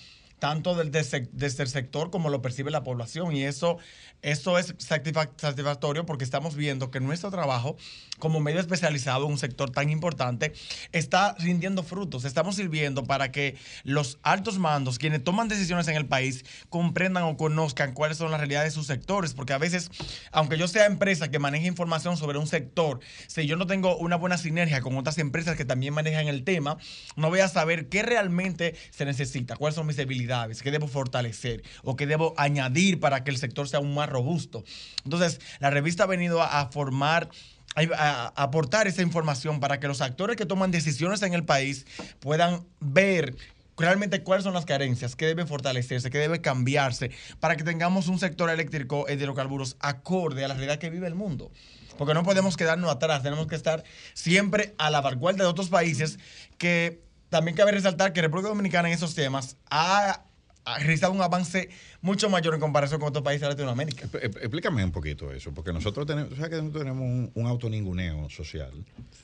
[0.44, 3.34] tanto desde el sector como lo percibe la población.
[3.34, 3.78] Y eso,
[4.20, 7.78] eso es satisfactorio porque estamos viendo que nuestro trabajo
[8.18, 10.52] como medio especializado en un sector tan importante
[10.92, 12.26] está rindiendo frutos.
[12.26, 17.38] Estamos sirviendo para que los altos mandos, quienes toman decisiones en el país, comprendan o
[17.38, 19.32] conozcan cuáles son las realidades de sus sectores.
[19.32, 19.90] Porque a veces,
[20.30, 24.16] aunque yo sea empresa que maneje información sobre un sector, si yo no tengo una
[24.16, 26.76] buena sinergia con otras empresas que también manejan el tema,
[27.16, 31.62] no voy a saber qué realmente se necesita, cuáles son mis debilidades, qué debo fortalecer
[31.82, 34.64] o qué debo añadir para que el sector sea aún más robusto.
[35.04, 37.28] Entonces, la revista ha venido a, formar
[37.76, 41.86] a, aportar esa información para que los actores que toman decisiones en el país
[42.20, 43.36] puedan ver
[43.76, 48.18] realmente cuáles son las carencias, qué debe fortalecerse, qué debe cambiarse, para que tengamos un
[48.18, 51.50] sector eléctrico de hidrocarburos acorde a la realidad que vive el mundo.
[51.98, 53.84] Porque no podemos quedarnos atrás, tenemos que estar
[54.14, 56.18] siempre a la vanguardia de otros países
[56.58, 60.24] que también cabe resaltar que República Dominicana en esos temas ha
[60.66, 61.68] ha realizado un avance
[62.00, 64.06] mucho mayor en comparación con otros países de Latinoamérica.
[64.22, 68.72] Explícame un poquito eso, porque nosotros tenemos, sabes que nosotros tenemos un, un autoninguneo social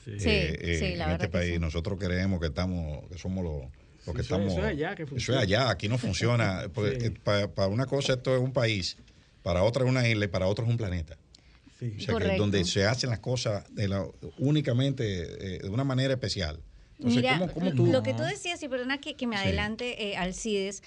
[0.05, 1.53] Sí, eh, sí, eh, sí, en la este verdad que país.
[1.53, 1.59] sí.
[1.59, 3.61] Nosotros creemos que estamos, que somos los,
[4.05, 4.53] los que Eso- estamos.
[4.53, 5.39] eso es allá que Eso funciona.
[5.39, 6.61] es allá, aquí no funciona.
[6.75, 8.97] porque, eh, para, una cosa esto es un país,
[9.41, 11.17] para otra es una isla y para otra es un planeta.
[11.17, 12.37] O sea, que Correcto.
[12.37, 14.05] donde se hacen las cosas de la,
[14.37, 16.59] únicamente eh, de una manera especial.
[17.01, 17.85] Entonces, Mira, ¿cómo, cómo tú?
[17.87, 19.41] lo que tú decías, y perdona que, que me Sí.
[19.41, 20.83] adelante, eh, Alcides,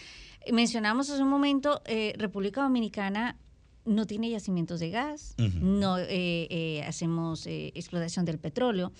[0.52, 3.36] mencionamos hace un momento, eh, República Dominicana
[3.84, 8.92] no tiene yacimientos de gas, no eh, eh, hacemos eh, explotación del petróleo,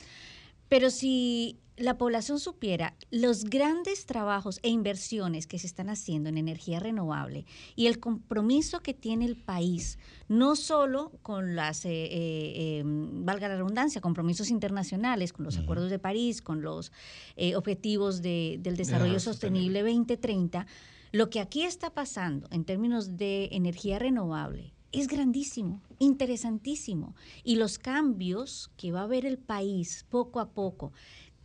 [0.69, 6.39] pero si la población supiera los grandes trabajos e inversiones que se están haciendo en
[6.39, 9.99] energía renovable y el compromiso que tiene el país,
[10.29, 15.91] no solo con las, eh, eh, eh, valga la redundancia, compromisos internacionales, con los acuerdos
[15.91, 16.93] de París, con los
[17.37, 20.67] eh, objetivos de- del desarrollo sostenible 2030,
[21.13, 27.15] lo que aquí está pasando en términos de energía renovable es grandísimo, interesantísimo.
[27.43, 30.93] Y los cambios que va a ver el país poco a poco,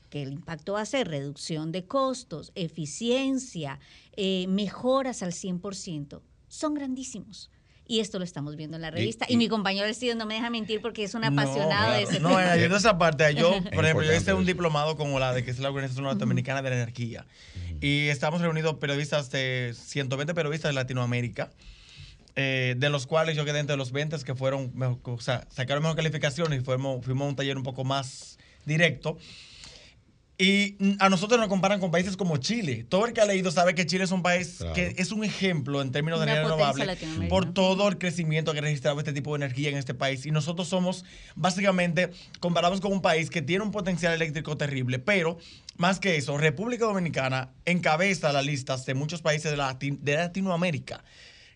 [0.10, 3.80] que el impacto va a ser reducción de costos, eficiencia,
[4.16, 7.50] eh, mejoras al 100%, son grandísimos.
[7.88, 9.26] Y esto lo estamos viendo en la revista.
[9.28, 12.04] Y, y- mi compañero Aristides no me deja mentir porque es un apasionado no, de
[12.04, 12.42] ese No, tema.
[12.44, 15.70] añadiendo esa parte, yo, por ejemplo, yo hice un diplomado con OLADE, que es la
[15.70, 17.26] Organización Norteamericana de la Energía.
[17.82, 21.52] Y estamos reunidos periodistas de 120 periodistas de Latinoamérica.
[22.36, 25.82] eh, de los cuales yo quedé entre los 20 que fueron, mejor- o sea, sacaron
[25.84, 29.18] mejor calificación y fuimos, fuimos a un taller un poco más directo.
[30.42, 32.86] Y a nosotros nos comparan con países como Chile.
[32.88, 34.74] Todo el que ha leído sabe que Chile es un país Claro.
[34.74, 38.60] que es un ejemplo en términos de Una energía renovable por todo el crecimiento que
[38.60, 40.26] ha registrado este tipo de energía en este país.
[40.26, 41.04] Y nosotros somos,
[41.36, 45.38] básicamente, comparados con un país que tiene un potencial eléctrico terrible, pero
[45.76, 51.04] más que eso, República Dominicana encabeza las listas de muchos países de, de Latinoamérica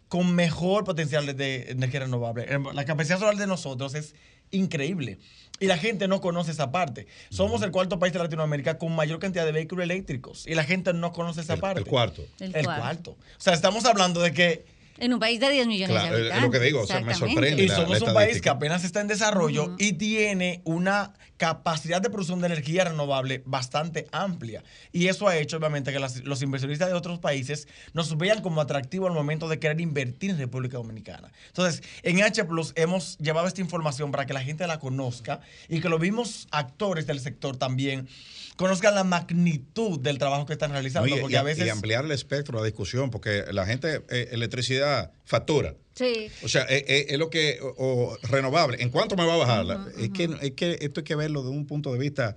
[0.09, 2.43] con mejor potencial de, de energía renovable.
[2.49, 4.13] Eh, La capacidad solar de nosotros es
[4.51, 5.19] increíble.
[5.59, 7.07] Y la gente no conoce esa parte.
[7.29, 10.45] Somos el cuarto país de Latinoamérica con mayor cantidad de vehículos eléctricos.
[10.47, 11.79] Y la gente no conoce esa parte.
[11.81, 12.23] el cuarto.
[12.39, 12.81] El El, cuarto.
[12.81, 13.11] cuarto.
[13.11, 14.65] O sea, estamos hablando de que
[15.03, 16.43] En un país de 10 millones Claro, de es habitantes.
[16.43, 17.61] lo que digo, o sea, me sorprende.
[17.63, 22.01] y la- somos la un país que apenas está en desarrollo y tiene una capacidad
[22.01, 24.63] de producción de energía renovable bastante amplia.
[24.93, 28.61] Y eso ha hecho, obviamente, que las- los inversionistas de otros países nos vean como
[28.61, 31.31] atractivo al momento de querer invertir en República Dominicana.
[31.47, 35.81] Entonces, en H Plus hemos llevado esta información para que la gente la conozca y
[35.81, 38.07] que los mismos actores del sector también
[38.55, 41.09] conozcan la magnitud del trabajo que están realizando.
[41.09, 41.65] No, y, porque y- a veces.
[41.65, 44.92] y ampliar el espectro de la discusión, porque la gente, eh, electricidad
[45.23, 45.75] factura.
[45.93, 46.27] Sí.
[46.43, 48.81] O sea, es, lo que, o, renovable.
[48.81, 49.91] ¿En cuánto me va a bajar?
[49.97, 52.35] es, que, es que esto hay que verlo de un punto de vista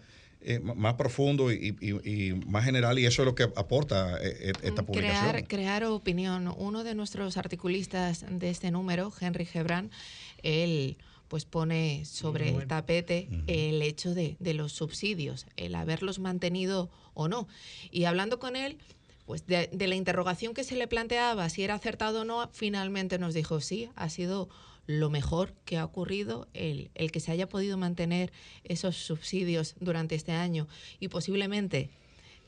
[0.48, 4.84] eh, más profundo y, más general y eso es lo que aporta eh, eh, esta
[4.84, 5.30] publicación.
[5.30, 6.54] Crear, crear opinión.
[6.56, 9.90] Uno de nuestros articulistas de este número, Henry Gebran,
[10.44, 17.26] él pues pone sobre el tapete el hecho de, los subsidios, el haberlos mantenido o
[17.26, 17.48] no.
[17.90, 18.78] Y hablando con él,
[19.26, 23.34] pues de, la interrogación que se le planteaba, si era acertado o no, finalmente nos
[23.34, 24.48] dijo sí, ha sido
[24.86, 28.32] lo mejor que ha ocurrido el, el que se haya podido mantener
[28.62, 30.68] esos subsidios durante este año
[31.00, 31.90] y posiblemente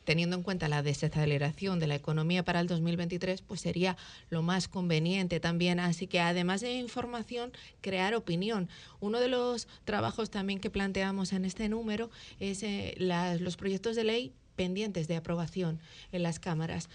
[0.09, 3.95] teniendo en cuenta la desaceleración de la economía para el 2023, pues sería
[4.31, 5.79] lo más conveniente también.
[5.81, 7.53] Así que además de información,
[7.83, 8.71] crear opinión.
[9.01, 12.09] Uno de los trabajos también que planteamos en este número
[12.41, 12.95] es eh,
[13.39, 15.79] los proyectos de ley pendientes de aprobación
[16.13, 16.91] en las cámaras.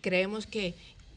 [0.00, 0.74] Creemos que,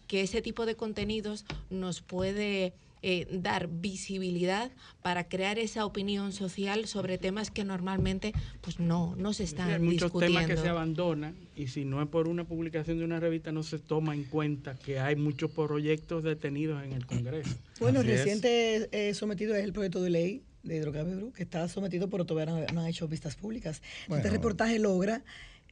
[0.07, 2.73] que ese tipo de contenidos nos puede
[3.03, 4.71] eh, dar visibilidad
[5.03, 9.79] para crear esa opinión social sobre temas que normalmente pues no, no se están hay
[9.79, 13.51] muchos temas que se abandonan y si no es por una publicación de una revista
[13.51, 17.55] no se toma en cuenta que hay muchos proyectos detenidos en el Congreso.
[17.79, 22.25] Bueno, reciente eh, sometido es el proyecto de ley de hidrocarburos que está sometido pero
[22.25, 23.83] todavía no, ha hecho vistas públicas.
[24.09, 25.23] este reportaje logra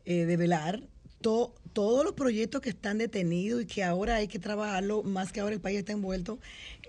[0.05, 0.81] eh, develar
[1.21, 5.55] todos los proyectos que están detenidos y que ahora hay que trabajarlo, más que ahora
[5.55, 6.39] el país está envuelto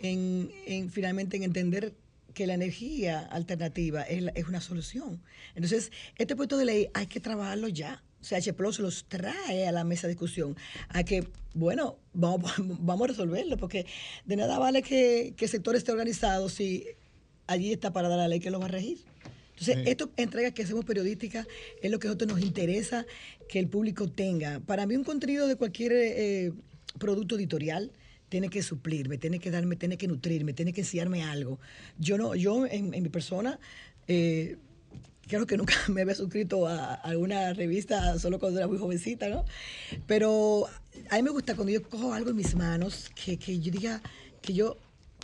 [0.02, 0.50] en,
[0.90, 1.94] finalmente en entender
[2.34, 5.22] que la energía alternativa es, es, una solución.
[5.54, 8.02] Entonces, este proyecto de ley hay que trabajarlo ya.
[8.20, 10.56] O sea, H Plus los trae a la mesa de discusión
[10.88, 13.86] a que, bueno, vamos, vamos a resolverlo, porque
[14.26, 16.84] de nada vale que, que el sector esté organizado si
[17.46, 18.98] allí está para dar la ley que lo va a regir.
[19.58, 21.46] Entonces, esto entregas que hacemos periodística
[21.80, 23.06] es lo que a nosotros nos interesa
[23.48, 24.60] que el público tenga.
[24.60, 26.52] Para mí un contenido de cualquier eh,
[26.98, 27.90] producto editorial
[28.28, 31.58] tiene que suplirme, tiene que darme, tiene que nutrirme, tiene que enseñarme algo.
[31.98, 33.58] Yo no, yo en, mi persona
[34.08, 34.58] eh,
[35.26, 39.46] creo que nunca me había suscrito a alguna revista solo cuando era muy jovencita, ¿no?
[40.06, 40.66] Pero
[41.08, 44.02] a mí me gusta cuando yo cojo algo en mis manos, que, que yo diga,
[44.42, 44.76] que yo,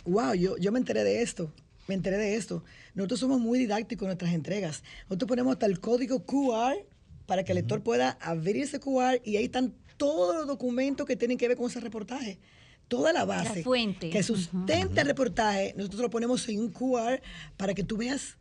[0.05, 1.53] wow, yo, yo me enteré de esto
[1.87, 2.63] me enteré de esto.
[2.95, 4.83] Nosotros somos muy didácticos en nuestras entregas.
[5.09, 6.75] Nosotros ponemos hasta el código QR
[7.25, 11.15] para que el lector pueda abrir ese QR y ahí están todos los documentos que
[11.15, 12.39] tienen que ver con ese reportaje.
[12.87, 13.63] Toda la base
[13.99, 17.21] que sustenta el reportaje, nosotros lo ponemos en un QR
[17.57, 18.37] para que tú veas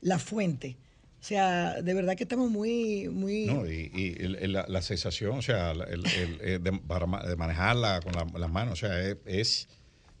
[0.00, 0.76] la fuente.
[1.20, 3.08] O sea, de verdad que estamos muy...
[3.08, 3.46] muy...
[3.46, 4.14] No, y,
[4.48, 9.68] la, sensación, o sea, el, de, para manejarla con las manos, o sea, es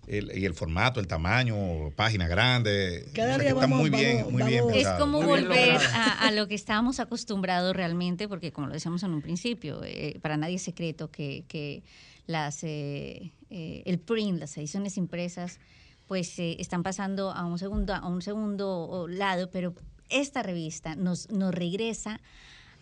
[0.06, 3.10] y el formato, el tamaño, página grande.
[3.14, 7.74] Cada día está muy bien, muy bien Es como volver a, lo que estábamos acostumbrados
[7.74, 11.82] realmente, porque como lo decíamos en un principio, eh, para nadie es secreto que, que
[12.26, 15.58] las, eh, eh, el print, las ediciones impresas,
[16.06, 19.74] pues están pasando a un segundo, a un segundo lado, pero
[20.10, 22.20] esta revista nos, nos regresa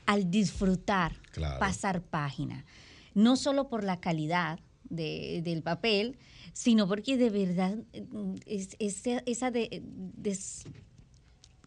[0.07, 1.12] al disfrutar,
[1.61, 2.65] pasar página,
[3.15, 4.59] no solo por la calidad
[4.93, 6.16] de, del papel,
[6.52, 7.77] sino porque de verdad
[8.10, 9.82] mm, es, esa de,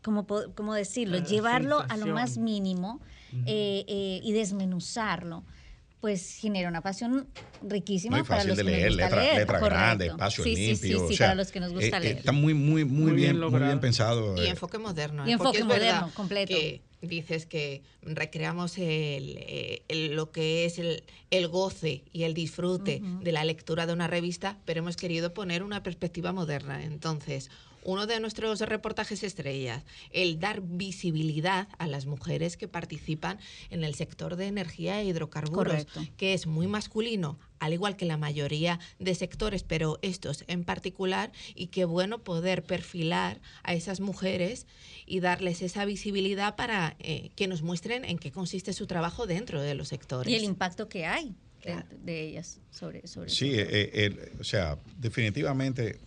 [0.02, 0.26] como,
[0.56, 3.02] como decirlo, llevarlo a lo más mínimo
[3.46, 5.44] eh, eh, y desmenuzarlo
[6.02, 7.28] pues genera una pasión
[7.64, 9.38] riquísima para los que leer, nos gusta letra, leer.
[9.40, 11.00] Letra grande, espacio sí, limpio.
[11.00, 12.18] Sí, sí, para los que nos gusta eh, leer.
[12.18, 14.36] Está muy, muy, muy, bien, muy bien pensado.
[14.38, 15.28] Y enfoque moderno.
[15.28, 16.54] Y enfoque moderno, completo
[17.02, 23.44] dices que recreamos el, lo que es el, el, goce y el disfrute de la
[23.44, 26.84] lectura de una revista, pero hemos querido poner una perspectiva moderna.
[26.84, 27.50] Entonces,
[27.86, 33.40] uno de nuestros reportajes estrellas, el dar visibilidad a las mujeres que participan
[33.70, 35.86] en el sector de energía e hidrocarburos,
[36.18, 41.32] que es muy masculino, al igual que la mayoría de sectores, pero estos en particular,
[41.56, 44.68] y qué bueno poder perfilar a esas mujeres
[45.06, 49.62] y darles esa visibilidad para eh, que nos muestren en qué consiste su trabajo dentro
[49.62, 50.32] de los sectores.
[50.32, 51.36] Y el impacto que hay
[52.04, 56.00] de, ellas sobre, sobre Sí, eh, o sea, definitivamente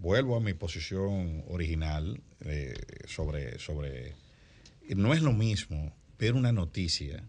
[0.00, 2.74] vuelvo a mi posición original eh,
[3.06, 4.14] sobre, sobre...
[4.88, 7.24] No es lo mismo ver una noticia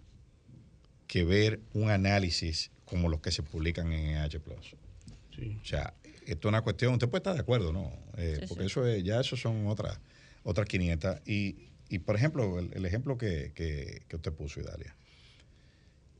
[1.08, 4.38] que ver un análisis como los que se publican en H+.
[4.38, 5.94] O sea,
[6.26, 7.92] esto es una cuestión, usted puede estar de acuerdo, ¿no?
[8.18, 10.00] Eh, porque eso es, ya eso son otras
[10.44, 11.22] otras 500.
[11.26, 14.96] Y, y por ejemplo, el, ejemplo que, que, que, usted puso, Idalia,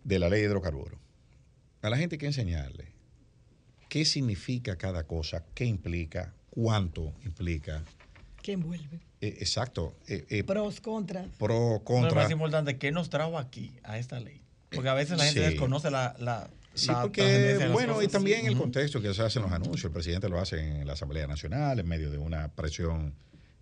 [0.04, 1.00] de la ley de hidrocarburos.
[1.82, 2.94] A la gente hay que enseñarle
[3.88, 7.84] qué significa cada cosa, qué implica, cuánto implica.
[8.42, 9.00] ¿Qué envuelve?
[9.22, 9.96] Eh, exacto.
[10.08, 11.28] Eh, eh, Pros, contras.
[11.38, 12.10] Pro, contra.
[12.10, 14.42] Lo más importante, ¿qué nos trajo aquí a esta ley?
[14.70, 19.14] Porque a veces la gente desconoce la, Sí, porque, bueno, y también el contexto que
[19.14, 19.86] se hacen los anuncios.
[19.86, 23.14] El presidente lo hace en la Asamblea Nacional, en medio de una presión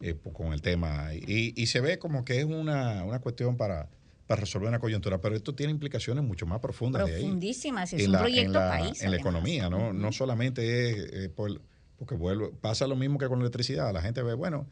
[0.01, 1.13] eh, con el tema.
[1.13, 3.89] Y, y, se ve como que es una, una cuestión para,
[4.27, 7.21] para resolver una coyuntura, pero esto tiene implicaciones mucho más profundas de ahí.
[7.21, 9.01] Profundísimas, es un proyecto país.
[9.01, 9.93] En la economía, ¿no?
[9.93, 11.59] No solamente es eh, por,
[11.97, 13.91] porque vuelve, pasa lo mismo que con la electricidad.
[13.93, 14.67] La gente ve, bueno,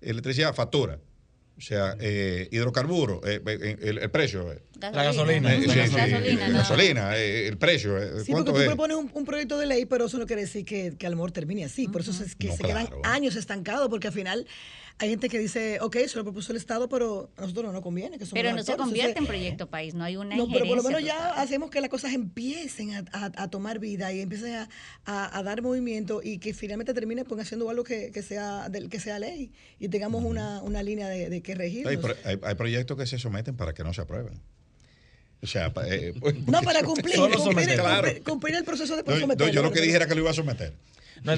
[0.00, 0.98] electricidad factura.
[1.60, 4.46] O sea, eh, hidrocarburos, eh, eh, el, precio.
[4.80, 5.52] la gasolina.
[5.52, 8.24] la gasolina, gasolina el precio.
[8.24, 11.06] Sí, porque tú propones un, proyecto de ley, pero eso no quiere decir que, que
[11.06, 11.86] a lo mejor termine así.
[11.86, 14.46] Por eso es que se quedan años estancados, porque al final
[15.00, 17.80] hay gente que dice, ok, eso lo propuso el Estado, pero a nosotros no nos
[17.80, 18.18] conviene.
[18.18, 20.82] Que pero no se convierte en proyecto país, no hay una No, pero por lo
[20.82, 24.68] menos ya hacemos que las cosas empiecen a, a, tomar vida y empiecen a,
[25.38, 29.00] a, dar movimiento y que finalmente termine pues, haciendo algo que, que sea, del, que
[29.00, 31.88] sea ley y tengamos una, una, línea de, de que regir.
[31.88, 31.98] Hay,
[32.42, 34.38] hay, proyectos que se someten para que no se aprueben.
[35.42, 36.12] O sea, eh,
[36.46, 40.14] no, para cumplir, cumplir, cumplir, el proceso de no, yo lo que dije era que
[40.14, 40.74] lo iba a someter.
[41.22, 41.34] No,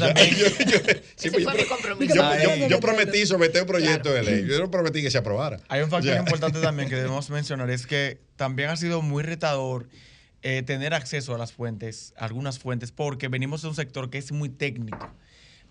[2.68, 4.46] yo, prometí someter un proyecto de ley.
[4.46, 5.58] Yo no prometí que se aprobara.
[5.68, 9.88] Hay un factor importante también que debemos mencionar, es que también ha sido muy retador
[10.42, 14.32] eh, tener acceso a las fuentes, algunas fuentes, porque venimos de un sector que es
[14.32, 15.12] muy técnico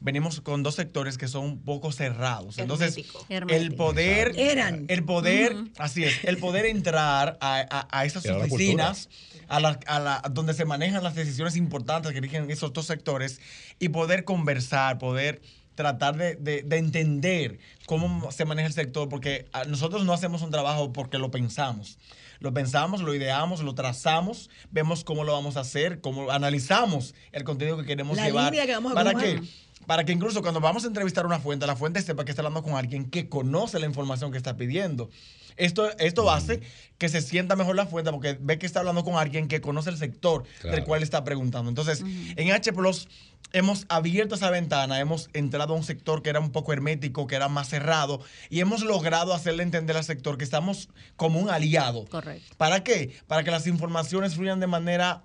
[0.01, 2.57] venimos con dos sectores que son un poco cerrados.
[2.57, 2.97] Entonces,
[3.29, 4.85] el poder, Eran.
[4.89, 9.09] el poder, así es, el poder entrar a, a, esas oficinas,
[9.47, 13.39] a la, a la, donde se manejan las decisiones importantes que rigen esos dos sectores
[13.79, 15.41] y poder conversar, poder
[15.75, 20.91] tratar de, de, entender cómo se maneja el sector, porque nosotros no hacemos un trabajo
[20.91, 21.97] porque lo pensamos.
[22.39, 27.43] Lo pensamos, lo ideamos, lo trazamos, vemos cómo lo vamos a hacer, cómo analizamos el
[27.43, 28.51] contenido que queremos llevar.
[28.95, 29.41] ¿Para qué?
[29.85, 32.41] Para que incluso cuando vamos a entrevistar a una fuente, la fuente sepa que está
[32.41, 35.09] hablando con alguien que conoce la información que está pidiendo.
[35.57, 36.61] Esto, esto hace
[36.97, 39.89] que se sienta mejor la fuente porque ve que está hablando con alguien que conoce
[39.89, 41.69] el sector del cual está preguntando.
[41.69, 42.03] Entonces,
[42.35, 43.07] en H Plus
[43.53, 47.35] hemos abierto esa ventana, hemos entrado a un sector que era un poco hermético, que
[47.35, 52.05] era más cerrado, y hemos logrado hacerle entender al sector que estamos como un aliado.
[52.05, 52.55] Correcto.
[52.57, 53.13] ¿Para qué?
[53.27, 55.23] Para que las informaciones fluyan de manera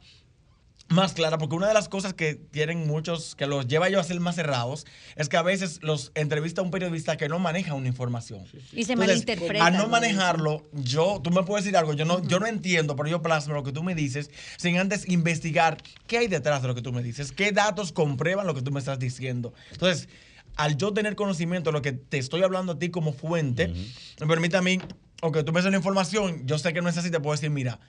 [0.89, 4.05] más clara, porque una de las cosas que tienen muchos, que los lleva yo a
[4.05, 4.87] ser más cerrados,
[5.17, 8.45] es que a veces los entrevista un periodista que no maneja una información.
[8.73, 9.67] Y se malinterpreta.
[9.67, 13.09] Al no manejarlo, yo, tú me puedes decir algo, yo no, yo no entiendo, pero
[13.09, 16.75] yo plasmo lo que tú me dices, sin antes investigar qué hay detrás de lo
[16.75, 19.53] que tú me dices, qué datos comprueban lo que tú me estás diciendo.
[19.73, 20.09] Entonces,
[20.55, 23.73] al yo tener conocimiento de lo que te estoy hablando a ti como fuente,
[24.21, 24.79] me permite a mí,
[25.21, 27.51] aunque tú me des una información, yo sé que no es así, te puedo decir,
[27.51, 27.81] mira,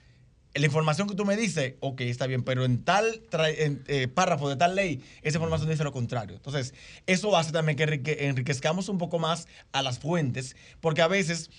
[0.54, 4.56] la información que tú me dices, ok, está bien, pero en tal eh, párrafo de
[4.56, 6.36] tal ley, esa información dice lo contrario.
[6.36, 6.74] Entonces,
[7.06, 11.50] eso hace también que enriquezcamos un poco más a las fuentes, porque a veces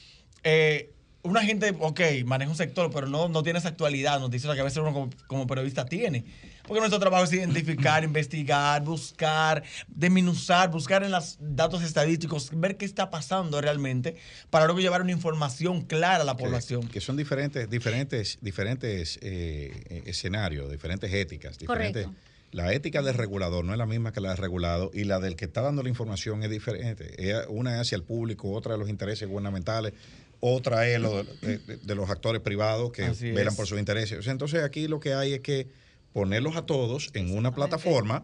[0.43, 4.61] eh, una gente, ok, maneja un sector, pero no, no tiene esa actualidad, noticias que
[4.61, 6.23] a veces uno como periodista tiene.
[6.65, 12.85] Porque nuestro trabajo es identificar, investigar, buscar, deminuzar, buscar en los datos estadísticos, ver qué
[12.85, 14.15] está pasando realmente,
[14.49, 16.87] para luego llevar una información clara a la población.
[16.87, 22.07] Que son diferentes, diferentes, diferentes eh, escenarios, diferentes éticas, diferentes.
[22.51, 25.35] La ética del regulador no es la misma que la del regulado y la del
[25.35, 27.13] que está dando la información es diferente.
[27.47, 29.93] Una es hacia el público, otra de los intereses gubernamentales,
[30.39, 34.27] otra es lo de, los actores privados que velan por sus intereses.
[34.27, 35.67] entonces aquí lo que hay es que
[36.13, 38.23] ponerlos a todos en una plataforma.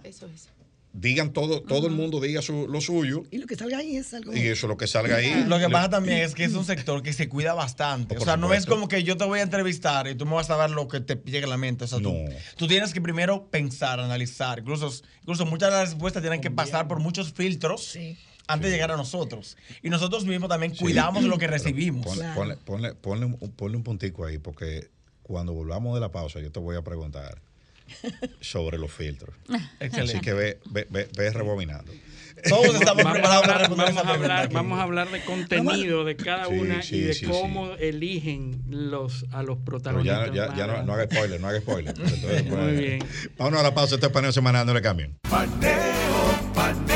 [0.98, 3.24] Digan todo, todo el mundo diga lo suyo.
[3.30, 4.34] Y lo que salga ahí es algo.
[4.34, 5.44] Y eso lo que salga ahí.
[5.46, 8.18] Lo que pasa también es que es un sector que se cuida bastante.
[8.18, 10.50] o sea, no es como que yo te voy a entrevistar y tú me vas
[10.50, 11.84] a dar lo que te llegue a la mente.
[11.84, 14.60] O sea, tú, tienes que primero pensar, analizar.
[14.60, 14.90] Incluso,
[15.20, 17.98] incluso muchas de las respuestas tienen que pasar por muchos filtros.
[18.48, 19.58] Antes de llegar a nosotros.
[19.82, 22.18] Y nosotros mismos también cuidamos lo que recibimos.
[22.36, 22.56] Ponle,
[22.96, 24.90] ponle, un, ponle, un, puntico ahí, porque
[25.24, 27.42] cuando volvamos de la pausa, yo te voy a preguntar
[28.42, 29.36] sobre los filtros.
[29.80, 31.92] Así que ve, ve, ve, rebobinando.
[32.50, 36.82] Todos estamos preparados para vamos a hablar, vamos a hablar de contenido de cada una
[36.90, 40.28] y de cómo eligen los a los protagonistas.
[40.34, 41.96] ya, ya, ya no, no, haga spoiler, no haga spoiler.
[41.98, 43.00] Entonces, Muy bien.
[43.38, 45.18] Vámonos a la pausa, este es paneo semanal, no le cambien.
[45.30, 46.95] Paneo, paneo,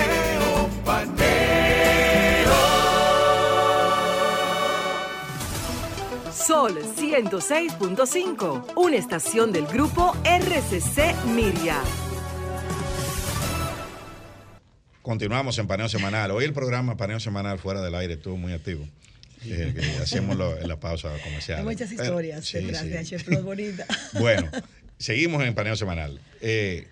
[6.50, 11.80] Sol 106.5, una estación del grupo RCC Miria.
[15.04, 16.32] Continuamos en Paneo Semanal.
[16.32, 18.84] Hoy el programa Paneo Semanal fuera del aire estuvo muy activo.
[19.46, 21.60] Eh, hacemos en la pausa comercial.
[21.60, 23.86] Hay muchas historias gracias, Chef bonita.
[24.14, 24.50] Bueno,
[24.98, 26.20] seguimos en Paneo Semanal.
[26.42, 26.88] Eh,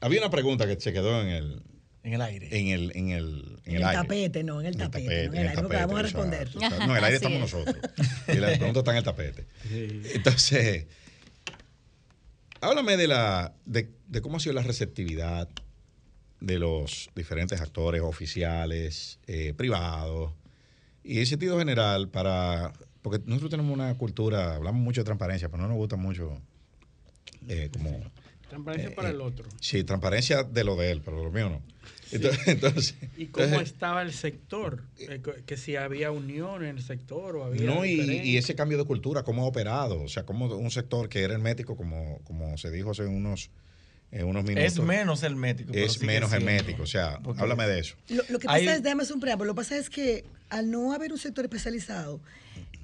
[0.00, 1.62] había una pregunta que se quedó en el,
[2.08, 2.48] en el aire.
[2.50, 5.24] En el, en el, en el, tapete, no, en el tapete.
[5.24, 6.54] en el, aire, vamos a responder.
[6.56, 7.76] no, en el aire estamos nosotros.
[8.28, 9.46] Y la pregunta está en el tapete.
[10.14, 10.86] Entonces,
[12.60, 15.48] háblame de, la, de, de cómo ha sido la receptividad
[16.40, 20.32] de los diferentes actores oficiales, eh, privados,
[21.04, 22.72] y en sentido general, para
[23.02, 26.40] porque nosotros tenemos una cultura, hablamos mucho de transparencia, pero no nos gusta mucho
[27.48, 28.02] eh, como...
[28.48, 29.48] Transparencia eh, para eh, el otro.
[29.60, 31.62] Sí, transparencia de lo de él, pero lo mío no.
[32.12, 34.84] Entonces, entonces- ¿Y cómo entonces, estaba el sector?
[34.98, 37.62] Eh, que si había unión en el sector o había...
[37.66, 41.08] No, y, y ese cambio de cultura, cómo ha operado, o sea, como un sector
[41.08, 43.50] que era hermético, como, como se dijo hace unos,
[44.12, 44.64] eh, unos minutos.
[44.72, 45.72] Es menos hermético.
[45.74, 47.96] Es menos hermético, o sea, Porque- háblame de eso.
[48.08, 50.24] Lo, lo que Hay- pasa es, déjame hacer un preámbulo, lo que pasa es que
[50.50, 52.20] al no haber un sector especializado,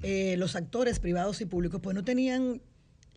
[0.03, 2.61] eh, los actores privados y públicos pues no tenían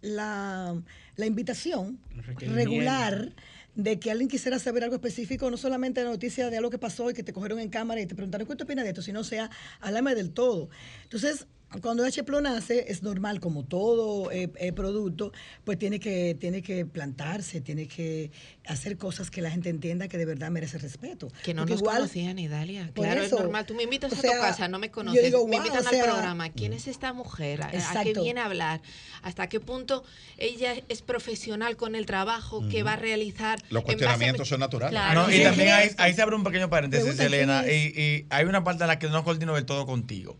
[0.00, 0.80] la,
[1.16, 1.98] la invitación
[2.40, 3.32] regular
[3.78, 7.10] de que alguien quisiera saber algo específico, no solamente la noticia de algo que pasó
[7.10, 9.50] y que te cogieron en cámara y te preguntaron qué opinas de esto, sino sea,
[9.80, 10.68] háblame del todo.
[11.04, 11.46] Entonces,
[11.82, 15.32] cuando HPLO nace, es normal, como todo eh, eh, producto,
[15.64, 18.30] pues tiene que, tiene que plantarse, tiene que
[18.66, 21.28] hacer cosas que la gente entienda que de verdad merece respeto.
[21.44, 22.90] Que no Porque nos igual- conocían, Idalia.
[22.94, 23.36] Claro, eso.
[23.36, 23.66] es normal.
[23.66, 25.22] Tú me invitas O a sea, tu casa, no me yo conoces.
[25.22, 26.48] digo, me invitan o al programa.
[26.50, 27.60] ¿Quién es esta mujer?
[27.62, 27.68] ¿A-
[28.00, 28.80] ¿A qué viene a hablar?
[29.22, 30.04] ¿Hasta qué punto
[30.38, 33.58] ella es profesional con el trabajo que va a realizar?
[33.68, 34.90] Los en base a- cuestionamientos son naturales.
[34.92, 35.26] Claro.
[35.26, 38.46] No, y también ahí, ahí se abre un pequeño paréntesis, Elena, y, ¿quién y hay
[38.46, 40.38] una parte en la que no coordino del todo contigo.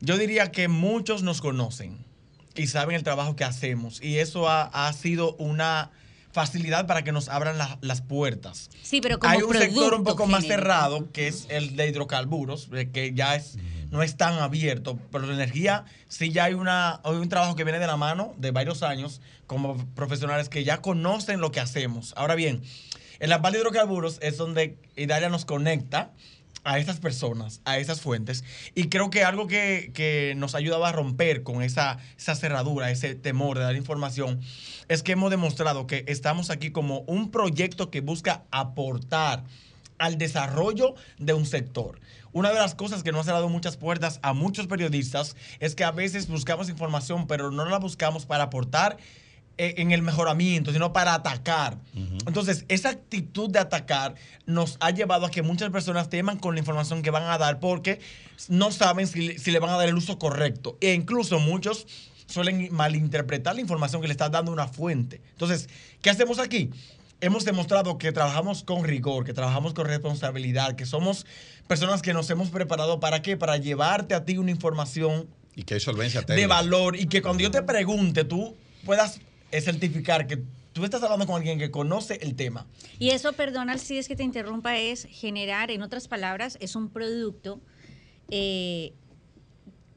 [0.00, 1.98] Yo diría que muchos nos conocen
[2.54, 5.90] y saben el trabajo que hacemos, y eso ha, ha sido una
[6.32, 8.70] facilidad para que nos abran la- las puertas.
[8.82, 12.68] Sí, pero como Hay un sector un poco más cerrado, que es el de hidrocarburos,
[12.72, 13.56] eh, que ya es,
[13.90, 17.64] no es tan abierto, pero la energía sí ya hay, una, hay un trabajo que
[17.64, 22.14] viene de la mano de varios años como profesionales que ya conocen lo que hacemos.
[22.16, 22.62] Ahora bien,
[23.18, 26.12] en la parte de hidrocarburos es donde Idalia nos conecta
[26.64, 28.44] a esas personas, a esas fuentes.
[28.74, 33.14] Y creo que algo que, que nos ayudaba a romper con esa, esa cerradura, ese
[33.14, 34.40] temor de dar información,
[34.88, 39.44] es que hemos demostrado que estamos aquí como un proyecto que busca aportar
[39.98, 42.00] al desarrollo de un sector.
[42.32, 45.84] Una de las cosas que nos ha cerrado muchas puertas a muchos periodistas es que
[45.84, 48.96] a veces buscamos información, pero no la buscamos para aportar
[49.60, 51.78] en el mejoramiento, sino para atacar.
[52.26, 54.14] Entonces, esa actitud de atacar
[54.46, 57.60] nos ha llevado a que muchas personas teman con la información que van a dar
[57.60, 58.00] porque
[58.48, 60.78] no saben si, si le van a dar el uso correcto.
[60.80, 61.86] E incluso muchos
[62.26, 65.20] suelen malinterpretar la información que le está dando una fuente.
[65.32, 65.68] Entonces,
[66.00, 66.70] ¿qué hacemos aquí?
[67.20, 71.26] Hemos demostrado que trabajamos con rigor, que trabajamos con responsabilidad, que somos
[71.66, 73.36] personas que nos hemos preparado para qué?
[73.36, 76.48] Para llevarte a ti una información Y que hay solvencia de técnica.
[76.48, 78.56] valor y que cuando yo te pregunte tú
[78.86, 79.20] puedas
[79.52, 82.66] eh, certificar que tú estás hablando con alguien que conoce el tema.
[82.98, 86.90] Y eso, perdona si es que te interrumpa, es generar, en otras palabras, es un
[86.90, 87.60] producto
[88.30, 88.92] eh,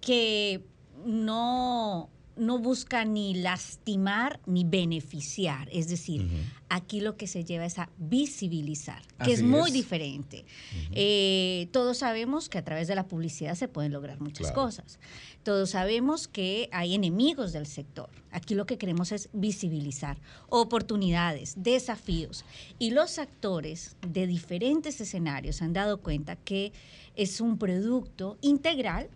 [0.02, 0.64] que
[1.06, 5.68] no, no busca ni lastimar ni beneficiar.
[5.72, 6.27] Es decir,
[6.69, 9.73] aquí lo que se lleva es a visibilizar, que es muy es.
[9.73, 10.45] diferente.
[10.91, 14.64] Eh, todos sabemos que a través de la publicidad se pueden lograr muchas Claro.
[14.64, 14.99] cosas.
[15.43, 18.10] Todos sabemos que hay enemigos del sector.
[18.31, 20.18] Aquí lo que queremos es visibilizar
[20.49, 22.45] oportunidades, desafíos.
[22.80, 26.72] Y los actores de diferentes escenarios han dado cuenta que
[27.15, 29.10] es un producto integral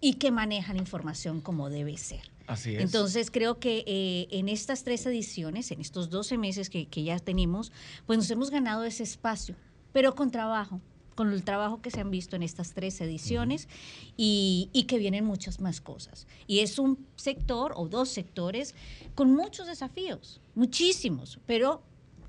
[0.00, 2.30] y que maneja la información como debe ser.
[2.46, 2.82] Así es.
[2.82, 7.18] Entonces creo que eh, en estas tres ediciones, en estos 12 meses que, que ya
[7.18, 7.70] tenemos,
[8.06, 9.54] pues nos hemos ganado ese espacio,
[9.92, 10.80] pero con trabajo,
[11.14, 13.68] con el trabajo que se han visto en estas tres ediciones
[14.16, 16.26] y, y que vienen muchas más cosas.
[16.46, 18.74] Y es un sector o dos sectores
[19.14, 21.82] con muchos desafíos, muchísimos, pero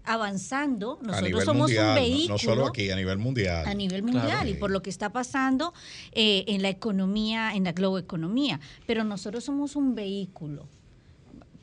[0.04, 3.66] avanzando, nosotros somos mundial, un vehículo no solo aquí, a nivel mundial.
[3.66, 5.74] a nivel mundial y por lo que está pasando
[6.12, 8.60] eh, en la economía, en la globoeconomía.
[8.88, 10.68] Pero nosotros somos un vehículo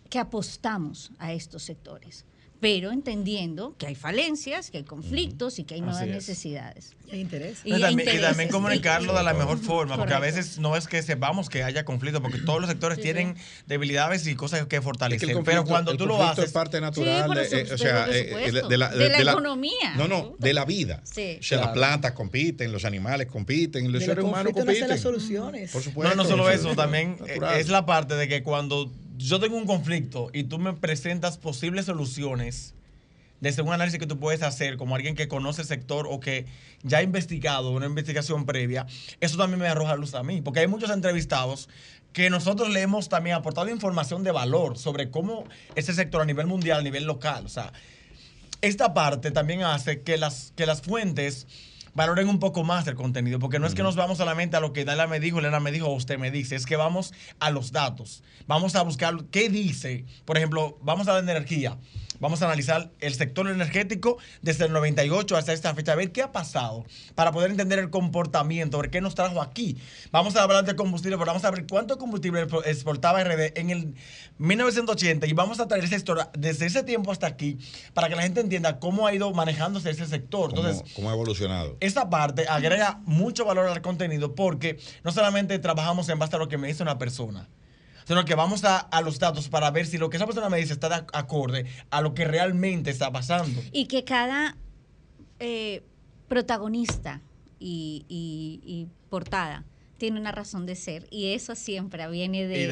[0.09, 2.25] que apostamos a estos sectores,
[2.61, 6.95] pero entendiendo que hay falencias, que hay conflictos y que hay nuevas necesidades.
[7.07, 7.61] Y hay interés.
[7.65, 10.89] Y también, y intereses, también comunicarlo de la mejor forma, porque a veces no es
[10.89, 13.37] que sepamos que haya conflicto, porque todos los sectores Sí, tienen
[13.67, 15.37] debilidades y cosas que Es que el fortalecer.
[15.45, 18.25] pero cuando tú lo conflicto haces, es parte natural, de, eh, o sea, por eh,
[18.25, 18.69] supuesto.
[18.69, 19.95] de la, De la economía.
[19.97, 21.01] No, no, de la vida.
[21.05, 21.37] Sí.
[21.39, 24.89] O sea, las plantas compiten, los animales compiten, los seres humanos compiten.
[24.89, 25.71] las soluciones.
[25.71, 26.17] Por supuesto.
[26.17, 27.61] no, no solo eso eso, es también eh, natural.
[27.61, 31.87] es la parte de que cuando yo tengo un conflicto y tú me presentas posibles
[31.87, 32.75] soluciones,
[33.41, 36.47] desde un análisis que tú puedes hacer como alguien que conoce el sector o que
[36.83, 38.87] ya ha investigado una investigación previa,
[39.21, 41.69] eso también me arroja luz a mí, porque hay muchos entrevistados
[42.13, 46.47] que nosotros le hemos también aportado información de valor sobre cómo ese sector a nivel
[46.47, 47.73] mundial, a nivel local, o sea,
[48.61, 51.47] esta parte también hace que las, que las fuentes
[51.99, 54.73] valoren un poco más el contenido, porque no es que nos vamos solamente a lo
[54.73, 57.51] que Dala me dijo, Elena me dijo o usted me dice, es que vamos a
[57.51, 58.23] los datos.
[58.47, 60.05] Vamos a buscar qué dice.
[60.25, 61.77] Por ejemplo, vamos a la energía.
[62.21, 66.23] Vamos a analizar el sector energético desde el 98 hasta esta fecha, a ver qué
[66.23, 66.85] ha pasado
[67.15, 69.77] para poder entender el comportamiento, ver qué nos trajo aquí.
[70.11, 73.95] Vamos a hablar de combustible, pero vamos a ver cuánto combustible exportaba RD en el
[74.39, 77.59] 1980 y vamos a traer esa historia desde ese tiempo hasta aquí
[77.95, 80.51] para que la gente entienda cómo ha ido manejándose ese sector.
[80.51, 81.77] Entonces, ¿Cómo, cómo ha evolucionado?
[81.81, 86.49] esta parte agrega mucho valor al contenido porque no solamente trabajamos en base a lo
[86.49, 87.49] que me dice una persona,
[88.09, 90.57] sino que vamos a, a, los datos para ver si lo que esa persona me
[90.57, 93.61] dice está de acorde a lo que realmente está pasando.
[93.71, 94.57] Y que cada
[95.39, 95.83] eh,
[96.27, 97.21] protagonista
[97.61, 99.65] y, y, y, portada
[99.99, 102.69] tiene una razón de ser y eso siempre viene de,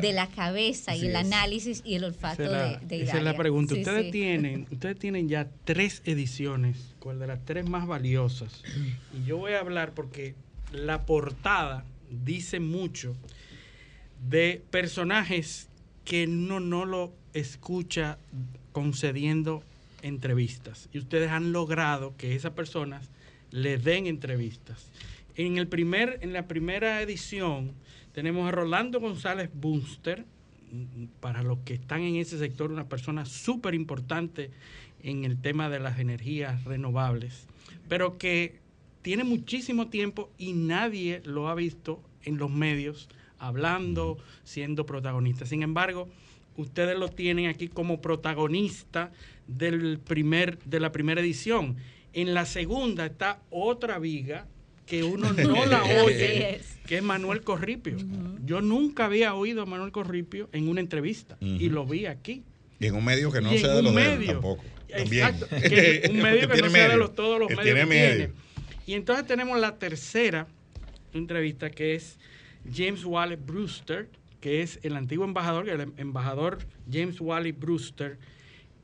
[0.00, 3.36] de la cabeza y el análisis y el olfato la, de, de Esa es la
[3.36, 3.74] pregunta.
[3.74, 4.12] Sí, ustedes, sí.
[4.12, 8.62] Tienen, ustedes tienen ya tres ediciones, cuál de las tres más valiosas.
[9.12, 10.34] Y yo voy a hablar porque
[10.72, 13.16] la portada dice mucho
[14.26, 15.68] de personajes
[16.04, 18.18] que uno no lo escucha
[18.72, 19.62] concediendo
[20.02, 20.88] entrevistas.
[20.92, 23.10] Y ustedes han logrado que esas personas
[23.50, 24.90] le den entrevistas.
[25.36, 27.72] En, el primer, en la primera edición
[28.12, 30.24] tenemos a Rolando González Bunster,
[31.20, 34.50] para los que están en ese sector, una persona súper importante
[35.02, 37.46] en el tema de las energías renovables,
[37.88, 38.60] pero que
[39.02, 43.08] tiene muchísimo tiempo y nadie lo ha visto en los medios
[43.38, 45.46] hablando, siendo protagonista.
[45.46, 46.08] Sin embargo,
[46.56, 49.12] ustedes lo tienen aquí como protagonista
[49.46, 51.76] del primer, de la primera edición.
[52.12, 54.46] En la segunda está otra viga
[54.86, 56.78] que uno no la oye, es.
[56.86, 57.96] que es Manuel Corripio.
[57.96, 58.44] Uh -huh.
[58.44, 61.60] Yo nunca había oído a Manuel Corripio en una entrevista uh -huh.
[61.60, 62.42] y lo vi aquí.
[62.80, 64.64] Y en un medio que no sea de los medio, de él tampoco.
[64.88, 67.86] Exacto, que un medio que, que no sea de los, todos los medios tiene que
[67.86, 68.16] medio.
[68.16, 68.32] tiene.
[68.86, 70.46] Y entonces tenemos la tercera
[71.12, 72.18] entrevista que es
[72.72, 74.08] James Wallace Brewster,
[74.40, 76.58] que es el antiguo embajador, el embajador
[76.90, 78.18] James Wallace Brewster,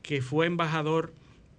[0.01, 1.13] que fue embajador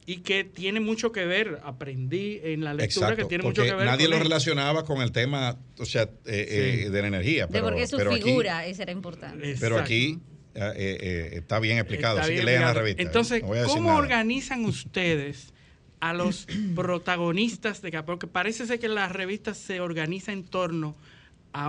[0.09, 3.74] y que tiene mucho que ver, aprendí en la lectura Exacto, que tiene mucho que
[3.74, 3.86] ver.
[3.86, 4.23] Nadie con lo él.
[4.23, 6.86] relacionaba con el tema, o sea, eh, sí.
[6.86, 7.48] eh, de la energía.
[7.48, 9.51] Pero, de porque su pero figura, aquí, esa era importante.
[9.51, 9.61] Exacto.
[9.61, 10.20] Pero aquí
[10.55, 13.03] eh, está bien explicado, está así bien que lean la revista.
[13.03, 13.98] Entonces, no ¿cómo nada.
[13.98, 15.53] organizan ustedes
[15.98, 16.47] a los
[16.77, 21.15] protagonistas de Porque parece ser que la revista se organiza en torno a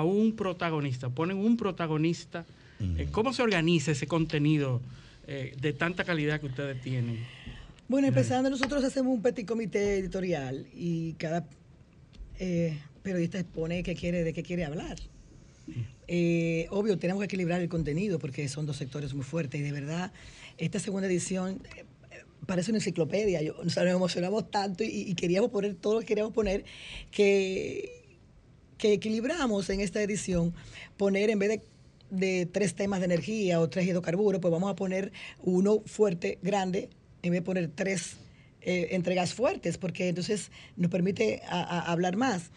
[0.03, 2.45] un protagonista, ponen un protagonista.
[2.79, 3.11] Uh -huh.
[3.11, 4.81] ¿Cómo se organiza ese contenido
[5.27, 7.25] eh, de tanta calidad que ustedes tienen?
[7.87, 11.45] Bueno, empezando, nosotros hacemos un petit comité editorial y cada
[12.37, 14.97] eh, periodista expone qué quiere, de qué quiere hablar.
[16.07, 19.71] Eh, obvio, tenemos que equilibrar el contenido porque son dos sectores muy fuertes y de
[19.71, 20.11] verdad,
[20.57, 21.85] esta segunda edición eh,
[22.45, 23.41] parece una enciclopedia.
[23.41, 26.65] Yo, o sea, nos emocionamos tanto y, y, queríamos poner todo lo que queríamos poner
[27.11, 27.96] que,
[28.77, 30.53] que equilibramos en esta edición,
[30.97, 31.61] poner en vez
[32.09, 36.89] de tres temas de energía o tres hidrocarburos, pues vamos a poner uno fuerte, grande,
[37.21, 38.17] en vez de poner tres
[38.61, 42.51] eh, entregas fuertes, porque entonces nos permite hablar más.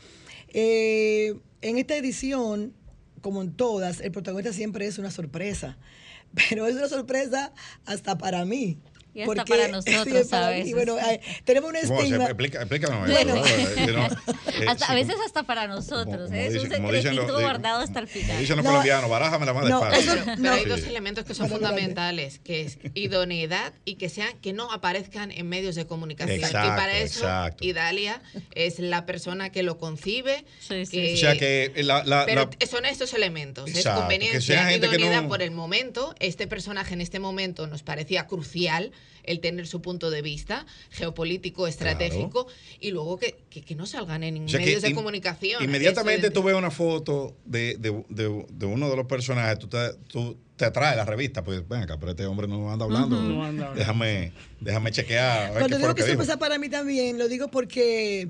[0.49, 2.75] Eh, en esta edición,
[3.21, 5.79] como en todas, el protagonista siempre es una sorpresa,
[6.49, 7.53] pero es una sorpresa
[7.85, 8.79] hasta para mí.
[9.13, 12.25] Y hasta porque, para nosotros, sí, y bueno, hay, tenemos un estigma.
[12.25, 13.45] Explica, explícanos bueno.
[13.45, 13.93] eso.
[13.93, 16.31] No, eh, hasta, sí, a veces hasta para nosotros.
[16.31, 16.47] Como, ¿eh?
[16.47, 18.39] es un secretito lo, guardado hasta el final.
[18.39, 20.13] Dicen los no, colombianos, barájamela más no, despacio.
[20.25, 24.53] Pero, pero hay dos elementos que son fundamentales, que es idoneidad y que sean que
[24.53, 26.39] no aparezcan en medios de comunicación.
[26.39, 27.65] Exacto, y para eso, exacto.
[27.65, 28.23] Idalia
[28.55, 30.45] es la persona que lo concibe.
[30.61, 30.93] Sí, sí.
[30.93, 33.69] Que, o sea que la, la, pero la, son estos elementos.
[33.69, 35.29] Exacto, es conveniencia, idoneidad no...
[35.29, 36.15] por el momento.
[36.21, 38.93] Este personaje en este momento nos parecía crucial
[39.25, 42.61] el tener su punto de vista geopolítico, estratégico, claro.
[42.81, 45.63] y luego que, que, que, no salgan en o sea medios de comunicación.
[45.63, 49.95] Inmediatamente tú ves una foto de, de, de, de, uno de los personajes, tú te,
[50.09, 53.21] tú te atrae la revista, pues ven acá, pero este hombre no anda hablando, uh
[53.21, 53.35] -huh.
[53.35, 55.53] no anda déjame, déjame chequear.
[55.53, 58.29] Cuando digo que, que eso pasa para mí también, lo digo porque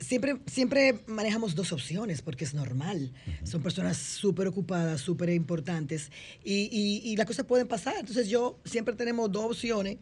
[0.00, 3.12] siempre, siempre manejamos dos opciones porque es normal.
[3.12, 3.46] Uh -huh.
[3.46, 6.10] Son personas súper ocupadas, súper importantes
[6.44, 7.96] y, y, y, las cosas pueden pasar.
[7.98, 9.98] Entonces yo siempre tenemos dos opciones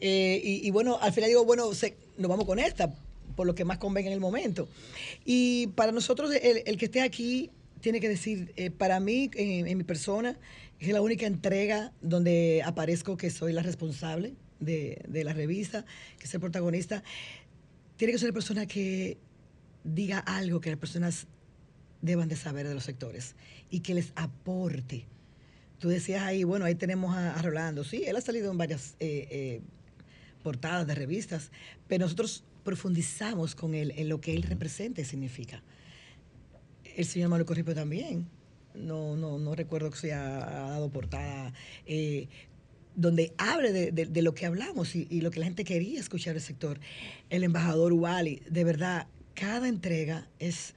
[0.00, 2.94] eh, y, y, bueno, al final digo, bueno, se, nos vamos con esta
[3.34, 4.68] por lo que más convenga en el momento.
[5.24, 7.50] Y para nosotros, el, el que esté aquí
[7.80, 10.36] tiene que decir, eh, para mí, en, en, mi persona,
[10.80, 15.84] es la única entrega donde aparezco que soy la responsable de, de la revista,
[16.18, 17.04] que es el protagonista.
[17.96, 19.18] Tiene que ser la persona que
[19.94, 21.26] diga algo que las personas
[22.02, 23.34] deban de saber de los sectores
[23.70, 25.04] y que les aporte.
[25.78, 27.84] Tú decías ahí, bueno, ahí tenemos a, a Rolando.
[27.84, 29.60] Sí, él ha salido en varias eh, eh,
[30.42, 31.50] portadas de revistas,
[31.86, 35.62] pero nosotros profundizamos con él en lo que él representa y significa.
[36.96, 38.26] El señor Manuel Corripio también.
[38.74, 41.52] No, no, no recuerdo que se ha dado portada
[41.86, 42.28] eh,
[42.94, 46.42] donde hable de, lo que hablamos y, y, lo que la gente quería escuchar del
[46.42, 46.78] sector.
[47.30, 49.06] El embajador Wally, de verdad,
[49.38, 50.74] cada entrega es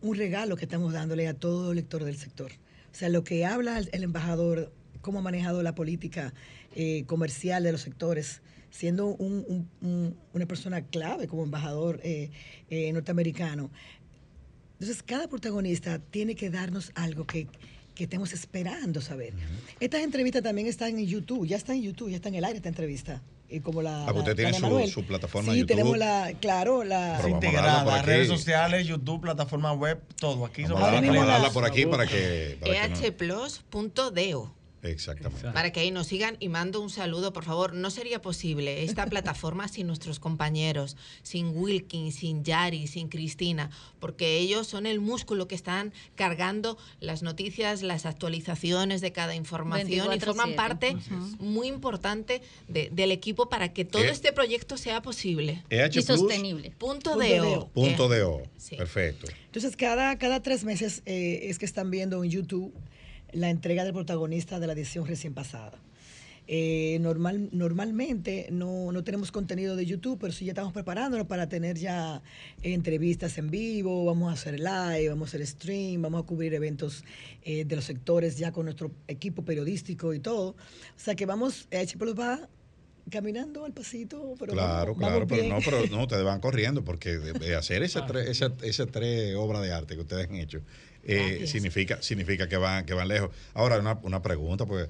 [0.00, 2.50] un regalo que estamos dándole a todo lector del sector.
[2.50, 6.32] O sea, lo que habla el, embajador, cómo ha manejado la política
[6.74, 8.40] eh, comercial de los sectores,
[8.70, 12.30] siendo una persona clave como embajador eh,
[12.70, 13.70] eh, norteamericano.
[14.74, 17.48] Entonces, cada protagonista tiene que darnos algo que,
[17.96, 19.34] estemos esperando saber.
[19.80, 22.58] Estas entrevistas también están en YouTube, ya está en YouTube, ya está en el aire
[22.58, 23.20] esta entrevista
[23.50, 24.06] y como la.
[24.06, 24.52] Ah, usted tiene
[24.88, 25.76] su, plataforma sí, YouTube.
[25.76, 27.20] tenemos la, claro, la.
[27.28, 30.44] Integrada, redes sociales, YouTube, plataforma web, todo.
[30.44, 32.58] Aquí vamos, a, vamos a darla por aquí para que.
[33.02, 34.57] ehplus.deo.
[34.82, 35.50] Exactamente.
[35.52, 37.74] Para que ahí nos sigan y mando un saludo, por favor.
[37.74, 44.38] No sería posible esta plataforma sin nuestros compañeros, sin Wilkin, sin Yari, sin Cristina, porque
[44.38, 50.20] ellos son el músculo que están cargando las noticias, las actualizaciones de cada información y
[50.20, 50.96] forman parte
[51.38, 56.72] muy importante del equipo para que todo eh, este proyecto sea posible y sostenible.
[56.78, 57.68] Punto, de O.
[57.68, 58.42] Punto de O.
[58.76, 59.26] Perfecto.
[59.46, 62.72] Entonces, cada, cada tres meses eh, es que están viendo en YouTube
[63.32, 65.78] la entrega del protagonista de la edición recién pasada.
[66.50, 71.76] Eh, normal, normalmente no, tenemos contenido de YouTube, pero sí ya estamos preparándonos para tener
[71.76, 72.22] ya
[72.62, 77.04] entrevistas en vivo, vamos a hacer live, vamos a hacer stream, vamos a cubrir eventos
[77.42, 80.52] eh, de los sectores ya con nuestro equipo periodístico y todo.
[80.52, 80.56] O
[80.96, 82.48] sea que vamos, eh, los va
[83.10, 87.56] caminando al pasito, pero claro, claro, pero no, pero no, ustedes van corriendo porque de,
[87.56, 90.62] hacer esa tres, esa tres obras de arte que ustedes han hecho
[91.08, 93.30] eh, significa, significa que van, que van lejos.
[93.54, 94.88] Ahora, una, una pregunta, pues.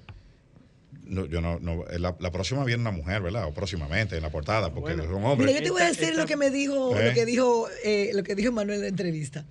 [1.05, 3.47] No, yo no, no la, próxima viene una mujer, ¿verdad?
[3.47, 5.47] O próximamente en la portada, porque son hombres.
[5.47, 7.15] Mira, yo te voy a decir lo que me dijo, lo ¿Eh?
[7.15, 9.47] que dijo, eh, lo que dijo Manuel en la entrevista.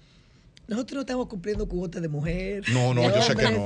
[0.67, 2.63] Nosotros no estamos cumpliendo cuotas de mujer.
[2.71, 3.65] No, no, yo sé que no.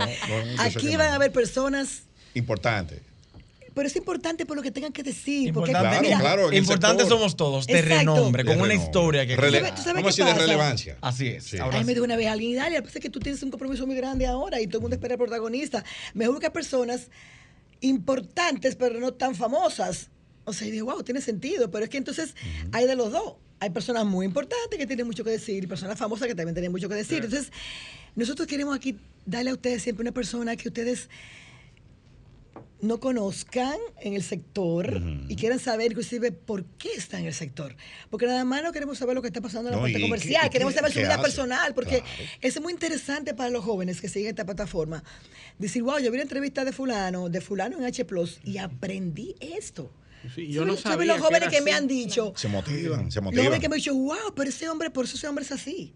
[0.60, 2.03] Aquí van a haber personas
[2.34, 3.02] importantes
[3.73, 5.48] pero es importante por lo que tengan que decir.
[5.48, 9.35] Importante, porque, claro, importantes somos todos, de renombre, con una historia que...
[9.35, 10.98] Rele ¿Cómo decir de relevancia?
[11.02, 11.45] Así es.
[11.45, 11.57] Sí.
[11.57, 14.26] Ahora me dijo una vez alguien, Dalia, parece que tú tienes un compromiso muy grande
[14.26, 15.84] ahora y todo el mundo espera el protagonista.
[16.14, 17.07] Mejor que personas
[17.81, 20.10] importantes, pero no tan famosas.
[20.43, 22.35] O sea, y digo, wow, tiene sentido, pero es que entonces
[22.72, 23.35] hay de los dos.
[23.60, 26.72] Hay personas muy importantes que tienen mucho que decir y personas famosas que también tienen
[26.72, 27.23] mucho que decir.
[27.23, 27.52] Entonces,
[28.15, 31.10] nosotros queremos aquí darle a ustedes siempre una persona que ustedes
[32.82, 37.76] no conozcan en el sector y quieran saber inclusive por qué está en el sector.
[38.10, 40.73] Porque nada más no queremos saber lo que está pasando en la parte comercial, queremos
[40.73, 42.03] saber su vida personal, porque
[42.41, 45.03] es muy interesante para los jóvenes que siguen esta plataforma.
[45.60, 49.36] Decir, wow, yo vi una entrevista de fulano, de fulano en H Plus y aprendí
[49.40, 49.91] esto.
[50.36, 52.34] yo no sabía los jóvenes que, me han dicho.
[52.36, 53.36] Se motivan, se motivan.
[53.36, 55.52] Los jóvenes que me han dicho, wow, pero ese hombre, por eso ese hombre es
[55.52, 55.94] así.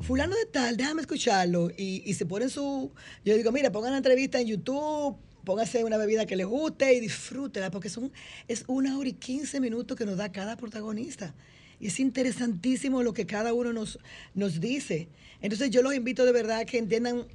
[0.00, 1.70] Fulano de tal, déjame escucharlo.
[1.76, 2.90] Y, y se ponen su.
[3.24, 7.00] Yo digo, mira, pongan la entrevista en YouTube póngase una bebida que le guste y
[7.00, 8.12] disfrútela, porque son,
[8.48, 11.34] es una hora y quince minutos que nos da cada protagonista.
[11.80, 13.98] Y es interesantísimo lo que cada uno nos,
[14.34, 15.08] nos dice.
[15.40, 17.26] Entonces yo los invito de verdad a que entiendan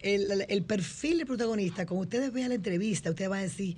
[0.00, 1.84] el, el perfil del protagonista.
[1.86, 3.76] Cuando ustedes vean la entrevista, ustedes van a decir,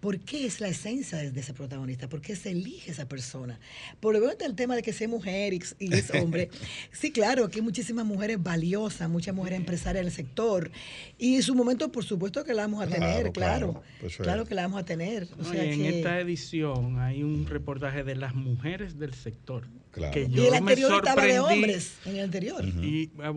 [0.00, 2.08] ¿Por qué es la esencia de, ese protagonista?
[2.08, 3.60] ¿Por qué se elige esa persona?
[4.00, 5.60] Por lo menos el tema de que sea mujer y,
[5.92, 6.48] es hombre.
[6.92, 10.70] sí, claro, aquí hay muchísimas mujeres valiosas, muchas mujeres empresarias del sector.
[11.18, 13.82] Y en su momento, por supuesto que la vamos a tener, claro.
[14.18, 15.28] Claro, que la vamos a tener.
[15.52, 19.66] en esta edición hay un reportaje de las mujeres del sector.
[19.90, 20.20] Claro.
[20.20, 22.64] y el anterior estaba de hombres, en el anterior.
[22.64, 23.32] Y ah,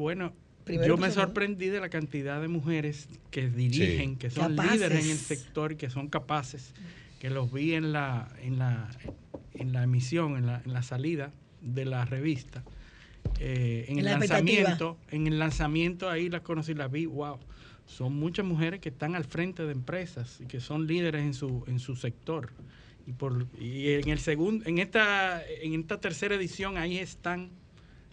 [0.65, 5.18] yo me sorprendí de la cantidad de mujeres que dirigen, que son líderes en el
[5.18, 6.73] sector y que son capaces,
[7.19, 8.90] que los vi en la, en la,
[9.53, 11.31] en la emisión, en la, en la salida
[11.61, 12.64] de la revista.
[13.40, 17.40] Eh, en, el lanzamiento, en el lanzamiento ahí las conocí, las vi, wow.
[17.85, 21.64] Son muchas mujeres que están al frente de empresas y que son líderes en su,
[21.68, 22.52] en su sector.
[23.06, 27.52] Y, por, y en el segundo, en esta, en esta tercera edición ahí están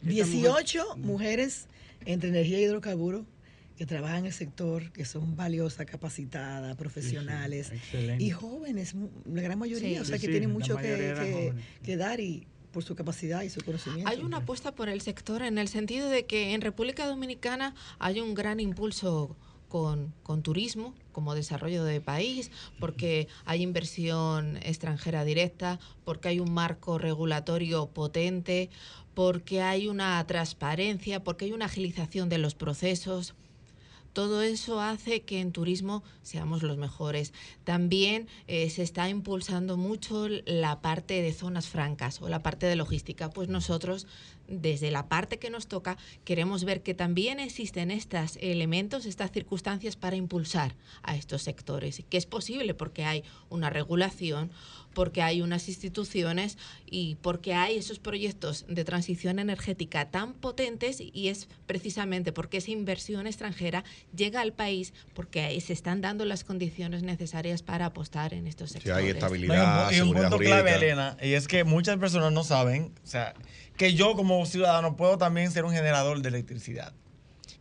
[0.02, 1.68] 18 mujeres
[2.04, 3.24] entre energía y hidrocarburos
[3.80, 7.72] que trabajan en el sector, que son valiosas, capacitadas, profesionales.
[8.18, 8.94] Y jóvenes,
[9.24, 13.40] la gran mayoría, o sea, que tienen mucho que, que, dar y por su capacidad
[13.40, 14.10] y su conocimiento.
[14.10, 18.20] Hay una apuesta por el sector en el sentido de que en República Dominicana hay
[18.20, 19.34] un gran impulso
[19.70, 22.50] con, con, turismo como desarrollo de país,
[22.80, 28.68] porque hay inversión extranjera directa, porque hay un marco regulatorio potente,
[29.14, 33.34] porque hay una transparencia, porque hay una agilización de los procesos,
[34.12, 37.32] todo eso hace que en turismo seamos los mejores.
[37.62, 42.74] También eh, se está impulsando mucho la parte de zonas francas o la parte de
[42.74, 43.30] logística.
[43.30, 44.08] Pues nosotros,
[44.48, 49.94] desde la parte que nos toca, queremos ver que también existen estos elementos, estas circunstancias
[49.94, 52.02] para impulsar a estos sectores.
[52.10, 54.50] Que es posible porque hay una regulación,
[54.94, 61.28] porque hay unas instituciones y porque hay esos proyectos de transición energética tan potentes y
[61.28, 63.84] es precisamente porque esa inversión extranjera
[64.14, 68.70] llega al país porque ahí se están dando las condiciones necesarias para apostar en estos
[68.70, 68.96] sectores.
[68.96, 73.06] hay estabilidad, y un punto clave, Elena, y es que muchas personas no saben, o
[73.06, 73.34] sea,
[73.76, 76.92] que yo como ciudadano puedo también ser un generador de electricidad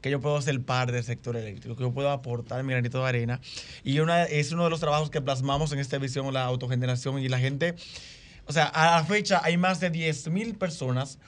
[0.02, 3.10] que yo puedo ser parte del sector eléctrico, que yo puedo aportar mi granito de
[3.10, 3.42] arena.
[3.84, 7.20] Y una, es uno de los trabajos que plasmamos en esta visión, la autogeneración.
[7.20, 7.76] Y la gente,
[8.46, 11.20] o sea, a la fecha hay más de 10 mil personas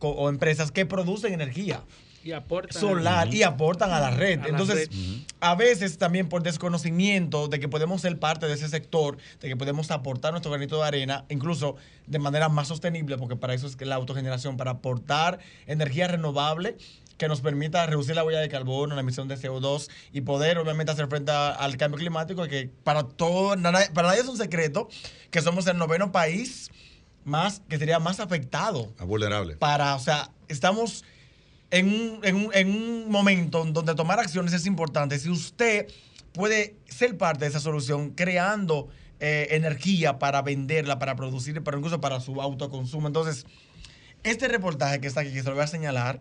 [0.00, 1.82] o empresas que producen energía.
[2.24, 4.40] Y aportan solar y aportan a la red.
[4.46, 4.90] Entonces,
[5.40, 9.56] a veces también por desconocimiento de que podemos ser parte de ese sector, de que
[9.56, 11.76] podemos aportar nuestro granito de arena, incluso
[12.06, 16.76] de manera más sostenible, porque para eso es la autogeneración, para aportar energía renovable
[17.18, 20.92] que nos permita reducir la huella de carbono, la emisión de CO2 y poder obviamente
[20.92, 23.50] hacer frente al cambio climático, que para todo,
[23.92, 24.88] para nadie es un secreto
[25.30, 26.70] que somos el noveno país
[27.24, 28.94] más, que sería más afectado.
[28.98, 29.56] A vulnerable.
[29.56, 31.04] Para, o sea, estamos
[31.70, 35.18] en un, en un, en un momento donde tomar acciones es importante.
[35.18, 35.88] Si usted
[36.32, 38.88] puede ser parte de esa solución creando
[39.20, 43.08] eh, energía para venderla, para producir, pero incluso para su autoconsumo.
[43.08, 43.46] Entonces,
[44.22, 46.20] este reportaje que está aquí, que se lo voy a señalar,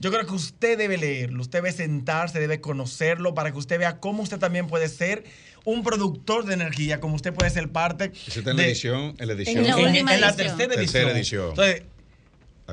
[0.00, 4.00] yo creo que usted debe leerlo, usted debe sentarse, debe conocerlo para que usted vea
[4.00, 5.24] cómo usted también puede ser
[5.64, 8.12] un productor de energía, como usted puede ser parte.
[8.26, 9.64] está en la edición, en la edición.
[9.64, 11.50] En la, tercera edición.
[11.50, 11.82] Entonces,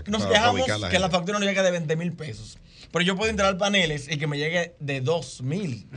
[0.07, 2.57] nos dejamos que la factura no llegue de 20 mil pesos.
[2.91, 5.87] Pero yo puedo entrar paneles y que me llegue de 2 mil.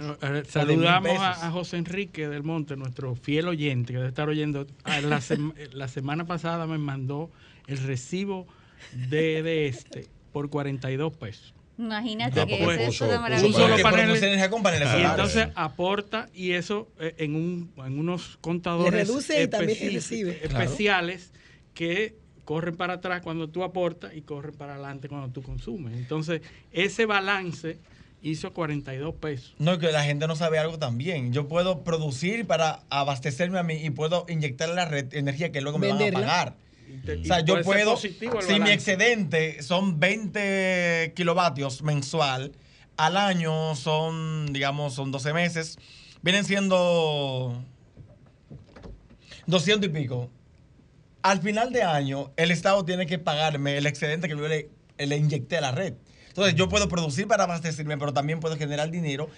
[0.48, 4.66] saludamos a, José Enrique del Monte, nuestro fiel oyente, que debe estar oyendo.
[4.84, 5.20] Ah, la,
[5.72, 7.30] la semana pasada me mandó
[7.66, 8.46] el recibo
[8.92, 11.54] de, de este por 42 pesos.
[11.78, 13.82] Imagínate que es eso de maravilloso.
[13.82, 21.32] paneles, y entonces aporta y eso eh, en, un, en unos contadores especiales
[21.72, 25.96] que corren para atrás cuando tú aportas y corren para adelante cuando tú consumes.
[25.96, 26.42] Entonces,
[26.72, 27.78] ese balance
[28.22, 29.54] hizo 42 pesos.
[29.60, 31.32] No, que la gente no sabe algo también.
[31.32, 35.78] Yo puedo producir para abastecerme a mí y puedo inyectarle la red energía que luego
[35.78, 36.63] me van a pagar
[37.02, 42.52] o sea, yo puedo, si mi excedente son 20 kilovatios mensual,
[42.96, 45.78] al año son, digamos, son 12 meses,
[46.22, 47.62] vienen siendo
[49.46, 50.30] 200 y pico.
[51.22, 54.68] Al final de año, el Estado tiene que pagarme el excedente que yo le,
[54.98, 55.94] le inyecté a la red.
[56.28, 59.30] Entonces, yo puedo producir para abastecerme, pero también puedo generar dinero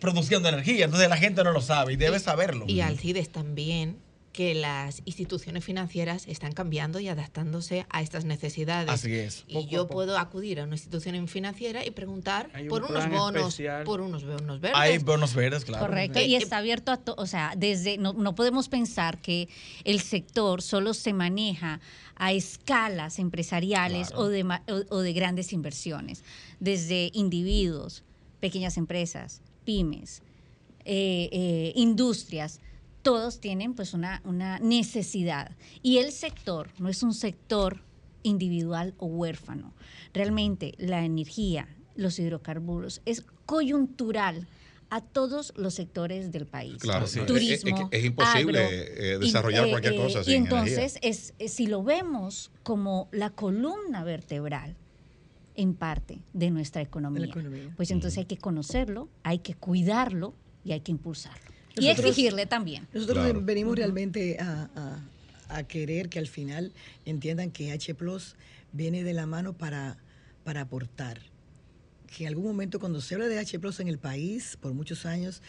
[0.00, 0.84] produciendo energía.
[0.84, 2.66] Entonces, la gente no lo sabe y debe saberlo.
[2.68, 3.96] Y Alcides también
[4.34, 8.90] que las instituciones financieras están cambiando y adaptándose a estas necesidades.
[8.90, 9.44] Así es.
[9.46, 14.24] Y yo puedo acudir a una institución financiera y preguntar por unos bonos, por unos
[14.24, 14.76] bonos verdes.
[14.78, 15.86] Hay bonos verdes, claro.
[15.86, 19.48] Correcto, y está abierto a todo, o sea, desde no, no podemos pensar que
[19.84, 21.80] el sector solo se maneja
[22.16, 24.44] a escalas empresariales o, de,
[24.90, 26.24] o de grandes inversiones,
[26.58, 28.02] desde individuos,
[28.40, 30.22] pequeñas empresas, pymes,
[30.84, 32.60] eh, eh, industrias
[33.04, 35.52] todos tienen pues una, una necesidad.
[35.82, 37.82] Y el sector no es un sector
[38.24, 39.74] individual o huérfano.
[40.12, 44.48] Realmente la energía, los hidrocarburos, es coyuntural
[44.88, 46.78] a todos los sectores del país.
[46.78, 52.50] Claro, Turismo, es, imposible eh, desarrollar cualquier eh, cosa Y entonces, es, si lo vemos
[52.62, 54.76] como la columna vertebral,
[55.56, 57.32] en parte, de nuestra economía,
[57.76, 62.86] pues entonces hay que conocerlo, hay que cuidarlo y hay que impulsarlo y exigirle también.
[62.92, 65.00] Nosotros venimos realmente a,
[65.68, 66.72] querer que al final
[67.04, 68.34] entiendan que H Plus
[68.72, 69.98] viene de la mano para,
[70.42, 71.20] para aportar.
[72.08, 75.06] Que en algún momento cuando se habla de H Plus en el país, por muchos
[75.06, 75.42] años,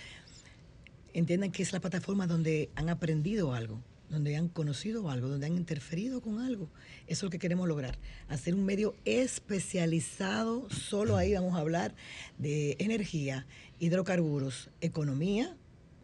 [1.14, 5.56] entiendan que es la plataforma donde han aprendido algo, donde han conocido algo, donde han
[5.56, 6.70] interferido con algo.
[7.08, 7.98] Eso es lo que queremos lograr,
[8.28, 11.96] hacer un medio especializado, solo ahí vamos a hablar
[12.38, 13.48] de energía,
[13.80, 15.56] hidrocarburos, economía,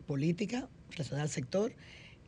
[0.02, 1.73] política relacionada al sector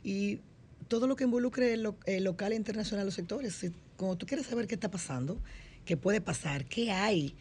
[0.03, 0.39] y
[0.87, 3.65] todo lo que involucre el, local e internacional los sectores.
[3.97, 5.39] como tú quieres saber qué está pasando,
[5.85, 7.35] qué puede pasar, qué hay,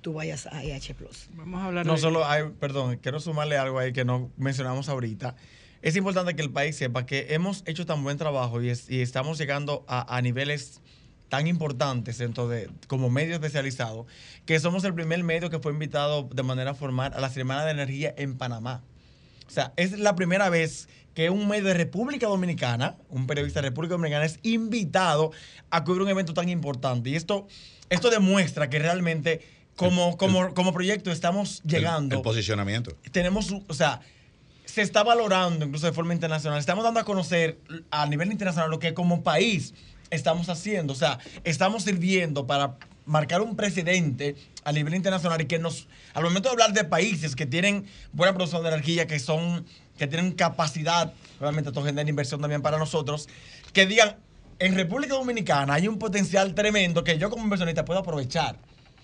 [0.00, 1.28] tú vayas a IH Plus.
[1.34, 5.36] Vamos a hablar No solo hay, perdón, quiero sumarle algo ahí que no mencionamos ahorita.
[5.80, 9.84] Es importante que el país sepa que hemos hecho tan buen trabajo y, estamos llegando
[9.86, 10.80] a, niveles
[11.28, 14.06] tan importantes dentro de, como medio especializado,
[14.44, 17.70] que somos el primer medio que fue invitado de manera formal a la Semana de
[17.72, 18.82] Energía en Panamá.
[19.48, 23.70] O sea, es la primera vez que un medio de República Dominicana, un periodista de
[23.70, 25.32] República Dominicana, es invitado
[25.70, 27.10] a cubrir un evento tan importante.
[27.10, 27.48] Y esto,
[27.88, 29.40] esto demuestra que realmente
[29.74, 32.16] como, como, como proyecto estamos llegando.
[32.16, 32.94] El, posicionamiento.
[33.10, 34.00] Tenemos, o sea,
[34.64, 36.58] se está valorando incluso de forma internacional.
[36.58, 37.58] Estamos dando a conocer
[37.90, 39.74] a nivel internacional lo que como país
[40.10, 40.92] estamos haciendo.
[40.92, 42.76] O sea, estamos sirviendo para
[43.08, 47.34] marcar un precedente a nivel internacional y que nos, al momento de hablar de países
[47.34, 49.66] que tienen buena producción de energía, que son,
[49.96, 53.28] que tienen capacidad, realmente esto genera inversión también para nosotros,
[53.72, 54.16] que digan,
[54.58, 58.56] en República Dominicana hay un potencial tremendo que yo como inversionista puedo aprovechar.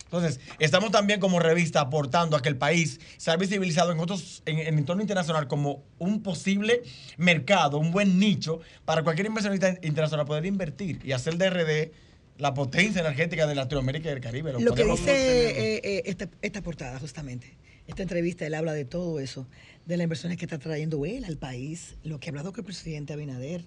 [0.05, 4.59] Entonces, estamos también como revista aportando a que el país sea visibilizado en otros, en,
[4.59, 6.82] el entorno internacional como un posible
[7.16, 11.90] mercado, un buen nicho para cualquier inversionista internacional poder invertir y hacer DRD
[12.39, 14.52] la potencia energética de Latinoamérica y del Caribe.
[14.52, 17.56] Lo, que dice eh, eh, esta, esta, portada, justamente,
[17.86, 19.47] esta entrevista, él habla de todo eso,
[19.86, 22.66] de las inversiones que está trayendo él al país, lo que ha hablado con el
[22.66, 23.65] presidente Abinader,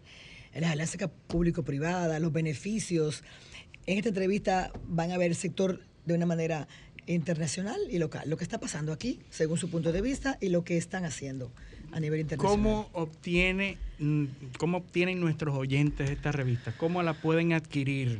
[0.54, 3.24] las alianzas público-privada, los beneficios.
[3.86, 6.68] En esta entrevista van a ver el sector de una manera
[7.06, 10.64] internacional y local, lo que está pasando aquí, según su punto de vista, y lo
[10.64, 11.52] que están haciendo
[11.94, 12.58] a nivel internacional.
[12.58, 14.26] ¿Cómo, obtiene, mm,
[14.58, 16.74] cómo obtienen nuestros oyentes esta revista?
[16.78, 18.20] ¿Cómo la pueden adquirir?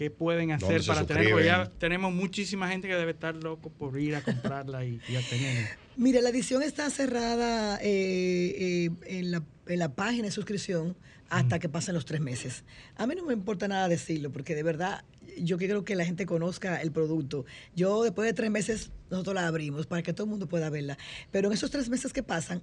[0.00, 1.44] ¿Qué pueden hacer para tenerla?
[1.44, 5.68] Ya tenemos muchísima gente que debe estar loco por ir a comprarla y, a tenerla.
[5.98, 10.96] Mire, la edición está cerrada eh, eh, en, la, en la página de suscripción
[11.28, 12.64] hasta que pasen los tres meses.
[12.96, 15.04] A mí no me importa nada decirlo, porque de verdad
[15.36, 17.44] yo quiero que la gente conozca el producto.
[17.76, 20.96] Yo después de tres meses nosotros la abrimos para que todo el mundo pueda verla.
[21.30, 22.62] Pero en esos tres meses que pasan,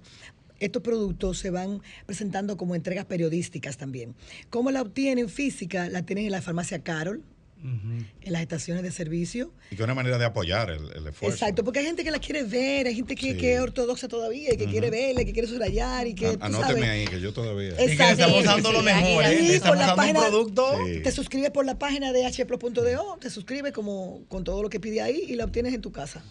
[0.60, 4.14] estos productos se van presentando como entregas periodísticas también.
[4.50, 5.88] ¿Cómo la obtienen física?
[5.88, 7.22] La tienen en la farmacia Carol,
[7.62, 9.52] en las estaciones de servicio.
[9.70, 11.28] Y que es una manera de apoyar el, esfuerzo.
[11.28, 14.56] Exacto, porque hay gente que la quiere ver, hay gente que, es ortodoxa todavía y
[14.56, 16.38] que quiere verla, que quiere subrayar y que.
[16.40, 17.70] anóteme ahí, que yo todavía.
[17.70, 17.84] Exacto.
[17.84, 19.42] Y que le estamos dando lo mejor, ¿eh?
[19.42, 20.78] Le estamos dando un producto.
[21.02, 25.02] Te suscribes por la página de hpro.do, te suscribes como con todo lo que pide
[25.02, 26.22] ahí y la obtienes en tu casa.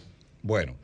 [0.42, 0.76] Bueno,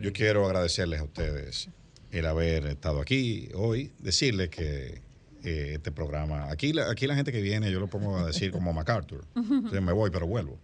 [0.00, 1.68] yo quiero agradecerles a ustedes
[2.12, 5.00] el haber estado aquí hoy, decirles que
[5.44, 6.50] eh, este programa.
[6.50, 9.24] Aquí la, aquí la gente que viene, yo lo pongo a decir como MacArthur.
[9.34, 10.58] me voy, pero vuelvo.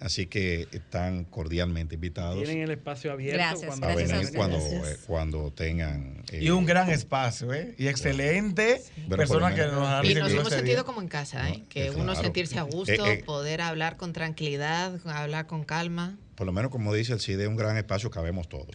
[0.00, 2.42] Así, que, están cordialmente invitados.
[2.42, 6.24] Tienen el espacio abierto cuando, a venir cuando, eh, cuando tengan.
[6.32, 7.74] y un gran espacio, ¿eh?
[7.78, 11.62] Y excelente personas que nos han Y nos hemos sentido como en casa, ¿eh?
[11.68, 16.70] Que uno sentirse a gusto, poder hablar con tranquilidad, hablar con calma por lo menos
[16.70, 18.68] como dice el CIDE, un gran espacio, cabemos todos.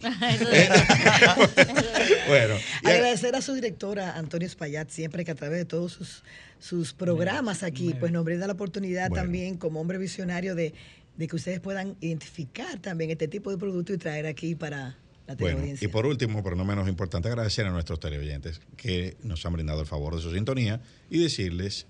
[2.28, 2.54] bueno.
[2.84, 6.22] Agradecer a su directora, Antonio Espaillat, siempre que a través de todos sus,
[6.60, 10.74] sus programas aquí, pues nos brinda la oportunidad también como hombre visionario de,
[11.18, 15.84] que ustedes puedan identificar también este tipo de producto y traer aquí para la teleaudiencia.
[15.84, 19.80] y por último, pero no menos importante, agradecer a nuestros teleoyentes que nos han brindado
[19.80, 20.80] el favor de su sintonía
[21.10, 21.88] y decirles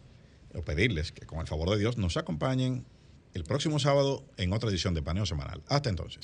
[0.54, 2.86] o pedirles que con el favor de Dios nos acompañen
[3.36, 5.62] el próximo sábado en otra edición de Paneo Semanal.
[5.68, 6.20] Hasta entonces.